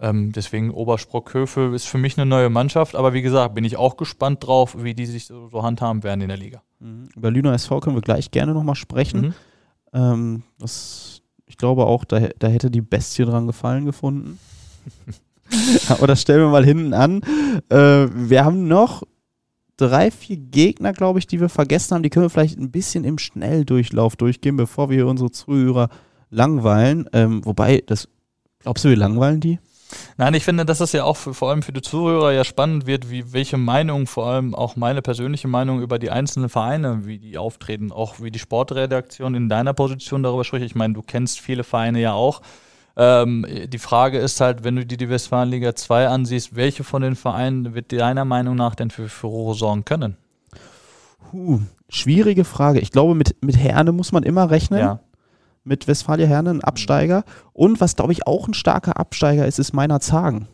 Ähm, 0.00 0.32
deswegen 0.32 0.70
Obersprockhövel 0.70 1.74
ist 1.74 1.86
für 1.86 1.98
mich 1.98 2.16
eine 2.16 2.26
neue 2.26 2.50
Mannschaft. 2.50 2.94
Aber 2.94 3.12
wie 3.12 3.22
gesagt, 3.22 3.54
bin 3.54 3.64
ich 3.64 3.76
auch 3.76 3.96
gespannt 3.96 4.46
drauf, 4.46 4.76
wie 4.82 4.94
die 4.94 5.06
sich 5.06 5.26
so, 5.26 5.48
so 5.48 5.62
handhaben 5.62 6.04
werden 6.04 6.20
in 6.20 6.28
der 6.28 6.36
Liga. 6.36 6.62
Mhm. 6.78 7.08
Über 7.16 7.30
Lüner 7.30 7.54
SV 7.54 7.80
können 7.80 7.96
wir 7.96 8.02
gleich 8.02 8.30
gerne 8.30 8.54
nochmal 8.54 8.76
sprechen. 8.76 9.20
Mhm. 9.20 9.34
Ähm, 9.92 10.42
das, 10.58 11.22
ich 11.46 11.56
glaube 11.56 11.86
auch, 11.86 12.04
da, 12.04 12.20
da 12.38 12.46
hätte 12.46 12.70
die 12.70 12.82
Bestie 12.82 13.24
dran 13.24 13.46
gefallen 13.46 13.84
gefunden. 13.84 14.38
Oder 16.00 16.16
stellen 16.16 16.40
wir 16.40 16.48
mal 16.48 16.64
hinten 16.64 16.94
an. 16.94 17.20
Äh, 17.68 18.08
wir 18.12 18.44
haben 18.44 18.68
noch 18.68 19.02
drei, 19.76 20.10
vier 20.10 20.36
Gegner, 20.36 20.92
glaube 20.92 21.18
ich, 21.18 21.26
die 21.26 21.40
wir 21.40 21.48
vergessen 21.48 21.94
haben. 21.94 22.02
Die 22.02 22.10
können 22.10 22.26
wir 22.26 22.30
vielleicht 22.30 22.58
ein 22.58 22.70
bisschen 22.70 23.04
im 23.04 23.18
Schnelldurchlauf 23.18 24.16
durchgehen, 24.16 24.56
bevor 24.56 24.90
wir 24.90 25.06
unsere 25.06 25.30
Zuhörer 25.30 25.88
langweilen. 26.30 27.08
Ähm, 27.12 27.44
wobei, 27.44 27.82
das 27.86 28.08
glaubst 28.60 28.84
du, 28.84 28.88
wir 28.88 28.96
langweilen 28.96 29.40
die? 29.40 29.58
Nein, 30.16 30.34
ich 30.34 30.44
finde, 30.44 30.64
dass 30.64 30.78
das 30.78 30.92
ja 30.92 31.04
auch 31.04 31.16
für, 31.16 31.34
vor 31.34 31.50
allem 31.50 31.62
für 31.62 31.72
die 31.72 31.82
Zuhörer 31.82 32.32
ja 32.32 32.44
spannend 32.44 32.86
wird, 32.86 33.10
wie 33.10 33.32
welche 33.32 33.56
Meinung, 33.56 34.06
vor 34.06 34.26
allem 34.26 34.54
auch 34.54 34.76
meine 34.76 35.02
persönliche 35.02 35.48
Meinung 35.48 35.82
über 35.82 35.98
die 35.98 36.10
einzelnen 36.10 36.48
Vereine, 36.48 37.06
wie 37.06 37.18
die 37.18 37.38
auftreten, 37.38 37.92
auch 37.92 38.20
wie 38.20 38.30
die 38.30 38.38
Sportredaktion 38.38 39.34
in 39.34 39.48
deiner 39.48 39.74
Position 39.74 40.22
darüber 40.22 40.44
spricht. 40.44 40.64
Ich 40.64 40.74
meine, 40.74 40.94
du 40.94 41.02
kennst 41.02 41.40
viele 41.40 41.64
Vereine 41.64 42.00
ja 42.00 42.12
auch. 42.12 42.42
Ähm, 42.96 43.44
die 43.66 43.78
Frage 43.78 44.18
ist 44.18 44.40
halt, 44.40 44.62
wenn 44.62 44.76
du 44.76 44.86
dir 44.86 44.96
die 44.96 45.08
Westfalenliga 45.08 45.74
2 45.74 46.08
ansiehst, 46.08 46.54
welche 46.54 46.84
von 46.84 47.02
den 47.02 47.16
Vereinen 47.16 47.74
wird 47.74 47.92
deiner 47.92 48.24
Meinung 48.24 48.54
nach 48.54 48.74
denn 48.74 48.90
für 48.90 49.08
Furore 49.08 49.54
sorgen 49.54 49.84
können? 49.84 50.16
Huh, 51.32 51.60
schwierige 51.88 52.44
Frage. 52.44 52.78
Ich 52.78 52.92
glaube, 52.92 53.14
mit, 53.14 53.42
mit 53.42 53.56
Herne 53.56 53.90
muss 53.92 54.12
man 54.12 54.22
immer 54.22 54.50
rechnen. 54.50 54.78
Ja. 54.78 55.00
Mit 55.64 55.88
Westfalia 55.88 56.26
Herne, 56.26 56.50
ein 56.50 56.62
Absteiger. 56.62 57.24
Und 57.52 57.80
was, 57.80 57.96
glaube 57.96 58.12
ich, 58.12 58.26
auch 58.26 58.46
ein 58.46 58.54
starker 58.54 58.98
Absteiger 58.98 59.46
ist, 59.46 59.58
ist 59.58 59.72
meiner 59.72 59.98
Zagen. 59.98 60.46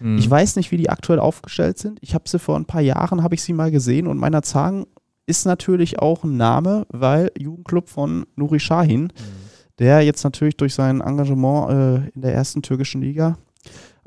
Mhm. 0.00 0.18
Ich 0.18 0.28
weiß 0.28 0.56
nicht, 0.56 0.70
wie 0.72 0.76
die 0.76 0.90
aktuell 0.90 1.20
aufgestellt 1.20 1.78
sind. 1.78 1.98
Ich 2.02 2.14
habe 2.14 2.28
sie 2.28 2.38
vor 2.38 2.56
ein 2.56 2.66
paar 2.66 2.80
Jahren, 2.80 3.22
habe 3.22 3.34
ich 3.34 3.42
sie 3.42 3.52
mal 3.52 3.70
gesehen 3.70 4.06
und 4.06 4.18
meiner 4.18 4.42
Zagen 4.42 4.86
ist 5.26 5.46
natürlich 5.46 6.00
auch 6.00 6.24
ein 6.24 6.36
Name, 6.36 6.86
weil 6.88 7.30
Jugendclub 7.38 7.88
von 7.88 8.26
Nuri 8.34 8.60
Shahin. 8.60 9.04
Mhm 9.04 9.47
der 9.78 10.02
jetzt 10.02 10.24
natürlich 10.24 10.56
durch 10.56 10.74
sein 10.74 11.00
Engagement 11.00 11.70
äh, 11.70 12.10
in 12.14 12.20
der 12.22 12.34
ersten 12.34 12.62
türkischen 12.62 13.00
Liga 13.00 13.38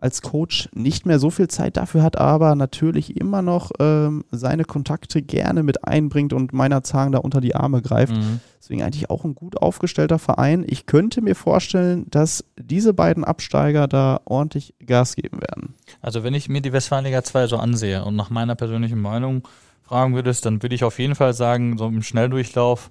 als 0.01 0.23
Coach 0.23 0.67
nicht 0.73 1.05
mehr 1.05 1.19
so 1.19 1.29
viel 1.29 1.47
Zeit 1.47 1.77
dafür 1.77 2.01
hat, 2.01 2.17
aber 2.17 2.55
natürlich 2.55 3.17
immer 3.17 3.43
noch 3.43 3.71
ähm, 3.79 4.25
seine 4.31 4.65
Kontakte 4.65 5.21
gerne 5.21 5.61
mit 5.61 5.87
einbringt 5.87 6.33
und 6.33 6.53
meiner 6.53 6.83
Zahn 6.83 7.11
da 7.11 7.19
unter 7.19 7.39
die 7.39 7.55
Arme 7.55 7.83
greift. 7.83 8.17
Mhm. 8.17 8.39
Deswegen 8.59 8.81
eigentlich 8.81 9.11
auch 9.11 9.23
ein 9.23 9.35
gut 9.35 9.61
aufgestellter 9.61 10.17
Verein. 10.17 10.65
Ich 10.67 10.87
könnte 10.87 11.21
mir 11.21 11.35
vorstellen, 11.35 12.07
dass 12.09 12.43
diese 12.59 12.95
beiden 12.95 13.23
Absteiger 13.23 13.87
da 13.87 14.21
ordentlich 14.25 14.73
Gas 14.83 15.15
geben 15.15 15.39
werden. 15.39 15.75
Also 16.01 16.23
wenn 16.23 16.33
ich 16.33 16.49
mir 16.49 16.61
die 16.61 16.73
Westfalenliga 16.73 17.23
2 17.23 17.45
so 17.47 17.57
ansehe 17.57 18.03
und 18.03 18.15
nach 18.15 18.31
meiner 18.31 18.55
persönlichen 18.55 18.99
Meinung 18.99 19.47
fragen 19.83 20.15
würdest, 20.15 20.47
dann 20.47 20.63
würde 20.63 20.73
ich 20.73 20.83
auf 20.83 20.97
jeden 20.97 21.15
Fall 21.15 21.33
sagen, 21.33 21.77
so 21.77 21.85
im 21.85 22.01
Schnelldurchlauf 22.01 22.89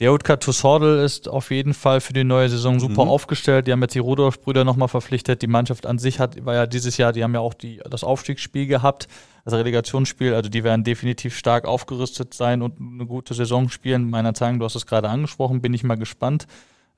der 0.00 0.14
Utka 0.14 0.36
Tussordel 0.36 0.98
ist 1.04 1.28
auf 1.28 1.50
jeden 1.50 1.74
Fall 1.74 2.00
für 2.00 2.14
die 2.14 2.24
neue 2.24 2.48
Saison 2.48 2.80
super 2.80 3.04
mhm. 3.04 3.10
aufgestellt. 3.10 3.66
Die 3.66 3.72
haben 3.72 3.82
jetzt 3.82 3.94
die 3.94 3.98
Rudolf-Brüder 3.98 4.64
nochmal 4.64 4.88
verpflichtet. 4.88 5.42
Die 5.42 5.46
Mannschaft 5.46 5.84
an 5.84 5.98
sich 5.98 6.18
hat, 6.18 6.42
war 6.46 6.54
ja 6.54 6.66
dieses 6.66 6.96
Jahr, 6.96 7.12
die 7.12 7.22
haben 7.22 7.34
ja 7.34 7.40
auch 7.40 7.52
die, 7.52 7.82
das 7.88 8.02
Aufstiegsspiel 8.02 8.66
gehabt, 8.66 9.08
das 9.44 9.52
Relegationsspiel. 9.52 10.32
Also 10.32 10.48
die 10.48 10.64
werden 10.64 10.84
definitiv 10.84 11.36
stark 11.36 11.66
aufgerüstet 11.66 12.32
sein 12.32 12.62
und 12.62 12.80
eine 12.80 13.04
gute 13.04 13.34
Saison 13.34 13.68
spielen. 13.68 14.08
Meiner 14.08 14.32
Zeigen, 14.32 14.58
du 14.58 14.64
hast 14.64 14.74
es 14.74 14.86
gerade 14.86 15.10
angesprochen, 15.10 15.60
bin 15.60 15.74
ich 15.74 15.84
mal 15.84 15.98
gespannt. 15.98 16.46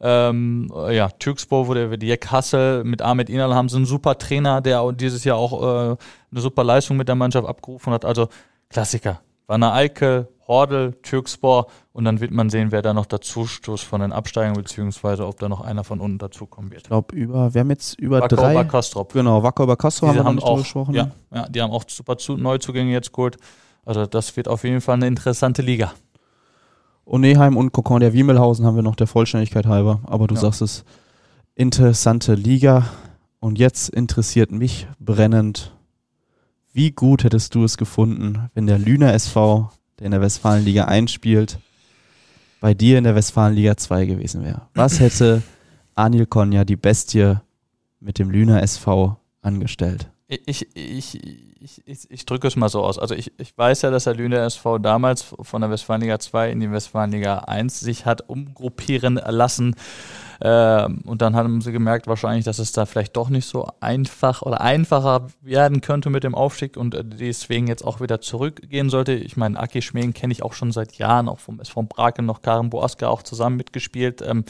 Ähm, 0.01 0.73
ja, 0.91 1.09
Türkspor, 1.09 1.67
wo 1.67 1.75
der 1.75 1.97
Jack 2.01 2.31
Hassel 2.31 2.85
mit 2.85 3.03
Ahmed 3.03 3.29
Inal 3.29 3.55
haben 3.55 3.69
sie 3.69 3.77
einen 3.77 3.87
super 3.87 4.17
Trainer, 4.17 4.61
der 4.61 4.93
dieses 4.93 5.25
Jahr 5.25 5.37
auch 5.37 5.61
äh, 5.63 5.97
eine 6.31 6.41
super 6.41 6.63
Leistung 6.63 6.97
mit 6.97 7.09
der 7.09 7.17
Mannschaft 7.17 7.49
abgerufen 7.49 7.93
hat. 7.93 8.05
Also 8.05 8.29
Klassiker. 8.71 9.21
Wanne 9.49 9.73
Eickel, 9.73 10.29
Hordel, 10.47 10.95
Türkspor 11.03 11.67
und 11.93 12.05
dann 12.05 12.21
wird 12.21 12.31
man 12.31 12.51
sehen, 12.51 12.73
wer 12.73 12.83
da 12.83 12.95
noch 12.95 13.07
dazu 13.07 13.47
stoßt 13.47 13.85
von 13.85 14.01
den 14.01 14.13
Absteigern, 14.13 14.55
beziehungsweise 14.55 15.27
ob 15.27 15.39
da 15.39 15.49
noch 15.49 15.61
einer 15.61 15.85
von 15.85 16.01
unten 16.01 16.19
dazukommen 16.19 16.71
wird. 16.71 16.83
Ich 16.83 16.89
glaube, 16.89 17.15
über, 17.15 17.55
wir 17.55 17.61
haben 17.61 17.71
jetzt 17.71 17.99
über 17.99 18.21
Wacker 18.21 18.37
drei. 18.37 18.53
Über 18.53 18.65
Kastrop. 18.65 19.13
Genau, 19.13 19.43
Wacker 19.43 19.65
über 19.65 19.77
Kastrop 19.77 20.11
haben 20.11 20.17
wir 20.17 20.25
haben 20.25 20.39
auch, 20.41 20.59
gesprochen. 20.59 20.95
Ja, 20.95 21.11
ja, 21.33 21.49
die 21.49 21.63
haben 21.63 21.71
auch 21.71 21.85
super 21.87 22.17
Neuzugänge 22.37 22.93
jetzt 22.93 23.13
geholt. 23.13 23.37
Also 23.85 24.07
das 24.07 24.37
wird 24.37 24.49
auf 24.49 24.65
jeden 24.65 24.81
Fall 24.81 24.97
eine 24.97 25.07
interessante 25.07 25.63
Liga. 25.63 25.93
Und 27.05 27.23
Neheim 27.23 27.57
und 27.57 27.73
Kokon 27.73 28.01
der 28.01 28.13
Wiemelhausen 28.13 28.65
haben 28.65 28.77
wir 28.77 28.83
noch 28.83 28.97
der 28.97 29.07
Vollständigkeit 29.07 29.67
halber. 29.67 30.01
Aber 30.05 30.27
du 30.27 30.35
ja. 30.35 30.41
sagst 30.41 30.63
es, 30.63 30.85
interessante 31.55 32.35
Liga. 32.35 32.87
Und 33.41 33.59
jetzt 33.59 33.89
interessiert 33.89 34.53
mich 34.53 34.87
brennend, 35.01 35.77
wie 36.73 36.93
gut 36.93 37.25
hättest 37.25 37.55
du 37.55 37.65
es 37.65 37.77
gefunden, 37.77 38.49
wenn 38.55 38.67
der 38.67 38.79
Lüner 38.79 39.13
SV 39.13 39.71
der 40.03 40.07
in 40.07 40.11
der 40.11 40.21
Westfalenliga 40.21 40.87
einspielt, 40.87 41.59
bei 42.61 42.75
dir 42.75 42.99
in 42.99 43.05
der 43.05 43.15
Westfalenliga 43.15 43.77
2 43.77 44.07
gewesen 44.07 44.45
wäre. 44.45 44.63
Was 44.75 44.99
hätte 45.01 45.43
Anil 45.95 46.27
Konya, 46.27 46.65
die 46.65 46.77
Bestie, 46.77 47.37
mit 48.01 48.19
dem 48.19 48.31
Lüner 48.31 48.63
SV 48.63 49.17
angestellt? 49.43 50.09
Ich, 50.27 50.67
ich, 50.75 50.75
ich, 50.75 51.87
ich, 51.87 52.11
ich 52.11 52.27
drücke 52.27 52.49
es 52.49 52.57
mal 52.57 52.69
so 52.69 52.83
aus. 52.83 52.99
Also 52.99 53.15
ich, 53.15 53.33
ich 53.39 53.57
weiß 53.57 53.83
ja, 53.83 53.91
dass 53.91 54.05
der 54.05 54.15
Lüner 54.15 54.41
SV 54.41 54.79
damals 54.79 55.23
von 55.23 55.61
der 55.61 55.71
Westfalenliga 55.71 56.19
2 56.19 56.51
in 56.51 56.61
die 56.61 56.71
Westfalenliga 56.71 57.41
1 57.41 57.81
sich 57.81 58.07
hat 58.07 58.29
umgruppieren 58.29 59.21
lassen 59.25 59.77
und 60.45 61.23
dann 61.23 61.37
haben 61.37 61.61
sie 61.61 61.71
gemerkt 61.71 62.09
wahrscheinlich, 62.09 62.45
dass 62.45 62.59
es 62.59 62.73
da 62.73 62.85
vielleicht 62.85 63.17
doch 63.17 63.29
nicht 63.29 63.47
so 63.47 63.69
einfach 63.81 64.43
oder 64.43 64.61
einfacher 64.61 65.29
werden 65.41 65.81
könnte 65.81 66.11
mit 66.11 66.25
dem 66.25 66.35
Aufstieg 66.35 66.77
und 66.77 66.95
äh, 66.95 67.05
deswegen 67.05 67.69
jetzt 67.69 67.85
auch 67.85 68.01
wieder 68.01 68.21
zurückgehen 68.21 68.91
sollte. 68.91 69.13
Ich 69.13 69.37
meine, 69.37 69.59
Aki 69.59 69.83
Schmeen 69.83 70.15
kenne 70.15 70.33
ich 70.33 70.43
auch 70.43 70.55
schon 70.55 70.73
seit 70.73 70.95
Jahren, 70.95 71.29
auch 71.29 71.39
vom 71.39 71.61
SV 71.61 71.83
Braken 71.83 72.27
noch 72.27 72.43
Karin 72.43 72.71
Boaska 72.71 73.07
auch 73.07 73.23
zusammen 73.23 73.57
mitgespielt. 73.57 74.21
Ähm, 74.23 74.45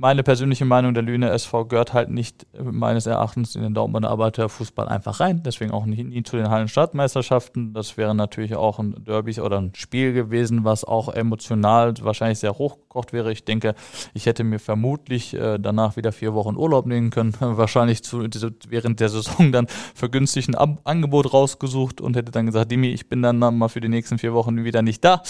meine 0.00 0.22
persönliche 0.22 0.64
Meinung, 0.64 0.94
der 0.94 1.02
Lüne 1.02 1.30
SV 1.30 1.64
gehört 1.64 1.92
halt 1.92 2.08
nicht 2.08 2.46
meines 2.56 3.06
Erachtens 3.06 3.56
in 3.56 3.62
den 3.62 3.74
Dortmunder 3.74 4.10
Arbeiterfußball 4.10 4.88
einfach 4.88 5.18
rein. 5.18 5.42
Deswegen 5.42 5.72
auch 5.72 5.86
nie, 5.86 6.04
nie 6.04 6.22
zu 6.22 6.36
den 6.36 6.50
Hallenstadtmeisterschaften. 6.50 7.74
Das 7.74 7.96
wäre 7.96 8.14
natürlich 8.14 8.54
auch 8.54 8.78
ein 8.78 8.94
Derby 9.04 9.40
oder 9.40 9.60
ein 9.60 9.72
Spiel 9.74 10.12
gewesen, 10.12 10.64
was 10.64 10.84
auch 10.84 11.08
emotional 11.08 11.94
wahrscheinlich 12.00 12.38
sehr 12.38 12.58
hochgekocht 12.58 13.12
wäre. 13.12 13.32
Ich 13.32 13.44
denke, 13.44 13.74
ich 14.14 14.26
hätte 14.26 14.44
mir 14.44 14.60
vermutlich 14.60 15.34
äh, 15.34 15.58
danach 15.58 15.96
wieder 15.96 16.12
vier 16.12 16.32
Wochen 16.32 16.56
Urlaub 16.56 16.86
nehmen 16.86 17.10
können. 17.10 17.34
wahrscheinlich 17.40 18.04
zu, 18.04 18.24
während 18.68 19.00
der 19.00 19.08
Saison 19.08 19.50
dann 19.50 19.66
vergünstigt 19.94 20.48
ein 20.48 20.54
Ab 20.54 20.78
Angebot 20.84 21.32
rausgesucht 21.32 22.00
und 22.00 22.14
hätte 22.14 22.30
dann 22.30 22.46
gesagt, 22.46 22.70
Dimi, 22.70 22.88
ich 22.90 23.08
bin 23.08 23.20
dann 23.20 23.38
mal 23.38 23.68
für 23.68 23.80
die 23.80 23.88
nächsten 23.88 24.18
vier 24.18 24.32
Wochen 24.32 24.62
wieder 24.62 24.82
nicht 24.82 25.04
da, 25.04 25.22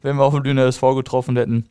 wenn 0.00 0.16
wir 0.16 0.24
auf 0.24 0.34
dem 0.34 0.44
Lüne 0.44 0.64
SV 0.64 0.94
getroffen 0.94 1.36
hätten. 1.36 1.68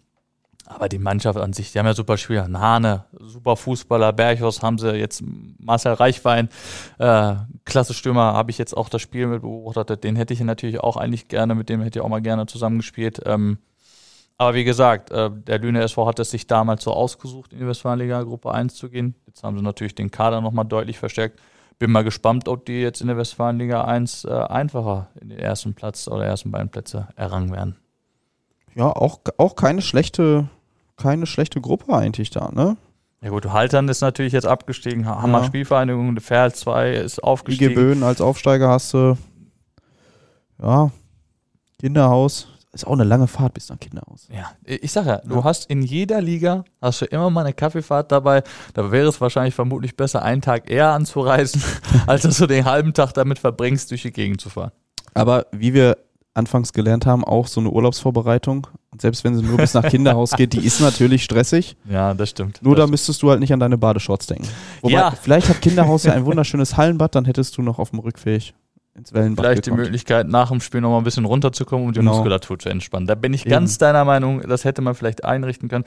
Aber 0.66 0.88
die 0.88 0.98
Mannschaft 0.98 1.38
an 1.38 1.52
sich, 1.52 1.72
die 1.72 1.80
haben 1.80 1.86
ja 1.86 1.94
super 1.94 2.18
Spieler. 2.18 2.48
Nahne, 2.48 3.06
super 3.20 3.58
Fußballer. 3.58 4.14
Berghaus 4.14 4.62
haben 4.62 4.78
sie 4.78 4.96
jetzt. 4.96 5.22
Marcel 5.60 5.94
Reichwein, 5.94 6.50
äh, 7.00 7.36
klasse 7.66 7.94
Stürmer, 7.94 8.34
habe 8.34 8.52
ich 8.52 8.58
jetzt 8.58 8.76
auch 8.76 8.90
das 8.90 9.02
Spiel 9.02 9.28
mit 9.28 9.42
beobachtet. 9.42 10.04
Den 10.04 10.16
hätte 10.16 10.34
ich 10.34 10.40
natürlich 10.42 10.80
auch 10.80 10.98
eigentlich 10.98 11.28
gerne, 11.28 11.56
mit 11.56 11.70
dem 11.70 11.82
hätte 11.82 12.00
ich 12.00 12.06
auch 12.06 12.10
mal 12.10 12.22
gerne 12.22 12.46
zusammengespielt. 12.46 13.22
Ähm, 13.26 13.58
aber 14.38 14.56
wie 14.56 14.64
gesagt, 14.64 15.12
äh, 15.12 15.30
der 15.32 15.60
Lüne 15.60 15.82
SV 15.82 16.08
hat 16.08 16.20
es 16.20 16.32
sich 16.32 16.48
damals 16.48 16.84
so 16.84 16.92
ausgesucht, 16.92 17.54
in 17.54 17.60
die 17.60 17.68
Westfalenliga 17.68 18.24
Gruppe 18.24 18.52
1 18.52 18.76
zu 18.76 18.90
gehen. 18.90 19.16
Jetzt 19.28 19.44
haben 19.44 19.58
sie 19.58 19.64
natürlich 19.64 19.96
den 19.96 20.12
Kader 20.12 20.42
nochmal 20.42 20.66
deutlich 20.66 20.98
verstärkt. 20.98 21.40
Bin 21.78 21.92
mal 21.92 22.04
gespannt, 22.04 22.48
ob 22.48 22.66
die 22.66 22.82
jetzt 22.82 23.02
in 23.02 23.08
der 23.08 23.18
Westfalenliga 23.18 23.84
1 23.84 24.26
äh, 24.26 24.30
einfacher 24.32 25.10
in 25.20 25.30
den 25.30 25.40
ersten 25.40 25.74
Platz 25.74 26.08
oder 26.08 26.26
ersten 26.26 26.52
beiden 26.52 26.70
Plätze 26.70 27.10
errangen 27.16 27.52
werden 27.52 27.83
ja, 28.76 28.88
auch, 28.88 29.20
auch 29.38 29.56
keine 29.56 29.82
schlechte, 29.82 30.50
keine 30.98 31.26
schlechte 31.26 31.62
Gruppe 31.62 31.94
eigentlich 31.94 32.30
da, 32.30 32.50
ne? 32.52 32.78
Ja 33.22 33.30
gut, 33.30 33.46
Haltern 33.46 33.88
ist 33.88 34.02
natürlich 34.02 34.34
jetzt 34.34 34.46
abgestiegen, 34.46 35.06
Hammer 35.06 35.40
ja. 35.40 35.46
Spielvereinigung, 35.46 36.20
Ferl 36.20 36.54
2 36.54 36.92
ist 36.96 37.24
aufgestiegen. 37.24 37.72
IG 37.72 37.76
Böen 37.76 38.04
als 38.04 38.20
Aufsteiger 38.20 38.68
hast 38.68 38.94
du, 38.94 39.18
ja, 40.62 40.92
Kinderhaus. 41.80 42.48
Ist 42.74 42.88
auch 42.88 42.94
eine 42.94 43.04
lange 43.04 43.28
Fahrt 43.28 43.54
bis 43.54 43.70
nach 43.70 43.80
Kinderhaus. 43.80 44.28
Ja, 44.34 44.52
ich 44.66 44.92
sag 44.92 45.06
ja, 45.06 45.18
du 45.18 45.36
ja. 45.36 45.44
hast 45.44 45.70
in 45.70 45.84
jeder 45.84 46.22
Liga, 46.22 46.66
hast 46.82 47.02
du 47.02 47.06
immer 47.06 47.30
mal 47.30 47.42
eine 47.42 47.54
Kaffeefahrt 47.54 48.12
dabei. 48.12 48.42
Da 48.74 48.92
wäre 48.92 49.08
es 49.08 49.22
wahrscheinlich 49.22 49.54
vermutlich 49.54 49.96
besser, 49.96 50.24
einen 50.24 50.42
Tag 50.42 50.72
eher 50.72 50.90
anzureisen, 50.90 51.62
als 52.08 52.24
dass 52.24 52.38
du 52.40 52.48
den 52.48 52.66
halben 52.66 52.94
Tag 52.94 53.14
damit 53.14 53.38
verbringst, 53.38 53.92
durch 53.92 54.02
die 54.02 54.12
Gegend 54.12 54.42
zu 54.42 54.50
fahren. 54.50 54.72
Aber 55.14 55.46
wie 55.52 55.76
wir 55.76 55.98
anfangs 56.34 56.74
gelernt 56.74 57.06
haben, 57.06 57.24
auch 57.24 57.48
so 57.48 57.60
eine 57.60 57.70
Urlaubsvorbereitung. 57.70 58.68
Und 58.92 59.02
selbst 59.02 59.24
wenn 59.24 59.36
sie 59.36 59.44
nur 59.44 59.58
bis 59.58 59.74
nach 59.74 59.88
Kinderhaus 59.88 60.32
geht, 60.32 60.54
die 60.54 60.66
ist 60.66 60.80
natürlich 60.80 61.24
stressig. 61.24 61.76
Ja, 61.90 62.14
das 62.14 62.30
stimmt. 62.30 62.62
Nur 62.64 62.76
das 62.76 62.86
da 62.86 62.90
müsstest 62.90 63.22
du 63.22 63.30
halt 63.30 63.40
nicht 63.40 63.54
an 63.54 63.60
deine 63.60 63.78
Badeshorts 63.78 64.28
denken. 64.28 64.48
Wobei, 64.82 64.94
ja. 64.94 65.12
vielleicht 65.12 65.50
hat 65.50 65.62
Kinderhaus 65.62 66.04
ja 66.04 66.14
ein 66.16 66.26
wunderschönes 66.26 66.78
Hallenbad, 66.78 67.14
dann 67.14 67.26
hättest 67.26 67.58
du 67.58 67.62
noch 67.62 67.78
auf 67.78 67.92
dem 67.92 68.00
Rückweg 68.00 68.54
ins 68.96 69.14
Wellenbad 69.14 69.46
Vielleicht 69.46 69.64
gekonnt. 69.64 69.80
die 69.80 69.84
Möglichkeit, 69.84 70.28
nach 70.28 70.50
dem 70.50 70.62
Spiel 70.62 70.82
noch 70.82 70.90
mal 70.90 70.98
ein 70.98 71.04
bisschen 71.04 71.26
runterzukommen, 71.26 71.88
um 71.88 71.94
die 71.94 72.00
genau. 72.00 72.14
Muskulatur 72.16 72.58
zu 72.58 72.70
entspannen. 72.70 73.08
Da 73.08 73.16
bin 73.16 73.34
ich 73.34 73.42
Eben. 73.42 73.52
ganz 73.52 73.78
deiner 73.78 74.06
Meinung, 74.06 74.42
das 74.42 74.66
hätte 74.66 74.82
man 74.82 74.96
vielleicht 74.96 75.24
einrichten 75.24 75.70
können. 75.70 75.86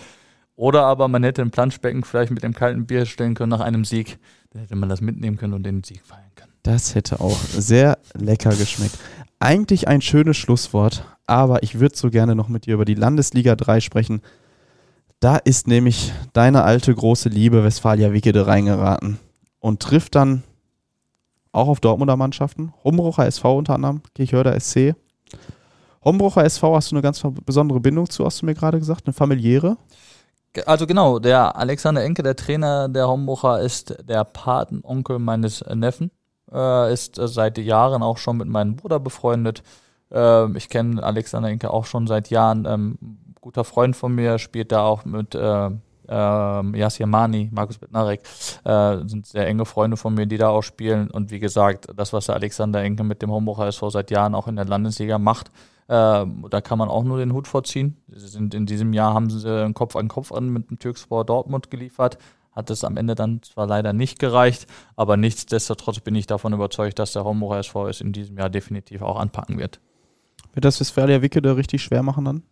Oder 0.54 0.84
aber 0.84 1.08
man 1.08 1.22
hätte 1.22 1.42
ein 1.42 1.50
Planschbecken 1.50 2.02
vielleicht 2.04 2.30
mit 2.30 2.42
dem 2.42 2.54
kalten 2.54 2.86
Bier 2.86 3.04
stellen 3.06 3.34
können 3.34 3.50
nach 3.50 3.60
einem 3.60 3.84
Sieg. 3.84 4.18
Dann 4.50 4.62
hätte 4.62 4.76
man 4.76 4.88
das 4.88 5.00
mitnehmen 5.00 5.36
können 5.36 5.54
und 5.54 5.64
den 5.64 5.84
Sieg 5.84 6.02
feiern 6.04 6.22
können. 6.34 6.52
Das 6.62 6.94
hätte 6.94 7.20
auch 7.20 7.36
sehr 7.36 7.98
lecker 8.14 8.50
geschmeckt 8.50 8.98
eigentlich 9.38 9.88
ein 9.88 10.00
schönes 10.00 10.36
Schlusswort, 10.36 11.04
aber 11.26 11.62
ich 11.62 11.80
würde 11.80 11.96
so 11.96 12.10
gerne 12.10 12.34
noch 12.34 12.48
mit 12.48 12.66
dir 12.66 12.74
über 12.74 12.84
die 12.84 12.94
Landesliga 12.94 13.56
3 13.56 13.80
sprechen. 13.80 14.22
Da 15.20 15.36
ist 15.36 15.66
nämlich 15.66 16.12
deine 16.32 16.62
alte 16.64 16.94
große 16.94 17.28
Liebe 17.28 17.64
Westfalia 17.64 18.12
Wickede 18.12 18.46
reingeraten 18.46 19.18
und 19.60 19.80
trifft 19.80 20.14
dann 20.14 20.42
auch 21.52 21.68
auf 21.68 21.80
Dortmunder 21.80 22.16
Mannschaften. 22.16 22.72
Hombrucher 22.84 23.26
SV 23.26 23.56
unter 23.58 23.74
anderem, 23.74 24.02
Kirchhörder 24.14 24.58
SC. 24.60 24.94
Hombrucher 26.04 26.44
SV 26.44 26.76
hast 26.76 26.92
du 26.92 26.96
eine 26.96 27.02
ganz 27.02 27.22
besondere 27.44 27.80
Bindung 27.80 28.08
zu, 28.08 28.24
hast 28.24 28.42
du 28.42 28.46
mir 28.46 28.54
gerade 28.54 28.78
gesagt, 28.78 29.06
eine 29.06 29.14
familiäre? 29.14 29.76
Also 30.64 30.86
genau, 30.86 31.18
der 31.18 31.56
Alexander 31.56 32.02
Enke, 32.02 32.22
der 32.22 32.36
Trainer 32.36 32.88
der 32.88 33.08
Hombrucher, 33.08 33.60
ist 33.60 33.96
der 34.08 34.24
Patenonkel 34.24 35.18
meines 35.18 35.64
Neffen 35.74 36.10
äh, 36.52 36.92
ist 36.92 37.18
äh, 37.18 37.28
seit 37.28 37.58
Jahren 37.58 38.02
auch 38.02 38.18
schon 38.18 38.36
mit 38.36 38.48
meinem 38.48 38.76
Bruder 38.76 39.00
befreundet. 39.00 39.62
Äh, 40.10 40.56
ich 40.56 40.68
kenne 40.68 41.02
Alexander 41.02 41.48
Inke 41.48 41.70
auch 41.70 41.86
schon 41.86 42.06
seit 42.06 42.30
Jahren. 42.30 42.66
Ähm, 42.66 42.98
guter 43.40 43.64
Freund 43.64 43.96
von 43.96 44.14
mir 44.14 44.38
spielt 44.38 44.72
da 44.72 44.82
auch 44.82 45.04
mit 45.04 45.34
äh, 45.34 45.70
äh, 46.08 46.78
Yasir 46.78 47.06
Mani, 47.06 47.48
Markus 47.52 47.78
Bednarek, 47.78 48.20
äh, 48.64 48.98
sind 49.06 49.26
sehr 49.26 49.46
enge 49.46 49.64
Freunde 49.64 49.96
von 49.96 50.14
mir, 50.14 50.26
die 50.26 50.38
da 50.38 50.48
auch 50.48 50.62
spielen. 50.62 51.10
Und 51.10 51.30
wie 51.30 51.38
gesagt, 51.38 51.88
das, 51.96 52.12
was 52.12 52.26
der 52.26 52.36
Alexander 52.36 52.82
Enke 52.82 53.04
mit 53.04 53.22
dem 53.22 53.30
Homburger 53.30 53.66
SV 53.66 53.90
seit 53.90 54.10
Jahren 54.10 54.34
auch 54.34 54.48
in 54.48 54.56
der 54.56 54.64
Landesliga 54.64 55.18
macht, 55.18 55.50
äh, 55.88 56.26
da 56.50 56.60
kann 56.62 56.78
man 56.78 56.88
auch 56.88 57.04
nur 57.04 57.18
den 57.18 57.32
Hut 57.32 57.46
vorziehen. 57.46 57.96
Sie 58.08 58.26
sind 58.26 58.54
in 58.54 58.66
diesem 58.66 58.92
Jahr 58.92 59.14
haben 59.14 59.30
sie 59.30 59.48
einen 59.48 59.74
Kopf 59.74 59.94
an 59.94 60.08
Kopf 60.08 60.32
an 60.32 60.48
mit 60.48 60.70
dem 60.70 60.78
Türkspor 60.78 61.24
Dortmund 61.24 61.70
geliefert 61.70 62.18
hat 62.56 62.70
es 62.70 62.82
am 62.82 62.96
Ende 62.96 63.14
dann 63.14 63.42
zwar 63.42 63.66
leider 63.66 63.92
nicht 63.92 64.18
gereicht, 64.18 64.66
aber 64.96 65.16
nichtsdestotrotz 65.16 66.00
bin 66.00 66.14
ich 66.14 66.26
davon 66.26 66.52
überzeugt, 66.52 66.98
dass 66.98 67.12
der 67.12 67.24
Homburger 67.24 67.58
SV 67.58 67.88
es 67.88 68.00
in 68.00 68.12
diesem 68.12 68.38
Jahr 68.38 68.50
definitiv 68.50 69.02
auch 69.02 69.18
anpacken 69.18 69.58
wird. 69.58 69.80
Wird 70.54 70.64
das 70.64 70.80
Westfalia 70.80 71.20
Wicke 71.20 71.42
da 71.42 71.52
richtig 71.52 71.82
schwer 71.82 72.02
machen 72.02 72.24
dann? 72.24 72.42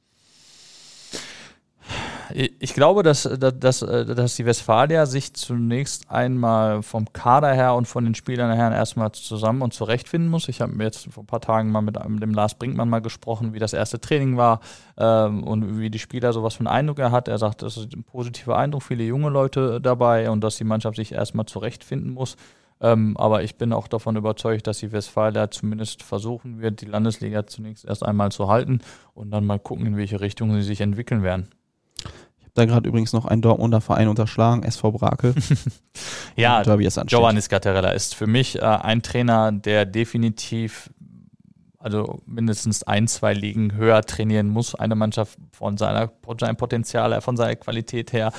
Ich 2.37 2.75
glaube, 2.75 3.05
dass, 3.05 3.23
dass, 3.23 3.79
dass 3.79 4.35
die 4.35 4.44
Westfalia 4.44 5.07
sich 5.07 5.35
zunächst 5.35 6.11
einmal 6.11 6.83
vom 6.83 7.12
Kader 7.12 7.53
her 7.53 7.75
und 7.75 7.87
von 7.87 8.03
den 8.05 8.16
Spielern 8.16 8.53
her 8.53 8.73
erstmal 8.73 9.12
zusammen 9.12 9.62
und 9.62 9.73
zurechtfinden 9.73 10.29
muss. 10.29 10.49
Ich 10.49 10.61
habe 10.61 10.73
jetzt 10.83 11.07
vor 11.12 11.23
ein 11.23 11.27
paar 11.29 11.40
Tagen 11.40 11.70
mal 11.70 11.81
mit 11.81 11.94
dem 11.94 12.35
Lars 12.35 12.57
Brinkmann 12.57 12.88
mal 12.88 12.99
gesprochen, 12.99 13.55
wie 13.55 13.61
das 13.61 13.73
erste 13.73 14.01
Training 14.01 14.37
war 14.37 14.59
ähm, 14.99 15.44
und 15.44 15.79
wie 15.79 15.90
die 15.90 16.01
Spieler 16.01 16.33
sowas 16.33 16.55
für 16.55 16.61
einen 16.61 16.66
Eindruck 16.66 16.99
er 16.99 17.12
hat. 17.12 17.29
Er 17.29 17.38
sagt, 17.38 17.62
das 17.62 17.77
ist 17.77 17.94
ein 17.94 18.03
positiver 18.03 18.59
Eindruck, 18.59 18.83
viele 18.83 19.05
junge 19.05 19.29
Leute 19.29 19.81
dabei 19.81 20.29
und 20.29 20.42
dass 20.42 20.57
die 20.57 20.64
Mannschaft 20.64 20.97
sich 20.97 21.12
erstmal 21.12 21.47
zurechtfinden 21.47 22.11
muss. 22.11 22.37
Ähm, 22.81 23.16
aber 23.16 23.44
ich 23.44 23.55
bin 23.55 23.73
auch 23.73 23.87
davon 23.87 24.16
überzeugt, 24.16 24.66
dass 24.66 24.79
die 24.79 24.90
Westfalia 24.90 25.53
zumindest 25.53 26.03
versuchen 26.03 26.61
wird, 26.61 26.81
die 26.81 26.87
Landesliga 26.87 27.47
zunächst 27.47 27.85
erst 27.85 28.05
einmal 28.05 28.33
zu 28.33 28.49
halten 28.49 28.81
und 29.14 29.31
dann 29.31 29.47
mal 29.47 29.61
gucken, 29.61 29.87
in 29.87 29.97
welche 29.97 30.20
Richtung 30.20 30.53
sie 30.55 30.62
sich 30.62 30.81
entwickeln 30.81 31.23
werden 31.23 31.49
da 32.55 32.64
gerade 32.64 32.88
übrigens 32.88 33.12
noch 33.12 33.27
ein 33.27 33.43
Dortmunder 33.43 33.81
Verein 33.81 34.09
unterschlagen, 34.09 34.62
SV 34.62 34.93
Brakel. 34.93 35.35
ja, 36.37 36.62
Giovanni 36.62 37.40
Scattarella 37.40 37.90
ist 37.90 38.14
für 38.14 38.27
mich 38.27 38.57
äh, 38.57 38.62
ein 38.62 39.03
Trainer, 39.03 39.53
der 39.53 39.85
definitiv 39.87 40.90
also 41.85 42.23
mindestens 42.25 42.83
ein, 42.85 43.07
zwei 43.09 43.35
Ligen 43.35 43.75
höher 43.75 44.01
trainieren 44.01 44.49
muss. 44.49 44.75
Eine 44.75 44.95
Mannschaft 44.95 45.38
von 45.53 45.77
seiner, 45.77 46.11
von 46.23 46.38
seinem 46.38 46.57
Potenzial, 46.57 47.21
von 47.21 47.37
seiner 47.37 47.57
Qualität 47.57 48.14
her. 48.14 48.33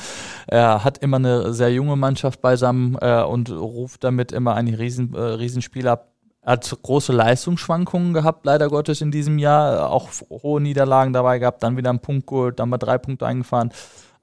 Er 0.48 0.84
hat 0.84 0.98
immer 0.98 1.18
eine 1.18 1.54
sehr 1.54 1.72
junge 1.72 1.96
Mannschaft 1.96 2.42
beisammen 2.42 2.98
äh, 3.00 3.22
und 3.22 3.52
ruft 3.52 4.04
damit 4.04 4.32
immer 4.32 4.56
einen 4.56 4.74
riesen, 4.74 5.14
äh, 5.14 5.20
Riesenspieler 5.20 6.08
er 6.46 6.52
hat 6.52 6.78
große 6.84 7.12
Leistungsschwankungen 7.12 8.14
gehabt, 8.14 8.46
leider 8.46 8.70
Gottes 8.70 9.02
in 9.02 9.10
diesem 9.10 9.40
Jahr. 9.40 9.90
Auch 9.90 10.10
hohe 10.30 10.62
Niederlagen 10.62 11.12
dabei 11.12 11.40
gehabt, 11.40 11.64
dann 11.64 11.76
wieder 11.76 11.90
einen 11.90 12.02
Punkt 12.02 12.28
geholt, 12.28 12.60
dann 12.60 12.70
mal 12.70 12.78
drei 12.78 13.00
Punkte 13.00 13.26
eingefahren. 13.26 13.72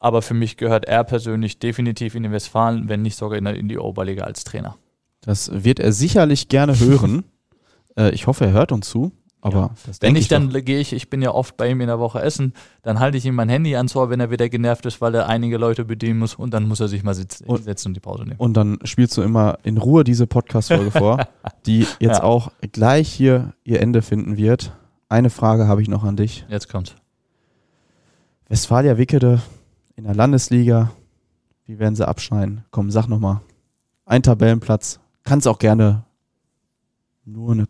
Aber 0.03 0.21
für 0.21 0.35
mich 0.35 0.57
gehört 0.57 0.87
er 0.87 1.05
persönlich 1.05 1.61
definitiv 1.61 2.17
in 2.17 2.25
den 2.25 2.33
Westfalen, 2.33 2.89
wenn 2.89 3.03
nicht 3.03 3.17
sogar 3.17 3.39
in, 3.39 3.69
die 3.69 3.79
Oberliga 3.79 4.25
als 4.25 4.43
Trainer. 4.43 4.77
Das 5.21 5.63
wird 5.63 5.79
er 5.79 5.93
sicherlich 5.93 6.49
gerne 6.49 6.77
hören. 6.81 7.23
äh, 7.97 8.11
ich 8.11 8.27
hoffe, 8.27 8.47
er 8.47 8.53
hört 8.53 8.73
uns 8.73 8.91
zu. 8.91 9.13
Aber 9.41 9.57
ja. 9.57 9.93
wenn 10.01 10.17
ich, 10.17 10.23
ich 10.23 10.29
dann 10.29 10.51
gehe 10.51 10.81
ich, 10.81 10.93
ich 10.93 11.09
bin 11.09 11.23
ja 11.23 11.31
oft 11.31 11.57
bei 11.57 11.71
ihm 11.71 11.81
in 11.81 11.87
der 11.87 12.01
Woche 12.01 12.21
essen, 12.21 12.53
dann 12.83 12.99
halte 12.99 13.17
ich 13.17 13.25
ihm 13.27 13.37
mein 13.37 13.49
Handy 13.49 13.77
ans 13.77 13.95
Ohr, 13.95 14.11
wenn 14.11 14.19
er 14.19 14.33
wieder 14.33 14.49
genervt 14.49 14.87
ist, 14.87 15.01
weil 15.01 15.15
er 15.15 15.29
einige 15.29 15.57
Leute 15.57 15.85
bedienen 15.85 16.19
muss 16.19 16.35
und 16.35 16.53
dann 16.53 16.67
muss 16.67 16.81
er 16.81 16.89
sich 16.89 17.05
mal 17.05 17.15
sitzen, 17.15 17.45
und, 17.45 17.63
setzen 17.63 17.89
und 17.89 17.95
die 17.95 18.01
Pause 18.01 18.25
nehmen. 18.25 18.39
Und 18.39 18.57
dann 18.57 18.81
spielst 18.83 19.17
du 19.17 19.23
immer 19.23 19.59
in 19.63 19.79
Ruhe 19.79 20.03
diese 20.03 20.27
Podcast-Folge 20.27 20.91
vor, 20.91 21.29
die 21.67 21.87
jetzt 22.01 22.19
ja. 22.19 22.23
auch 22.25 22.51
gleich 22.73 23.09
hier 23.09 23.53
ihr 23.63 23.81
Ende 23.81 24.03
finden 24.03 24.37
wird. 24.37 24.73
Eine 25.09 25.31
Frage 25.31 25.69
habe 25.69 25.81
ich 25.81 25.87
noch 25.87 26.03
an 26.03 26.17
dich. 26.17 26.45
Jetzt 26.49 26.69
kommt. 26.69 26.97
Westfalia 28.49 28.99
Wickede 28.99 29.41
in 29.97 30.05
der 30.05 30.15
Landesliga. 30.15 30.91
Wie 31.67 31.79
werden 31.79 31.95
sie 31.95 32.07
abschneiden? 32.07 32.65
Komm, 32.71 32.91
sag 32.91 33.09
nochmal. 33.09 33.41
Ein 34.05 34.23
Tabellenplatz. 34.23 35.01
Kannst 35.23 35.47
auch 35.47 35.59
gerne 35.59 36.05
nur 37.25 37.53
eine 37.53 37.67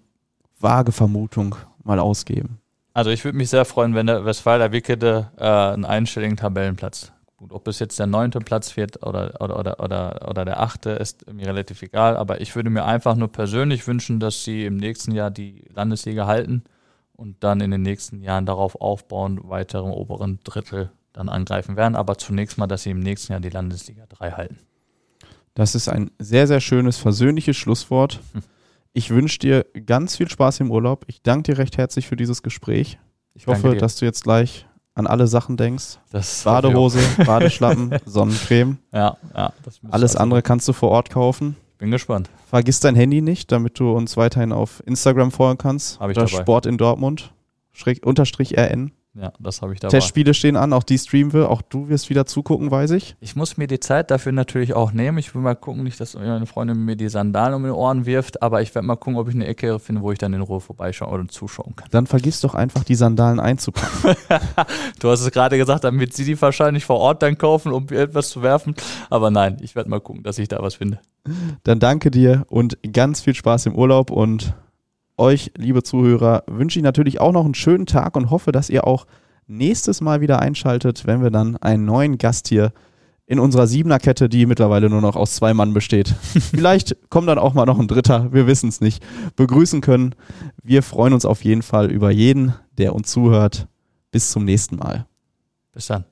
vage 0.58 0.92
Vermutung 0.92 1.56
mal 1.84 1.98
ausgeben. 1.98 2.58
Also 2.94 3.10
ich 3.10 3.24
würde 3.24 3.38
mich 3.38 3.50
sehr 3.50 3.64
freuen, 3.64 3.94
wenn 3.94 4.06
der 4.06 4.24
Westfalia 4.24 4.72
Wickede 4.72 5.30
äh, 5.36 5.44
einen 5.44 5.84
einstelligen 5.84 6.36
Tabellenplatz. 6.36 7.12
Gut, 7.36 7.52
ob 7.52 7.66
es 7.66 7.78
jetzt 7.78 7.98
der 7.98 8.06
neunte 8.06 8.38
Platz 8.38 8.76
wird 8.76 9.02
oder, 9.04 9.40
oder, 9.40 9.58
oder, 9.58 9.80
oder, 9.80 10.28
oder 10.28 10.44
der 10.44 10.60
achte, 10.60 10.90
ist 10.90 11.30
mir 11.32 11.46
relativ 11.46 11.82
egal. 11.82 12.16
Aber 12.16 12.40
ich 12.40 12.54
würde 12.54 12.70
mir 12.70 12.84
einfach 12.84 13.16
nur 13.16 13.28
persönlich 13.28 13.86
wünschen, 13.86 14.20
dass 14.20 14.44
sie 14.44 14.64
im 14.64 14.76
nächsten 14.76 15.12
Jahr 15.12 15.30
die 15.30 15.64
Landesliga 15.74 16.26
halten 16.26 16.62
und 17.14 17.42
dann 17.42 17.60
in 17.60 17.70
den 17.70 17.82
nächsten 17.82 18.20
Jahren 18.20 18.46
darauf 18.46 18.80
aufbauen, 18.80 19.40
weitere 19.42 19.88
oberen 19.88 20.38
Drittel 20.44 20.90
dann 21.12 21.28
angreifen 21.28 21.76
werden. 21.76 21.96
Aber 21.96 22.18
zunächst 22.18 22.58
mal, 22.58 22.66
dass 22.66 22.82
sie 22.82 22.90
im 22.90 23.00
nächsten 23.00 23.32
Jahr 23.32 23.40
die 23.40 23.50
Landesliga 23.50 24.06
3 24.08 24.32
halten. 24.32 24.58
Das 25.54 25.74
ist 25.74 25.88
ein 25.88 26.10
sehr, 26.18 26.46
sehr 26.46 26.60
schönes, 26.60 26.98
versöhnliches 26.98 27.56
Schlusswort. 27.56 28.20
Hm. 28.32 28.42
Ich 28.94 29.10
wünsche 29.10 29.38
dir 29.38 29.66
ganz 29.86 30.16
viel 30.16 30.28
Spaß 30.28 30.60
im 30.60 30.70
Urlaub. 30.70 31.04
Ich 31.06 31.22
danke 31.22 31.52
dir 31.52 31.58
recht 31.58 31.78
herzlich 31.78 32.06
für 32.06 32.16
dieses 32.16 32.42
Gespräch. 32.42 32.98
Ich 33.34 33.46
hoffe, 33.46 33.74
dass 33.76 33.96
du 33.96 34.04
jetzt 34.04 34.24
gleich 34.24 34.66
an 34.94 35.06
alle 35.06 35.26
Sachen 35.26 35.56
denkst. 35.56 35.98
Das 36.10 36.42
Badehose, 36.44 37.00
Badeschlappen, 37.24 37.98
Sonnencreme. 38.04 38.78
Ja, 38.92 39.16
ja. 39.34 39.52
Alles 39.90 40.12
also 40.12 40.18
andere 40.18 40.42
kannst 40.42 40.68
du 40.68 40.74
vor 40.74 40.90
Ort 40.90 41.08
kaufen. 41.08 41.56
Bin 41.78 41.90
gespannt. 41.90 42.28
Vergiss 42.48 42.80
dein 42.80 42.94
Handy 42.94 43.22
nicht, 43.22 43.50
damit 43.50 43.78
du 43.80 43.92
uns 43.92 44.16
weiterhin 44.16 44.52
auf 44.52 44.82
Instagram 44.86 45.32
folgen 45.32 45.58
kannst. 45.58 45.98
Habe 45.98 46.12
ich 46.12 46.16
dabei. 46.16 46.28
Sport 46.28 46.66
in 46.66 46.76
Dortmund. 46.76 47.32
Schräg, 47.72 48.04
unterstrich 48.06 48.58
RN. 48.58 48.92
Ja, 49.14 49.30
das 49.38 49.60
habe 49.60 49.74
ich 49.74 49.80
dabei. 49.80 49.90
Testspiele 49.90 50.32
stehen 50.32 50.56
an, 50.56 50.72
auch 50.72 50.84
die 50.84 50.96
streamen 50.96 51.34
wir. 51.34 51.50
Auch 51.50 51.60
du 51.60 51.88
wirst 51.90 52.08
wieder 52.08 52.24
zugucken, 52.24 52.70
weiß 52.70 52.92
ich. 52.92 53.14
Ich 53.20 53.36
muss 53.36 53.58
mir 53.58 53.66
die 53.66 53.78
Zeit 53.78 54.10
dafür 54.10 54.32
natürlich 54.32 54.72
auch 54.72 54.92
nehmen. 54.92 55.18
Ich 55.18 55.34
will 55.34 55.42
mal 55.42 55.54
gucken, 55.54 55.82
nicht, 55.82 56.00
dass 56.00 56.14
meine 56.14 56.46
Freundin 56.46 56.78
mir 56.78 56.96
die 56.96 57.10
Sandalen 57.10 57.54
um 57.54 57.64
die 57.64 57.70
Ohren 57.70 58.06
wirft, 58.06 58.42
aber 58.42 58.62
ich 58.62 58.74
werde 58.74 58.86
mal 58.86 58.96
gucken, 58.96 59.18
ob 59.18 59.28
ich 59.28 59.34
eine 59.34 59.46
Ecke 59.46 59.78
finde, 59.78 60.00
wo 60.00 60.12
ich 60.12 60.18
dann 60.18 60.32
in 60.32 60.40
Ruhe 60.40 60.60
vorbeischauen 60.60 61.12
oder 61.12 61.28
zuschauen 61.28 61.76
kann. 61.76 61.88
Dann 61.90 62.06
vergiss 62.06 62.40
doch 62.40 62.54
einfach, 62.54 62.84
die 62.84 62.94
Sandalen 62.94 63.38
einzupacken. 63.38 64.16
du 65.00 65.10
hast 65.10 65.20
es 65.20 65.30
gerade 65.30 65.58
gesagt, 65.58 65.84
damit 65.84 66.14
sie 66.14 66.24
die 66.24 66.40
wahrscheinlich 66.40 66.86
vor 66.86 66.98
Ort 66.98 67.22
dann 67.22 67.36
kaufen, 67.36 67.72
um 67.72 67.88
etwas 67.90 68.30
zu 68.30 68.42
werfen. 68.42 68.74
Aber 69.10 69.30
nein, 69.30 69.58
ich 69.60 69.76
werde 69.76 69.90
mal 69.90 70.00
gucken, 70.00 70.22
dass 70.22 70.38
ich 70.38 70.48
da 70.48 70.62
was 70.62 70.76
finde. 70.76 71.00
Dann 71.64 71.78
danke 71.80 72.10
dir 72.10 72.46
und 72.48 72.78
ganz 72.92 73.20
viel 73.20 73.34
Spaß 73.34 73.66
im 73.66 73.76
Urlaub 73.76 74.10
und 74.10 74.54
euch, 75.16 75.52
liebe 75.56 75.82
Zuhörer, 75.82 76.44
wünsche 76.46 76.78
ich 76.78 76.82
natürlich 76.82 77.20
auch 77.20 77.32
noch 77.32 77.44
einen 77.44 77.54
schönen 77.54 77.86
Tag 77.86 78.16
und 78.16 78.30
hoffe, 78.30 78.52
dass 78.52 78.70
ihr 78.70 78.86
auch 78.86 79.06
nächstes 79.46 80.00
Mal 80.00 80.20
wieder 80.20 80.40
einschaltet, 80.40 81.06
wenn 81.06 81.22
wir 81.22 81.30
dann 81.30 81.56
einen 81.56 81.84
neuen 81.84 82.18
Gast 82.18 82.48
hier 82.48 82.72
in 83.26 83.38
unserer 83.38 83.66
Siebener-Kette, 83.66 84.28
die 84.28 84.46
mittlerweile 84.46 84.90
nur 84.90 85.00
noch 85.00 85.16
aus 85.16 85.34
zwei 85.34 85.54
Mann 85.54 85.72
besteht. 85.72 86.08
Vielleicht 86.50 86.96
kommt 87.08 87.28
dann 87.28 87.38
auch 87.38 87.54
mal 87.54 87.66
noch 87.66 87.78
ein 87.78 87.88
dritter, 87.88 88.32
wir 88.32 88.46
wissen 88.46 88.68
es 88.68 88.80
nicht, 88.80 89.04
begrüßen 89.36 89.80
können. 89.80 90.14
Wir 90.62 90.82
freuen 90.82 91.14
uns 91.14 91.24
auf 91.24 91.44
jeden 91.44 91.62
Fall 91.62 91.90
über 91.90 92.10
jeden, 92.10 92.54
der 92.78 92.94
uns 92.94 93.10
zuhört. 93.10 93.68
Bis 94.10 94.30
zum 94.30 94.44
nächsten 94.44 94.76
Mal. 94.76 95.06
Bis 95.72 95.86
dann. 95.86 96.11